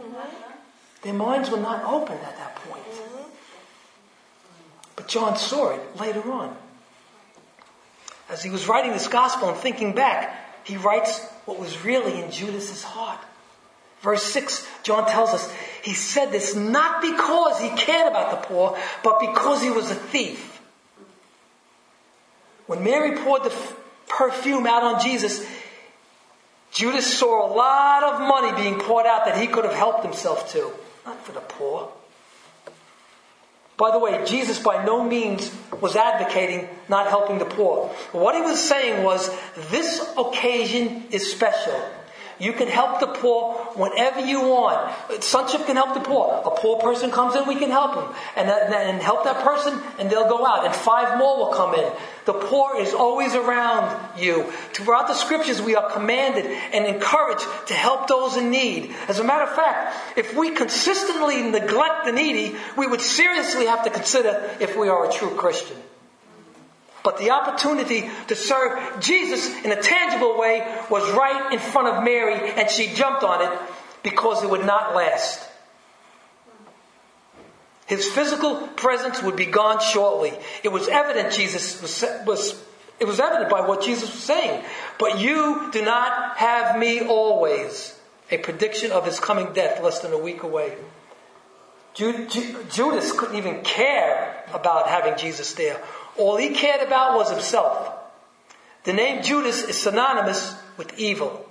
Their 1.02 1.14
minds 1.14 1.50
were 1.50 1.60
not 1.60 1.84
open 1.84 2.16
at 2.18 2.36
that 2.36 2.56
point. 2.56 2.84
But 4.96 5.08
John 5.08 5.36
saw 5.36 5.70
it 5.70 5.96
later 5.98 6.30
on. 6.30 6.56
As 8.28 8.42
he 8.42 8.50
was 8.50 8.68
writing 8.68 8.92
this 8.92 9.08
gospel 9.08 9.48
and 9.48 9.58
thinking 9.58 9.94
back, 9.94 10.64
he 10.64 10.76
writes 10.76 11.20
what 11.44 11.58
was 11.58 11.84
really 11.84 12.22
in 12.22 12.30
Judas's 12.30 12.82
heart. 12.82 13.20
Verse 14.00 14.22
6, 14.22 14.66
John 14.82 15.06
tells 15.06 15.30
us, 15.30 15.52
he 15.84 15.92
said 15.92 16.32
this 16.32 16.56
not 16.56 17.02
because 17.02 17.60
he 17.60 17.68
cared 17.68 18.08
about 18.08 18.30
the 18.30 18.48
poor, 18.48 18.78
but 19.02 19.20
because 19.20 19.62
he 19.62 19.68
was 19.70 19.90
a 19.90 19.94
thief. 19.94 20.62
When 22.66 22.82
Mary 22.82 23.18
poured 23.18 23.42
the 23.42 23.52
f- 23.52 23.76
perfume 24.08 24.66
out 24.66 24.82
on 24.82 25.02
Jesus, 25.02 25.44
Judas 26.72 27.06
saw 27.06 27.46
a 27.46 27.52
lot 27.52 28.02
of 28.02 28.20
money 28.20 28.56
being 28.62 28.80
poured 28.80 29.04
out 29.04 29.26
that 29.26 29.36
he 29.36 29.46
could 29.46 29.66
have 29.66 29.74
helped 29.74 30.02
himself 30.02 30.50
to 30.52 30.72
not 31.04 31.22
for 31.22 31.32
the 31.32 31.40
poor. 31.40 31.92
By 33.76 33.90
the 33.90 33.98
way, 33.98 34.24
Jesus 34.24 34.58
by 34.58 34.82
no 34.86 35.04
means 35.04 35.54
was 35.82 35.96
advocating 35.96 36.66
not 36.88 37.08
helping 37.08 37.38
the 37.38 37.44
poor. 37.44 37.88
What 38.12 38.34
he 38.34 38.40
was 38.40 38.58
saying 38.58 39.04
was, 39.04 39.28
this 39.70 40.00
occasion 40.16 41.04
is 41.10 41.30
special. 41.30 41.78
You 42.38 42.52
can 42.52 42.68
help 42.68 43.00
the 43.00 43.06
poor 43.06 43.54
whenever 43.74 44.20
you 44.20 44.40
want. 44.40 45.22
Sonship 45.22 45.66
can 45.66 45.76
help 45.76 45.94
the 45.94 46.00
poor. 46.00 46.42
A 46.44 46.50
poor 46.50 46.80
person 46.80 47.10
comes 47.10 47.34
in, 47.36 47.46
we 47.46 47.56
can 47.56 47.70
help 47.70 47.94
them. 47.94 48.14
And, 48.36 48.48
and 48.50 49.02
help 49.02 49.24
that 49.24 49.44
person, 49.44 49.80
and 49.98 50.10
they'll 50.10 50.28
go 50.28 50.44
out. 50.44 50.64
And 50.66 50.74
five 50.74 51.18
more 51.18 51.38
will 51.38 51.52
come 51.52 51.74
in. 51.74 51.92
The 52.24 52.32
poor 52.32 52.76
is 52.76 52.94
always 52.94 53.34
around 53.34 54.18
you. 54.18 54.50
Throughout 54.72 55.08
the 55.08 55.14
scriptures, 55.14 55.60
we 55.60 55.76
are 55.76 55.90
commanded 55.90 56.46
and 56.46 56.86
encouraged 56.86 57.46
to 57.66 57.74
help 57.74 58.08
those 58.08 58.36
in 58.36 58.50
need. 58.50 58.94
As 59.08 59.18
a 59.18 59.24
matter 59.24 59.44
of 59.44 59.54
fact, 59.54 60.18
if 60.18 60.34
we 60.34 60.50
consistently 60.50 61.42
neglect 61.42 62.06
the 62.06 62.12
needy, 62.12 62.56
we 62.76 62.86
would 62.86 63.00
seriously 63.00 63.66
have 63.66 63.84
to 63.84 63.90
consider 63.90 64.50
if 64.60 64.76
we 64.76 64.88
are 64.88 65.08
a 65.08 65.12
true 65.12 65.30
Christian. 65.30 65.76
But 67.04 67.18
the 67.18 67.30
opportunity 67.32 68.10
to 68.28 68.34
serve 68.34 68.98
Jesus 68.98 69.62
in 69.62 69.70
a 69.70 69.80
tangible 69.80 70.38
way 70.38 70.66
was 70.90 71.08
right 71.12 71.52
in 71.52 71.58
front 71.58 71.86
of 71.86 72.02
Mary, 72.02 72.50
and 72.56 72.68
she 72.68 72.94
jumped 72.94 73.22
on 73.22 73.42
it 73.42 73.58
because 74.02 74.42
it 74.42 74.48
would 74.48 74.64
not 74.64 74.96
last. 74.96 75.46
His 77.86 78.06
physical 78.06 78.68
presence 78.68 79.22
would 79.22 79.36
be 79.36 79.44
gone 79.44 79.80
shortly. 79.80 80.32
It 80.62 80.72
was 80.72 80.88
evident 80.88 81.34
Jesus 81.34 81.82
was, 81.82 82.02
was 82.26 82.64
it 82.98 83.06
was 83.06 83.20
evident 83.20 83.50
by 83.50 83.60
what 83.60 83.82
Jesus 83.82 84.10
was 84.10 84.22
saying. 84.22 84.64
But 84.98 85.20
you 85.20 85.68
do 85.72 85.84
not 85.84 86.38
have 86.38 86.78
me 86.78 87.02
always. 87.02 87.98
A 88.30 88.38
prediction 88.38 88.90
of 88.92 89.04
his 89.04 89.20
coming 89.20 89.52
death 89.52 89.82
less 89.82 90.00
than 90.00 90.14
a 90.14 90.18
week 90.18 90.42
away. 90.42 90.74
Judas 91.92 93.12
couldn't 93.12 93.36
even 93.36 93.62
care 93.62 94.44
about 94.54 94.88
having 94.88 95.18
Jesus 95.18 95.52
there 95.52 95.78
all 96.16 96.36
he 96.36 96.50
cared 96.50 96.86
about 96.86 97.16
was 97.16 97.30
himself. 97.30 97.92
The 98.84 98.92
name 98.92 99.22
Judas 99.22 99.62
is 99.62 99.80
synonymous 99.80 100.54
with 100.76 100.98
evil. 100.98 101.48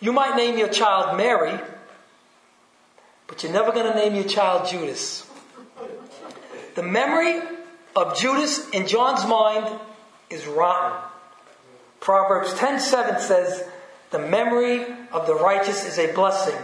You 0.00 0.12
might 0.12 0.36
name 0.36 0.58
your 0.58 0.68
child 0.68 1.16
Mary, 1.16 1.60
but 3.26 3.42
you're 3.42 3.52
never 3.52 3.70
going 3.72 3.92
to 3.92 3.98
name 3.98 4.14
your 4.14 4.24
child 4.24 4.68
Judas. 4.68 5.26
The 6.74 6.82
memory 6.82 7.40
of 7.94 8.16
Judas 8.16 8.68
in 8.70 8.86
John's 8.86 9.26
mind 9.26 9.68
is 10.30 10.46
rotten. 10.46 10.98
Proverbs 12.00 12.54
10:7 12.54 13.20
says, 13.20 13.64
"The 14.10 14.18
memory 14.18 14.84
of 15.12 15.26
the 15.26 15.34
righteous 15.34 15.84
is 15.84 15.98
a 15.98 16.12
blessing, 16.12 16.58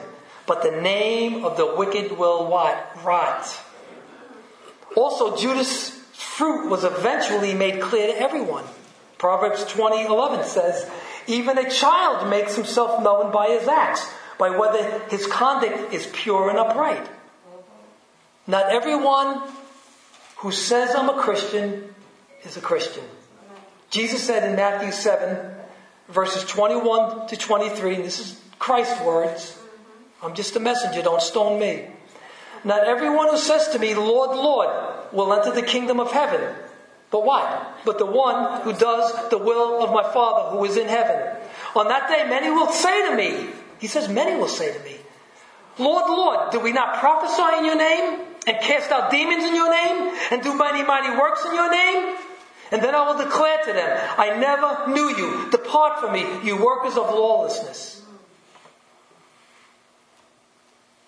but 0.46 0.62
the 0.62 0.70
name 0.72 1.44
of 1.44 1.57
the 1.57 1.66
wicked 1.66 2.18
will 2.18 2.46
what? 2.46 3.05
Rot." 3.05 3.46
Also, 4.96 5.36
Judas 5.36 5.97
fruit 6.39 6.70
was 6.70 6.84
eventually 6.84 7.53
made 7.53 7.82
clear 7.82 8.07
to 8.07 8.20
everyone. 8.20 8.62
Proverbs 9.18 9.64
20:11 9.64 10.45
says, 10.45 10.86
"Even 11.26 11.59
a 11.59 11.68
child 11.68 12.28
makes 12.28 12.55
himself 12.55 13.03
known 13.03 13.32
by 13.32 13.49
his 13.49 13.66
acts, 13.66 14.07
by 14.39 14.51
whether 14.51 14.80
his 15.11 15.26
conduct 15.26 15.93
is 15.93 16.07
pure 16.07 16.49
and 16.49 16.57
upright." 16.57 17.05
Not 18.47 18.70
everyone 18.70 19.43
who 20.36 20.53
says 20.53 20.95
I'm 20.95 21.11
a 21.11 21.20
Christian 21.20 21.93
is 22.45 22.57
a 22.57 22.61
Christian. 22.61 23.03
Jesus 23.91 24.22
said 24.22 24.45
in 24.45 24.55
Matthew 24.55 24.93
7, 24.93 25.57
verses 26.09 26.45
21 26.45 27.26
to 27.26 27.36
23, 27.36 27.97
and 27.97 28.05
this 28.05 28.20
is 28.20 28.36
Christ's 28.61 29.01
words. 29.01 29.59
I'm 30.22 30.34
just 30.34 30.55
a 30.55 30.61
messenger, 30.61 31.03
don't 31.03 31.20
stone 31.20 31.59
me. 31.59 31.97
Not 32.64 32.84
everyone 32.84 33.28
who 33.28 33.36
says 33.36 33.68
to 33.68 33.78
me, 33.78 33.94
Lord, 33.94 34.30
Lord, 34.30 34.68
will 35.12 35.32
enter 35.32 35.52
the 35.52 35.62
kingdom 35.62 36.00
of 36.00 36.11
heaven. 36.11 36.54
But 37.11 37.24
why? 37.24 37.74
But 37.84 37.98
the 37.98 38.06
one 38.06 38.62
who 38.62 38.72
does 38.72 39.30
the 39.30 39.38
will 39.38 39.82
of 39.82 39.92
my 39.92 40.02
Father 40.02 40.50
who 40.50 40.64
is 40.64 40.76
in 40.76 40.88
heaven. 40.88 41.36
On 41.74 41.88
that 41.88 42.09
day, 42.09 42.28
many 42.28 42.50
will 42.50 42.68
say 42.68 43.11
to 43.11 43.16
me, 43.16 43.50
he 43.78 43.86
says, 43.86 44.09
many 44.09 44.38
will 44.38 44.48
say 44.48 44.76
to 44.76 44.84
me, 44.84 44.96
Lord, 45.78 46.06
Lord, 46.11 46.50
did 46.50 46.62
we 46.62 46.72
not 46.72 46.98
prophesy 46.98 47.59
in 47.59 47.64
your 47.64 47.76
name 47.76 48.20
and 48.46 48.59
cast 48.61 48.90
out 48.90 49.11
demons 49.11 49.44
in 49.44 49.54
your 49.54 49.70
name 49.70 50.14
and 50.30 50.42
do 50.42 50.52
mighty, 50.54 50.82
mighty 50.82 51.16
works 51.16 51.44
in 51.46 51.54
your 51.54 51.70
name? 51.70 52.16
And 52.70 52.82
then 52.82 52.94
I 52.94 53.09
will 53.09 53.24
declare 53.24 53.64
to 53.64 53.72
them, 53.72 54.14
I 54.18 54.36
never 54.36 54.92
knew 54.92 55.09
you. 55.16 55.50
Depart 55.50 56.00
from 56.00 56.12
me, 56.12 56.26
you 56.44 56.62
workers 56.62 56.96
of 56.98 57.09
lawlessness. 57.14 58.02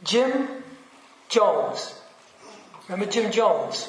Jim 0.03 0.60
Jones. 1.31 1.95
Remember 2.89 3.11
Jim 3.11 3.31
Jones? 3.31 3.89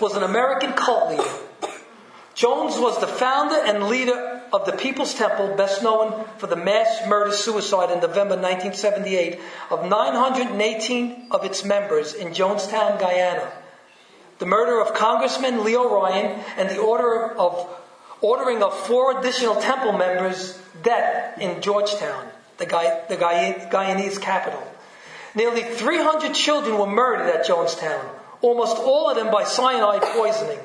Was 0.00 0.16
an 0.16 0.24
American 0.24 0.72
cult 0.72 1.10
leader. 1.10 1.30
Jones 2.34 2.76
was 2.78 2.98
the 3.00 3.06
founder 3.06 3.54
and 3.54 3.84
leader 3.84 4.42
of 4.52 4.66
the 4.66 4.72
People's 4.72 5.14
Temple, 5.14 5.54
best 5.56 5.82
known 5.82 6.24
for 6.38 6.48
the 6.48 6.56
mass 6.56 7.06
murder 7.06 7.30
suicide 7.30 7.92
in 7.92 8.00
November 8.00 8.34
1978 8.34 9.38
of 9.70 9.88
918 9.88 11.28
of 11.30 11.44
its 11.44 11.64
members 11.64 12.14
in 12.14 12.32
Jonestown, 12.32 12.98
Guyana. 12.98 13.52
The 14.38 14.46
murder 14.46 14.80
of 14.80 14.94
Congressman 14.94 15.64
Leo 15.64 15.88
Ryan 15.94 16.42
and 16.56 16.70
the 16.70 16.78
order 16.78 17.30
of 17.38 17.68
ordering 18.20 18.62
of 18.62 18.74
four 18.74 19.20
additional 19.20 19.56
temple 19.56 19.92
members 19.92 20.58
death 20.82 21.38
in 21.38 21.60
Georgetown. 21.62 22.26
the, 22.56 22.66
Guy, 22.66 23.04
the 23.08 23.16
Guy, 23.16 23.68
Guyanese 23.70 24.20
capital. 24.20 24.69
Nearly 25.34 25.62
300 25.62 26.34
children 26.34 26.78
were 26.78 26.86
murdered 26.86 27.28
at 27.28 27.46
Jonestown, 27.46 28.04
almost 28.40 28.76
all 28.78 29.10
of 29.10 29.16
them 29.16 29.30
by 29.30 29.44
cyanide 29.44 30.02
poisoning. 30.02 30.58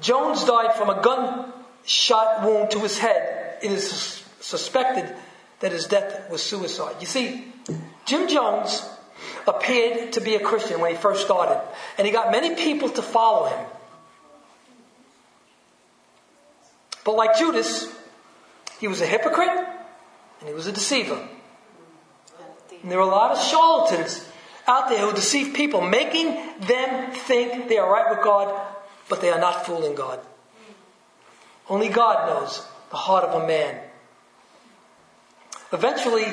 Jones 0.00 0.44
died 0.44 0.74
from 0.76 0.90
a 0.90 1.02
gunshot 1.02 2.42
wound 2.44 2.70
to 2.72 2.80
his 2.80 2.98
head. 2.98 3.58
It 3.62 3.70
is 3.70 4.24
suspected 4.40 5.14
that 5.60 5.72
his 5.72 5.86
death 5.86 6.30
was 6.30 6.42
suicide. 6.42 6.96
You 7.00 7.06
see, 7.06 7.52
Jim 8.04 8.28
Jones 8.28 8.88
appeared 9.46 10.12
to 10.14 10.20
be 10.20 10.34
a 10.34 10.40
Christian 10.40 10.80
when 10.80 10.90
he 10.90 10.96
first 10.96 11.24
started, 11.24 11.60
and 11.98 12.06
he 12.06 12.12
got 12.12 12.30
many 12.30 12.54
people 12.54 12.88
to 12.90 13.02
follow 13.02 13.46
him. 13.46 13.66
But 17.04 17.14
like 17.14 17.38
Judas, 17.38 17.86
he 18.80 18.88
was 18.88 19.00
a 19.00 19.06
hypocrite 19.06 19.48
and 19.48 20.48
he 20.48 20.52
was 20.52 20.66
a 20.66 20.72
deceiver. 20.72 21.28
And 22.82 22.90
there 22.90 22.98
are 22.98 23.02
a 23.02 23.06
lot 23.06 23.32
of 23.32 23.42
charlatans 23.42 24.28
out 24.66 24.88
there 24.88 24.98
who 24.98 25.12
deceive 25.12 25.54
people, 25.54 25.80
making 25.80 26.34
them 26.60 27.12
think 27.12 27.68
they 27.68 27.78
are 27.78 27.90
right 27.90 28.10
with 28.10 28.24
God, 28.24 28.54
but 29.08 29.20
they 29.20 29.30
are 29.30 29.40
not 29.40 29.64
fooling 29.66 29.94
God. 29.94 30.20
Only 31.68 31.88
God 31.88 32.28
knows 32.28 32.66
the 32.90 32.96
heart 32.96 33.24
of 33.24 33.42
a 33.42 33.46
man. 33.46 33.80
Eventually, 35.72 36.26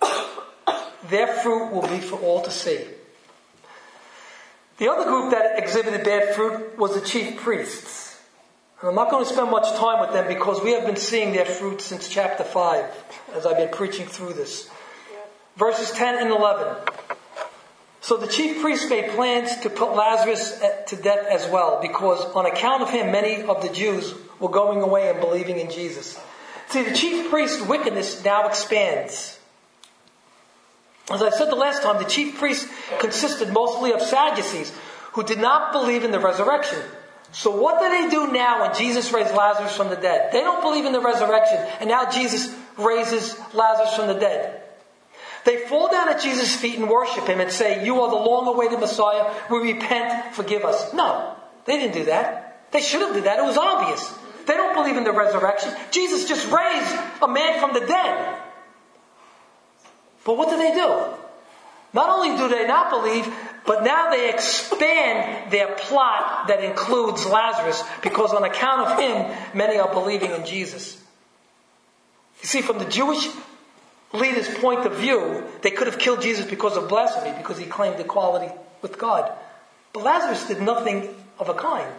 their 1.08 1.28
fruit 1.28 1.72
will 1.72 1.86
be 1.86 2.00
for 2.00 2.18
all 2.18 2.42
to 2.42 2.50
see. 2.50 2.84
The 4.78 4.90
other 4.90 5.04
group 5.04 5.30
that 5.30 5.58
exhibited 5.58 6.04
bad 6.04 6.34
fruit 6.34 6.76
was 6.76 6.94
the 6.94 7.00
chief 7.00 7.36
priests. 7.36 8.20
And 8.80 8.88
I'm 8.90 8.96
not 8.96 9.10
going 9.10 9.24
to 9.24 9.32
spend 9.32 9.50
much 9.50 9.70
time 9.78 10.00
with 10.00 10.12
them 10.12 10.26
because 10.26 10.62
we 10.62 10.72
have 10.72 10.84
been 10.84 10.96
seeing 10.96 11.32
their 11.32 11.44
fruit 11.44 11.80
since 11.80 12.08
chapter 12.08 12.42
5 12.42 12.84
as 13.34 13.46
I've 13.46 13.56
been 13.56 13.70
preaching 13.70 14.06
through 14.06 14.32
this. 14.32 14.68
Verses 15.56 15.90
10 15.92 16.18
and 16.18 16.30
11. 16.30 16.76
So 18.00 18.16
the 18.18 18.26
chief 18.26 18.60
priests 18.60 18.90
made 18.90 19.10
plans 19.12 19.56
to 19.60 19.70
put 19.70 19.94
Lazarus 19.94 20.60
to 20.88 20.96
death 20.96 21.26
as 21.30 21.48
well 21.48 21.80
because 21.80 22.22
on 22.34 22.44
account 22.44 22.82
of 22.82 22.90
him 22.90 23.10
many 23.10 23.42
of 23.42 23.62
the 23.62 23.70
Jews 23.70 24.14
were 24.40 24.50
going 24.50 24.82
away 24.82 25.08
and 25.08 25.20
believing 25.20 25.58
in 25.58 25.70
Jesus. 25.70 26.20
See, 26.68 26.82
the 26.82 26.94
chief 26.94 27.30
priest's 27.30 27.62
wickedness 27.62 28.24
now 28.24 28.46
expands. 28.48 29.38
As 31.10 31.22
I 31.22 31.30
said 31.30 31.50
the 31.50 31.56
last 31.56 31.82
time, 31.82 32.02
the 32.02 32.08
chief 32.08 32.38
priests 32.38 32.68
consisted 32.98 33.52
mostly 33.52 33.92
of 33.92 34.02
Sadducees 34.02 34.72
who 35.12 35.22
did 35.22 35.38
not 35.38 35.72
believe 35.72 36.02
in 36.04 36.10
the 36.10 36.18
resurrection. 36.18 36.80
So 37.32 37.56
what 37.56 37.80
do 37.80 37.88
they 37.88 38.10
do 38.10 38.32
now 38.32 38.62
when 38.62 38.74
Jesus 38.74 39.12
raised 39.12 39.34
Lazarus 39.34 39.76
from 39.76 39.88
the 39.88 39.96
dead? 39.96 40.32
They 40.32 40.40
don't 40.40 40.62
believe 40.62 40.84
in 40.84 40.92
the 40.92 41.00
resurrection, 41.00 41.58
and 41.80 41.88
now 41.88 42.10
Jesus 42.10 42.54
raises 42.78 43.38
Lazarus 43.54 43.94
from 43.94 44.08
the 44.08 44.14
dead. 44.14 44.62
They 45.44 45.66
fall 45.66 45.90
down 45.90 46.08
at 46.08 46.22
Jesus' 46.22 46.56
feet 46.56 46.78
and 46.78 46.88
worship 46.88 47.26
him 47.26 47.40
and 47.40 47.50
say, 47.50 47.84
You 47.84 48.00
are 48.00 48.10
the 48.10 48.16
long 48.16 48.48
awaited 48.48 48.80
Messiah. 48.80 49.32
We 49.50 49.72
repent, 49.72 50.34
forgive 50.34 50.64
us. 50.64 50.92
No, 50.94 51.36
they 51.66 51.78
didn't 51.78 51.94
do 51.94 52.04
that. 52.06 52.70
They 52.72 52.80
should 52.80 53.02
have 53.02 53.14
did 53.14 53.24
that. 53.24 53.38
It 53.38 53.44
was 53.44 53.56
obvious. 53.56 54.12
They 54.46 54.54
don't 54.54 54.74
believe 54.74 54.96
in 54.96 55.04
the 55.04 55.12
resurrection. 55.12 55.72
Jesus 55.90 56.28
just 56.28 56.50
raised 56.50 56.96
a 57.22 57.28
man 57.28 57.60
from 57.60 57.72
the 57.72 57.86
dead. 57.86 58.40
But 60.24 60.36
what 60.36 60.50
do 60.50 60.56
they 60.56 60.72
do? 60.72 61.04
Not 61.92 62.10
only 62.10 62.36
do 62.36 62.48
they 62.48 62.66
not 62.66 62.90
believe, 62.90 63.32
but 63.66 63.84
now 63.84 64.10
they 64.10 64.30
expand 64.30 65.52
their 65.52 65.74
plot 65.76 66.48
that 66.48 66.64
includes 66.64 67.24
Lazarus 67.24 67.82
because 68.02 68.32
on 68.32 68.44
account 68.44 68.88
of 68.88 68.98
him, 68.98 69.36
many 69.54 69.78
are 69.78 69.92
believing 69.92 70.32
in 70.32 70.44
Jesus. 70.44 71.00
You 72.42 72.48
see, 72.48 72.62
from 72.62 72.78
the 72.78 72.84
Jewish 72.86 73.28
leaders' 74.14 74.48
point 74.58 74.86
of 74.86 74.94
view, 74.94 75.44
they 75.62 75.70
could 75.70 75.86
have 75.86 75.98
killed 75.98 76.22
Jesus 76.22 76.46
because 76.46 76.76
of 76.76 76.88
blasphemy, 76.88 77.36
because 77.36 77.58
he 77.58 77.66
claimed 77.66 78.00
equality 78.00 78.52
with 78.80 78.98
God. 78.98 79.30
But 79.92 80.04
Lazarus 80.04 80.48
did 80.48 80.62
nothing 80.62 81.14
of 81.38 81.48
a 81.48 81.54
kind. 81.54 81.92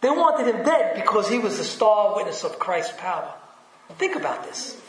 They 0.00 0.10
wanted 0.10 0.46
him 0.46 0.64
dead 0.64 0.94
because 0.94 1.28
he 1.28 1.38
was 1.38 1.58
the 1.58 1.64
star 1.64 2.14
witness 2.16 2.44
of 2.44 2.58
Christ's 2.58 2.94
power. 2.98 3.34
Think 3.98 4.16
about 4.16 4.44
this. 4.44 4.80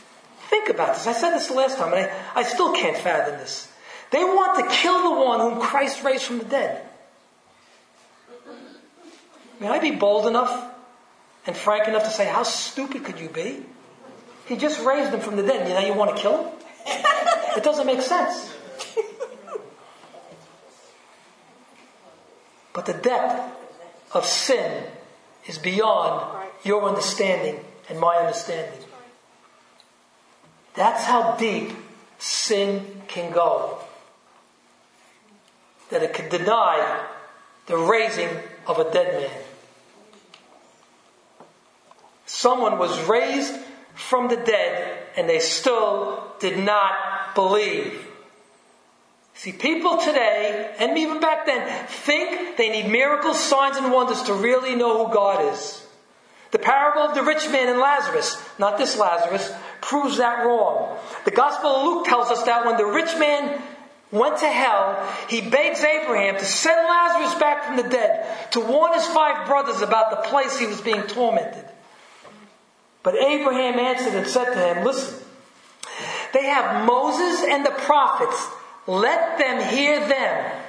Think 0.49 0.69
about 0.69 0.95
this. 0.95 1.07
I 1.07 1.13
said 1.13 1.31
this 1.31 1.47
the 1.47 1.53
last 1.53 1.77
time, 1.77 1.93
and 1.93 2.05
I, 2.05 2.41
I 2.41 2.43
still 2.43 2.73
can't 2.73 2.97
fathom 2.97 3.39
this. 3.39 3.71
They 4.11 4.23
want 4.23 4.59
to 4.59 4.75
kill 4.75 5.03
the 5.03 5.21
one 5.21 5.39
whom 5.39 5.59
Christ 5.59 6.03
raised 6.03 6.23
from 6.23 6.39
the 6.39 6.45
dead. 6.45 6.85
May 9.59 9.67
I 9.67 9.79
be 9.79 9.91
bold 9.91 10.25
enough 10.25 10.73
and 11.45 11.55
frank 11.55 11.87
enough 11.87 12.03
to 12.03 12.09
say, 12.09 12.25
how 12.25 12.43
stupid 12.43 13.03
could 13.03 13.19
you 13.19 13.29
be? 13.29 13.65
He 14.49 14.57
just 14.57 14.83
raised 14.83 15.13
him 15.13 15.19
from 15.19 15.35
the 15.35 15.43
dead, 15.43 15.67
You 15.67 15.75
know, 15.75 15.79
you 15.79 15.93
want 15.93 16.15
to 16.15 16.21
kill 16.21 16.43
him? 16.43 16.53
It 17.57 17.63
doesn't 17.63 17.85
make 17.85 18.01
sense. 18.01 18.53
But 22.73 22.85
the 22.85 22.93
depth 22.93 23.55
of 24.13 24.25
sin 24.25 24.85
is 25.47 25.57
beyond 25.57 26.47
your 26.63 26.83
understanding 26.83 27.59
and 27.89 27.99
my 27.99 28.15
understanding. 28.15 28.79
That's 30.75 31.03
how 31.03 31.35
deep 31.35 31.71
sin 32.19 33.01
can 33.07 33.33
go. 33.33 33.79
That 35.89 36.03
it 36.03 36.13
can 36.13 36.29
deny 36.29 37.05
the 37.65 37.77
raising 37.77 38.29
of 38.67 38.79
a 38.79 38.89
dead 38.91 39.21
man. 39.21 39.41
Someone 42.25 42.77
was 42.77 42.97
raised 43.09 43.53
from 43.99 44.29
the 44.29 44.37
dead 44.37 44.97
and 45.17 45.29
they 45.29 45.39
still 45.39 46.23
did 46.39 46.57
not 46.57 47.35
believe. 47.35 48.07
See, 49.35 49.51
people 49.51 49.97
today, 49.97 50.73
and 50.79 50.97
even 50.97 51.19
back 51.19 51.45
then, 51.45 51.87
think 51.87 52.57
they 52.57 52.69
need 52.69 52.91
miracles, 52.91 53.39
signs, 53.39 53.77
and 53.77 53.91
wonders 53.91 54.23
to 54.23 54.33
really 54.33 54.75
know 54.75 55.05
who 55.05 55.13
God 55.13 55.53
is. 55.53 55.85
The 56.51 56.59
parable 56.59 57.03
of 57.03 57.15
the 57.15 57.23
rich 57.23 57.47
man 57.49 57.69
and 57.69 57.79
Lazarus, 57.79 58.41
not 58.57 58.77
this 58.77 58.97
Lazarus, 58.97 59.53
proves 59.81 60.17
that 60.17 60.45
wrong. 60.45 60.97
The 61.25 61.31
Gospel 61.31 61.69
of 61.69 61.85
Luke 61.85 62.05
tells 62.05 62.31
us 62.31 62.43
that 62.43 62.65
when 62.65 62.77
the 62.77 62.85
rich 62.85 63.17
man 63.17 63.61
went 64.11 64.39
to 64.39 64.47
hell, 64.47 65.07
he 65.29 65.41
begs 65.41 65.83
Abraham 65.83 66.35
to 66.35 66.45
send 66.45 66.87
Lazarus 66.87 67.35
back 67.35 67.65
from 67.65 67.77
the 67.77 67.83
dead 67.83 68.51
to 68.51 68.59
warn 68.59 68.93
his 68.93 69.05
five 69.07 69.47
brothers 69.47 69.81
about 69.81 70.09
the 70.09 70.29
place 70.29 70.57
he 70.57 70.67
was 70.67 70.81
being 70.81 71.03
tormented. 71.03 71.68
But 73.09 73.23
Abraham 73.23 73.79
answered 73.79 74.13
and 74.13 74.27
said 74.27 74.53
to 74.53 74.59
him, 74.59 74.85
Listen, 74.85 75.25
they 76.31 76.45
have 76.45 76.85
Moses 76.85 77.43
and 77.49 77.65
the 77.65 77.71
prophets. 77.71 78.47
Let 78.85 79.39
them 79.39 79.67
hear 79.67 79.99
them. 80.07 80.61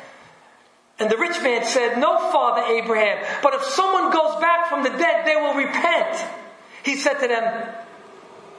And 0.99 1.11
the 1.11 1.19
rich 1.19 1.39
man 1.43 1.67
said, 1.67 1.99
No, 1.99 2.17
Father 2.33 2.63
Abraham, 2.63 3.23
but 3.43 3.53
if 3.53 3.63
someone 3.65 4.11
goes 4.11 4.41
back 4.41 4.71
from 4.71 4.85
the 4.85 4.89
dead, 4.89 5.27
they 5.27 5.37
will 5.37 5.53
repent. 5.53 6.17
He 6.83 6.97
said 6.97 7.21
to 7.21 7.29
them, 7.29 7.75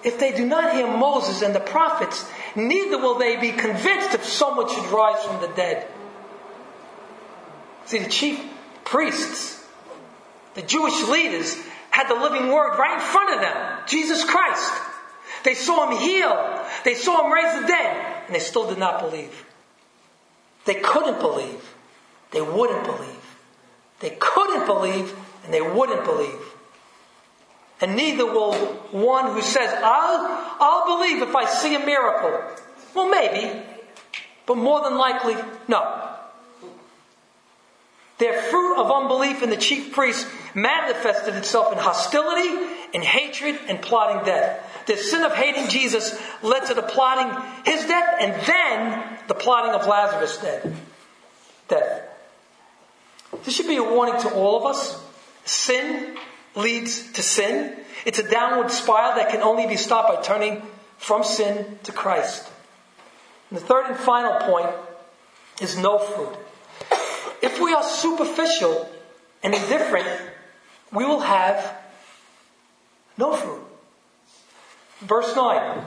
If 0.03 0.19
they 0.19 0.31
do 0.31 0.45
not 0.45 0.75
hear 0.75 0.85
Moses 0.85 1.41
and 1.41 1.55
the 1.55 1.59
prophets, 1.59 2.23
neither 2.55 2.99
will 2.99 3.17
they 3.17 3.37
be 3.37 3.51
convinced 3.51 4.13
if 4.13 4.23
someone 4.25 4.69
should 4.69 4.91
rise 4.91 5.23
from 5.23 5.41
the 5.41 5.47
dead. 5.55 5.87
See, 7.85 7.97
the 7.97 8.09
chief 8.11 8.39
priests, 8.83 9.65
the 10.53 10.61
Jewish 10.61 11.07
leaders, 11.07 11.57
had 11.91 12.07
the 12.07 12.15
living 12.15 12.51
word 12.51 12.77
right 12.77 12.95
in 12.95 12.99
front 12.99 13.35
of 13.35 13.41
them 13.41 13.77
Jesus 13.87 14.23
Christ. 14.23 14.73
They 15.43 15.53
saw 15.53 15.89
him 15.89 15.97
heal, 15.97 16.65
they 16.83 16.95
saw 16.95 17.25
him 17.25 17.31
raise 17.31 17.61
the 17.61 17.67
dead, 17.67 18.23
and 18.25 18.35
they 18.35 18.39
still 18.39 18.67
did 18.67 18.77
not 18.77 18.99
believe. 18.99 19.45
They 20.65 20.75
couldn't 20.75 21.19
believe. 21.19 21.75
They 22.31 22.41
wouldn't 22.41 22.85
believe. 22.85 23.37
They 23.99 24.15
couldn't 24.19 24.65
believe 24.65 25.15
and 25.43 25.53
they 25.53 25.61
wouldn't 25.61 26.05
believe. 26.05 26.39
And 27.81 27.95
neither 27.95 28.25
will 28.25 28.53
one 28.91 29.33
who 29.33 29.41
says, 29.41 29.71
I'll, 29.83 30.55
I'll 30.59 30.97
believe 30.97 31.21
if 31.21 31.35
I 31.35 31.45
see 31.45 31.73
a 31.75 31.79
miracle. 31.79 32.39
Well, 32.93 33.09
maybe, 33.09 33.59
but 34.45 34.57
more 34.57 34.83
than 34.83 34.97
likely, 34.97 35.35
no. 35.67 36.09
Their 38.19 38.39
fruit 38.39 38.79
of 38.79 38.91
unbelief 38.91 39.41
in 39.41 39.49
the 39.49 39.57
chief 39.57 39.93
priests 39.93 40.29
manifested 40.53 41.35
itself 41.35 41.71
in 41.71 41.77
hostility, 41.77 42.75
in 42.93 43.01
hatred, 43.01 43.59
and 43.67 43.81
plotting 43.81 44.25
death. 44.25 44.85
The 44.87 44.97
sin 44.97 45.23
of 45.23 45.33
hating 45.33 45.69
Jesus 45.69 46.19
led 46.41 46.65
to 46.65 46.73
the 46.73 46.81
plotting 46.81 47.29
his 47.65 47.85
death 47.85 48.15
and 48.19 48.33
then 48.45 49.17
the 49.27 49.33
plotting 49.33 49.71
of 49.71 49.87
Lazarus' 49.87 50.37
death. 50.37 50.81
death. 51.67 52.01
This 53.43 53.55
should 53.55 53.67
be 53.67 53.77
a 53.77 53.83
warning 53.83 54.19
to 54.21 54.33
all 54.33 54.57
of 54.57 54.65
us. 54.65 55.01
Sin 55.45 56.17
leads 56.55 57.11
to 57.13 57.23
sin. 57.23 57.75
It's 58.05 58.19
a 58.19 58.29
downward 58.29 58.71
spiral 58.71 59.15
that 59.15 59.29
can 59.29 59.41
only 59.41 59.67
be 59.67 59.77
stopped 59.77 60.13
by 60.13 60.21
turning 60.21 60.61
from 60.97 61.23
sin 61.23 61.79
to 61.83 61.91
Christ. 61.91 62.49
And 63.49 63.59
the 63.59 63.63
third 63.63 63.85
and 63.87 63.97
final 63.97 64.39
point 64.39 64.69
is 65.61 65.77
no 65.77 65.97
fruit. 65.99 66.35
If 67.41 67.59
we 67.59 67.73
are 67.73 67.83
superficial 67.83 68.89
and 69.43 69.53
indifferent, 69.53 70.07
we 70.91 71.05
will 71.05 71.21
have 71.21 71.77
no 73.17 73.35
fruit. 73.35 73.61
Verse 75.01 75.35
9. 75.35 75.83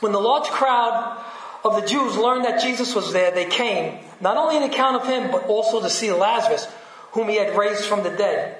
When 0.00 0.12
the 0.12 0.20
large 0.20 0.48
crowd 0.48 1.22
of 1.64 1.74
the 1.80 1.86
Jews 1.86 2.16
learned 2.16 2.44
that 2.44 2.62
Jesus 2.62 2.94
was 2.94 3.12
there, 3.12 3.30
they 3.30 3.44
came, 3.44 3.98
not 4.20 4.36
only 4.36 4.56
on 4.56 4.62
account 4.62 4.96
of 4.96 5.06
him, 5.06 5.30
but 5.30 5.46
also 5.46 5.80
to 5.80 5.90
see 5.90 6.10
Lazarus, 6.12 6.66
whom 7.12 7.28
he 7.28 7.36
had 7.36 7.56
raised 7.56 7.84
from 7.84 8.02
the 8.02 8.10
dead. 8.10 8.56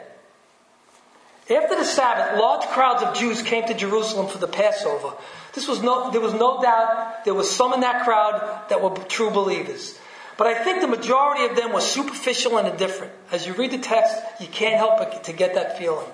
After 1.51 1.77
the 1.77 1.85
Sabbath, 1.85 2.39
large 2.39 2.65
crowds 2.67 3.03
of 3.03 3.17
Jews 3.17 3.43
came 3.43 3.67
to 3.67 3.75
Jerusalem 3.75 4.29
for 4.29 4.39
the 4.39 4.47
Passover. 4.47 5.13
This 5.53 5.67
was 5.67 5.83
no, 5.83 6.11
there 6.11 6.21
was 6.21 6.35
no 6.35 6.63
doubt 6.63 7.25
there 7.25 7.35
was 7.35 7.51
some 7.51 7.73
in 7.73 7.81
that 7.81 8.05
crowd 8.05 8.69
that 8.69 8.81
were 8.81 8.95
true 9.07 9.31
believers. 9.31 9.99
But 10.41 10.47
I 10.47 10.65
think 10.65 10.81
the 10.81 10.89
majority 10.89 11.45
of 11.45 11.55
them 11.55 11.75
were 11.75 11.83
superficial 11.83 12.57
and 12.57 12.67
indifferent. 12.67 13.13
As 13.31 13.47
you 13.47 13.53
read 13.53 13.73
the 13.73 13.79
text, 13.79 14.17
you 14.41 14.47
can't 14.47 14.75
help 14.75 14.97
but 14.97 15.25
to 15.25 15.35
get 15.35 15.53
that 15.53 15.77
feeling. 15.77 16.09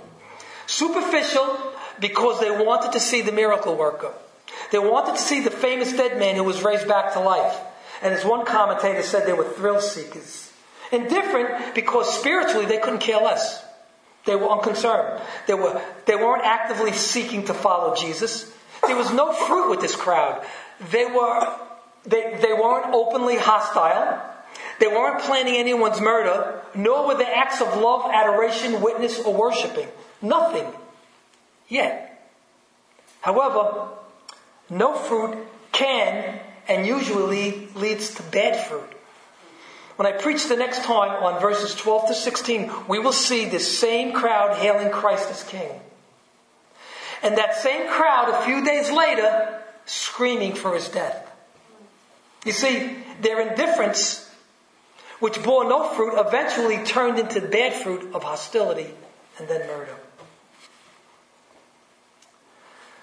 Superficial 0.66 1.56
because 2.00 2.40
they 2.40 2.50
wanted 2.50 2.90
to 2.94 2.98
see 2.98 3.22
the 3.22 3.30
miracle 3.30 3.76
worker. 3.76 4.12
They 4.72 4.80
wanted 4.80 5.14
to 5.14 5.22
see 5.22 5.42
the 5.42 5.52
famous 5.52 5.92
dead 5.92 6.18
man 6.18 6.34
who 6.34 6.42
was 6.42 6.64
raised 6.64 6.88
back 6.88 7.12
to 7.12 7.20
life. 7.20 7.56
And 8.02 8.12
as 8.12 8.24
one 8.24 8.44
commentator 8.44 9.02
said, 9.02 9.28
they 9.28 9.32
were 9.32 9.44
thrill 9.44 9.80
seekers. 9.80 10.52
Indifferent 10.90 11.76
because 11.76 12.12
spiritually 12.18 12.66
they 12.66 12.78
couldn't 12.78 12.98
care 12.98 13.20
less. 13.20 13.64
They 14.24 14.34
were 14.34 14.50
unconcerned. 14.50 15.22
They, 15.46 15.54
were, 15.54 15.80
they 16.06 16.16
weren't 16.16 16.42
actively 16.42 16.94
seeking 16.94 17.44
to 17.44 17.54
follow 17.54 17.94
Jesus. 17.94 18.52
There 18.88 18.96
was 18.96 19.12
no 19.12 19.32
fruit 19.32 19.70
with 19.70 19.80
this 19.80 19.94
crowd. 19.94 20.44
They, 20.90 21.04
were, 21.04 21.46
they, 22.06 22.38
they 22.40 22.52
weren't 22.52 22.94
openly 22.94 23.36
hostile. 23.36 24.22
They 24.78 24.86
weren't 24.86 25.22
planning 25.22 25.56
anyone's 25.56 26.00
murder, 26.00 26.60
nor 26.74 27.06
were 27.06 27.16
they 27.16 27.24
acts 27.24 27.60
of 27.60 27.76
love, 27.80 28.10
adoration, 28.12 28.80
witness, 28.80 29.20
or 29.20 29.34
worshiping. 29.34 29.88
Nothing. 30.20 30.66
Yet. 31.68 32.30
However, 33.20 33.88
no 34.70 34.94
fruit 34.94 35.36
can 35.72 36.40
and 36.68 36.86
usually 36.86 37.68
leads 37.74 38.14
to 38.14 38.22
bad 38.22 38.66
fruit. 38.66 38.92
When 39.96 40.06
I 40.06 40.12
preach 40.12 40.46
the 40.46 40.56
next 40.56 40.84
time 40.84 41.22
on 41.22 41.40
verses 41.40 41.74
12 41.74 42.08
to 42.08 42.14
16, 42.14 42.70
we 42.86 42.98
will 42.98 43.12
see 43.12 43.46
this 43.46 43.78
same 43.78 44.12
crowd 44.12 44.56
hailing 44.58 44.90
Christ 44.90 45.30
as 45.30 45.42
King. 45.42 45.70
And 47.22 47.38
that 47.38 47.56
same 47.56 47.88
crowd 47.88 48.28
a 48.28 48.44
few 48.44 48.62
days 48.64 48.90
later 48.90 49.62
screaming 49.86 50.54
for 50.54 50.74
his 50.74 50.88
death. 50.88 51.25
You 52.46 52.52
see, 52.52 52.96
their 53.20 53.40
indifference, 53.40 54.30
which 55.18 55.42
bore 55.42 55.68
no 55.68 55.88
fruit, 55.88 56.14
eventually 56.16 56.78
turned 56.84 57.18
into 57.18 57.40
the 57.40 57.48
bad 57.48 57.74
fruit 57.74 58.14
of 58.14 58.22
hostility 58.22 58.94
and 59.38 59.48
then 59.48 59.66
murder. 59.66 59.96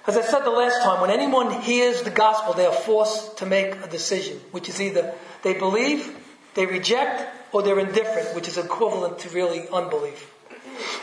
As 0.08 0.16
I 0.16 0.22
said 0.22 0.46
the 0.46 0.50
last 0.50 0.82
time, 0.82 1.02
when 1.02 1.12
anyone 1.12 1.62
hears 1.62 2.04
the 2.04 2.10
gospel, 2.10 2.54
they 2.54 2.66
are 2.66 2.74
forced 2.74 3.38
to 3.40 3.46
make 3.46 3.76
a 3.76 3.88
decision, 3.88 4.40
which 4.52 4.70
is 4.70 4.82
either 4.82 5.14
they 5.44 5.54
believe, 5.54 6.18
they 6.54 6.66
reject, 6.66 7.28
or 7.54 7.64
they're 7.64 7.80
indifferent, 7.80 8.36
which 8.36 8.48
is 8.48 8.58
equivalent 8.58 9.20
to 9.20 9.30
really 9.30 9.68
unbelief. 9.70 10.33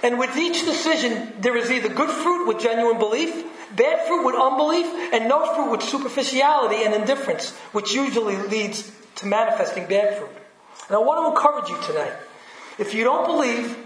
And 0.03 0.19
with 0.19 0.37
each 0.37 0.65
decision, 0.65 1.33
there 1.41 1.57
is 1.57 1.71
either 1.71 1.89
good 1.89 2.11
fruit 2.11 2.47
with 2.47 2.61
genuine 2.61 2.99
belief, 2.99 3.45
bad 3.77 4.07
fruit 4.07 4.25
with 4.25 4.35
unbelief, 4.35 4.87
and 5.13 5.29
no 5.29 5.55
fruit 5.55 5.71
with 5.71 5.83
superficiality 5.83 6.85
and 6.85 6.95
indifference, 6.95 7.51
which 7.73 7.93
usually 7.93 8.37
leads 8.37 8.91
to 9.17 9.27
manifesting 9.27 9.87
bad 9.87 10.19
fruit. 10.19 10.31
And 10.89 10.97
I 10.97 11.01
want 11.01 11.25
to 11.25 11.31
encourage 11.31 11.69
you 11.69 11.79
tonight. 11.87 12.13
If 12.79 12.95
you 12.95 13.05
don't 13.05 13.27
believe 13.27 13.77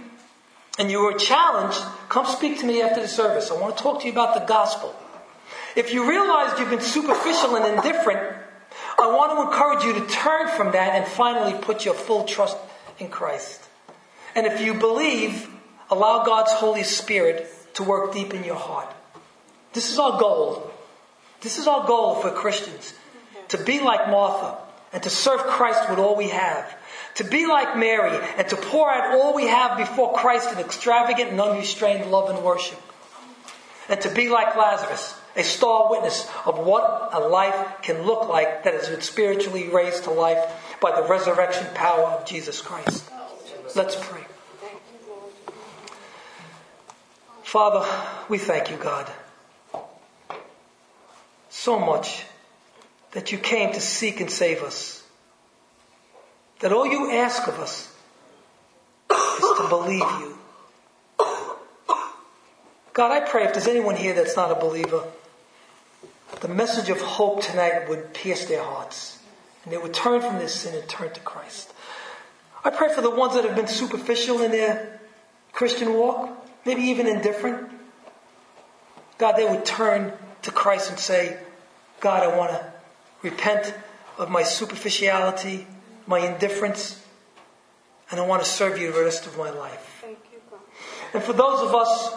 and 0.79 0.91
you 0.91 1.01
are 1.01 1.19
challenged, 1.19 1.79
come 2.09 2.27
speak 2.27 2.61
to 2.61 2.67
me 2.67 2.83
after 2.83 3.01
the 3.01 3.09
service. 3.09 3.51
I 3.51 3.55
want 3.55 3.77
to 3.77 3.83
talk 3.83 4.01
to 4.01 4.07
you 4.07 4.13
about 4.13 4.35
the 4.35 4.47
gospel. 4.47 4.95
If 5.77 5.93
you 5.93 6.09
realize 6.09 6.59
you've 6.59 6.71
been 6.71 6.81
superficial 6.81 7.57
and 7.57 7.77
indifferent, 7.77 8.37
I 8.99 9.09
want 9.09 9.33
to 9.33 9.53
encourage 9.53 9.85
you 9.85 9.93
to 9.95 10.13
turn 10.13 10.49
from 10.49 10.73
that 10.73 10.95
and 10.95 11.07
finally 11.07 11.59
put 11.61 11.85
your 11.85 11.95
full 11.95 12.25
trust 12.25 12.57
in 12.99 13.09
Christ. 13.09 13.61
And 14.35 14.47
if 14.47 14.61
you 14.61 14.75
believe, 14.75 15.49
allow 15.95 16.25
God's 16.25 16.53
Holy 16.53 16.83
Spirit 16.83 17.49
to 17.75 17.83
work 17.83 18.13
deep 18.13 18.35
in 18.35 18.45
your 18.45 18.57
heart. 18.57 18.93
This 19.73 19.91
is 19.91 19.99
our 19.99 20.19
goal. 20.19 20.71
This 21.41 21.59
is 21.59 21.67
our 21.67 21.87
goal 21.87 22.17
for 22.17 22.31
Christians. 22.31 22.95
To 23.49 23.59
be 23.59 23.81
like 23.81 24.09
Martha 24.09 24.57
and 24.93 25.03
to 25.03 25.11
serve 25.11 25.41
Christ 25.41 25.89
with 25.91 25.99
all 25.99 26.17
we 26.17 26.29
have. 26.29 26.75
To 27.17 27.25
be 27.25 27.47
like 27.47 27.77
Mary 27.77 28.19
and 28.37 28.49
to 28.49 28.57
pour 28.57 28.91
out 28.91 29.15
all 29.15 29.35
we 29.35 29.47
have 29.47 29.77
before 29.79 30.15
Christ 30.15 30.53
in 30.53 30.59
extravagant 30.59 31.31
and 31.31 31.41
unrestrained 31.41 32.11
love 32.11 32.31
and 32.31 32.45
worship. 32.45 32.81
And 33.89 34.01
to 34.01 34.11
be 34.11 34.29
like 34.29 34.57
Lazarus 34.57 35.15
a 35.37 35.43
star 35.43 35.91
witness 35.91 36.29
of 36.47 36.59
what 36.59 37.11
a 37.13 37.21
life 37.21 37.83
can 37.83 38.03
look 38.03 38.29
like 38.29 38.65
that 38.65 38.75
has 38.75 38.89
been 38.89 39.01
spiritually 39.01 39.69
raised 39.69 40.05
to 40.05 40.11
life 40.11 40.79
by 40.81 40.95
the 40.95 41.07
resurrection 41.09 41.67
power 41.75 42.05
of 42.05 42.25
Jesus 42.25 42.61
Christ. 42.61 43.11
Let's 43.75 43.97
pray. 43.97 44.24
Father, 47.55 47.89
we 48.29 48.39
thank 48.39 48.69
you, 48.73 48.77
God, 48.77 49.09
so 51.51 51.79
much 51.79 52.25
that 53.13 53.31
you 53.31 53.39
came 53.39 53.73
to 53.73 53.81
seek 53.81 54.19
and 54.21 54.29
save 54.29 54.61
us. 54.65 55.05
That 56.59 56.73
all 56.73 56.85
you 56.85 57.13
ask 57.13 57.47
of 57.47 57.61
us 57.61 57.95
is 59.09 59.59
to 59.59 59.67
believe 59.69 60.01
you. 60.01 60.37
God, 62.93 63.13
I 63.13 63.21
pray 63.21 63.45
if 63.45 63.53
there's 63.53 63.69
anyone 63.69 63.95
here 63.95 64.15
that's 64.15 64.35
not 64.35 64.51
a 64.51 64.57
believer, 64.57 65.05
the 66.41 66.49
message 66.49 66.91
of 66.91 67.01
hope 67.01 67.41
tonight 67.41 67.89
would 67.89 68.13
pierce 68.15 68.47
their 68.47 68.65
hearts 68.65 69.21
and 69.63 69.73
they 69.73 69.79
would 69.79 69.95
turn 69.95 70.21
from 70.21 70.39
their 70.39 70.49
sin 70.49 70.75
and 70.75 70.89
turn 70.89 71.13
to 71.13 71.21
Christ. 71.21 71.73
I 72.65 72.71
pray 72.71 72.93
for 72.93 73.01
the 73.01 73.11
ones 73.11 73.35
that 73.35 73.45
have 73.45 73.55
been 73.55 73.69
superficial 73.69 74.43
in 74.43 74.51
their 74.51 74.99
Christian 75.53 75.95
walk, 75.95 76.44
maybe 76.65 76.83
even 76.83 77.07
indifferent. 77.07 77.71
God, 79.19 79.37
they 79.37 79.45
would 79.49 79.65
turn 79.65 80.13
to 80.43 80.51
Christ 80.51 80.91
and 80.91 80.99
say, 80.99 81.39
God, 82.01 82.23
I 82.23 82.37
want 82.37 82.51
to 82.51 82.73
repent 83.23 83.75
of 84.19 84.31
my 84.31 84.43
superficiality, 84.43 85.67
my 86.07 86.19
indifference, 86.19 87.03
and 88.11 88.21
I 88.21 88.27
want 88.27 88.43
to 88.43 88.49
serve 88.49 88.79
you 88.79 88.93
the 88.93 89.03
rest 89.03 89.27
of 89.27 89.39
my 89.39 89.51
life. 89.51 90.05
You, 90.07 90.17
and 91.15 91.23
for 91.23 91.33
those 91.33 91.61
of 91.61 91.75
us 91.75 92.15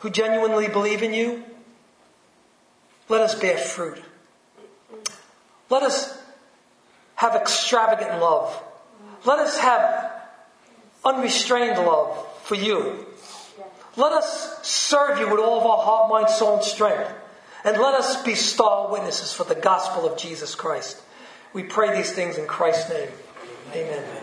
who 0.00 0.10
genuinely 0.10 0.68
believe 0.68 1.02
in 1.02 1.14
you, 1.14 1.44
let 3.08 3.20
us 3.20 3.34
bear 3.34 3.56
fruit. 3.56 4.02
Let 5.70 5.82
us 5.82 6.20
have 7.14 7.34
extravagant 7.34 8.20
love. 8.20 8.62
Let 9.24 9.38
us 9.38 9.58
have 9.58 10.12
unrestrained 11.04 11.78
love 11.78 12.26
for 12.42 12.56
you. 12.56 13.06
Let 13.96 14.12
us 14.12 14.66
serve 14.66 15.18
you 15.18 15.28
with 15.28 15.40
all 15.40 15.60
of 15.60 15.66
our 15.66 15.84
heart, 15.84 16.10
mind, 16.10 16.30
soul, 16.30 16.54
and 16.54 16.64
strength. 16.64 17.12
And 17.64 17.76
let 17.76 17.94
us 17.94 18.22
be 18.22 18.34
star 18.34 18.90
witnesses 18.90 19.32
for 19.32 19.44
the 19.44 19.54
gospel 19.54 20.10
of 20.10 20.18
Jesus 20.18 20.54
Christ. 20.54 21.00
We 21.52 21.62
pray 21.62 21.94
these 21.94 22.10
things 22.10 22.38
in 22.38 22.46
Christ's 22.46 22.90
name. 22.90 23.08
Amen. 23.74 24.21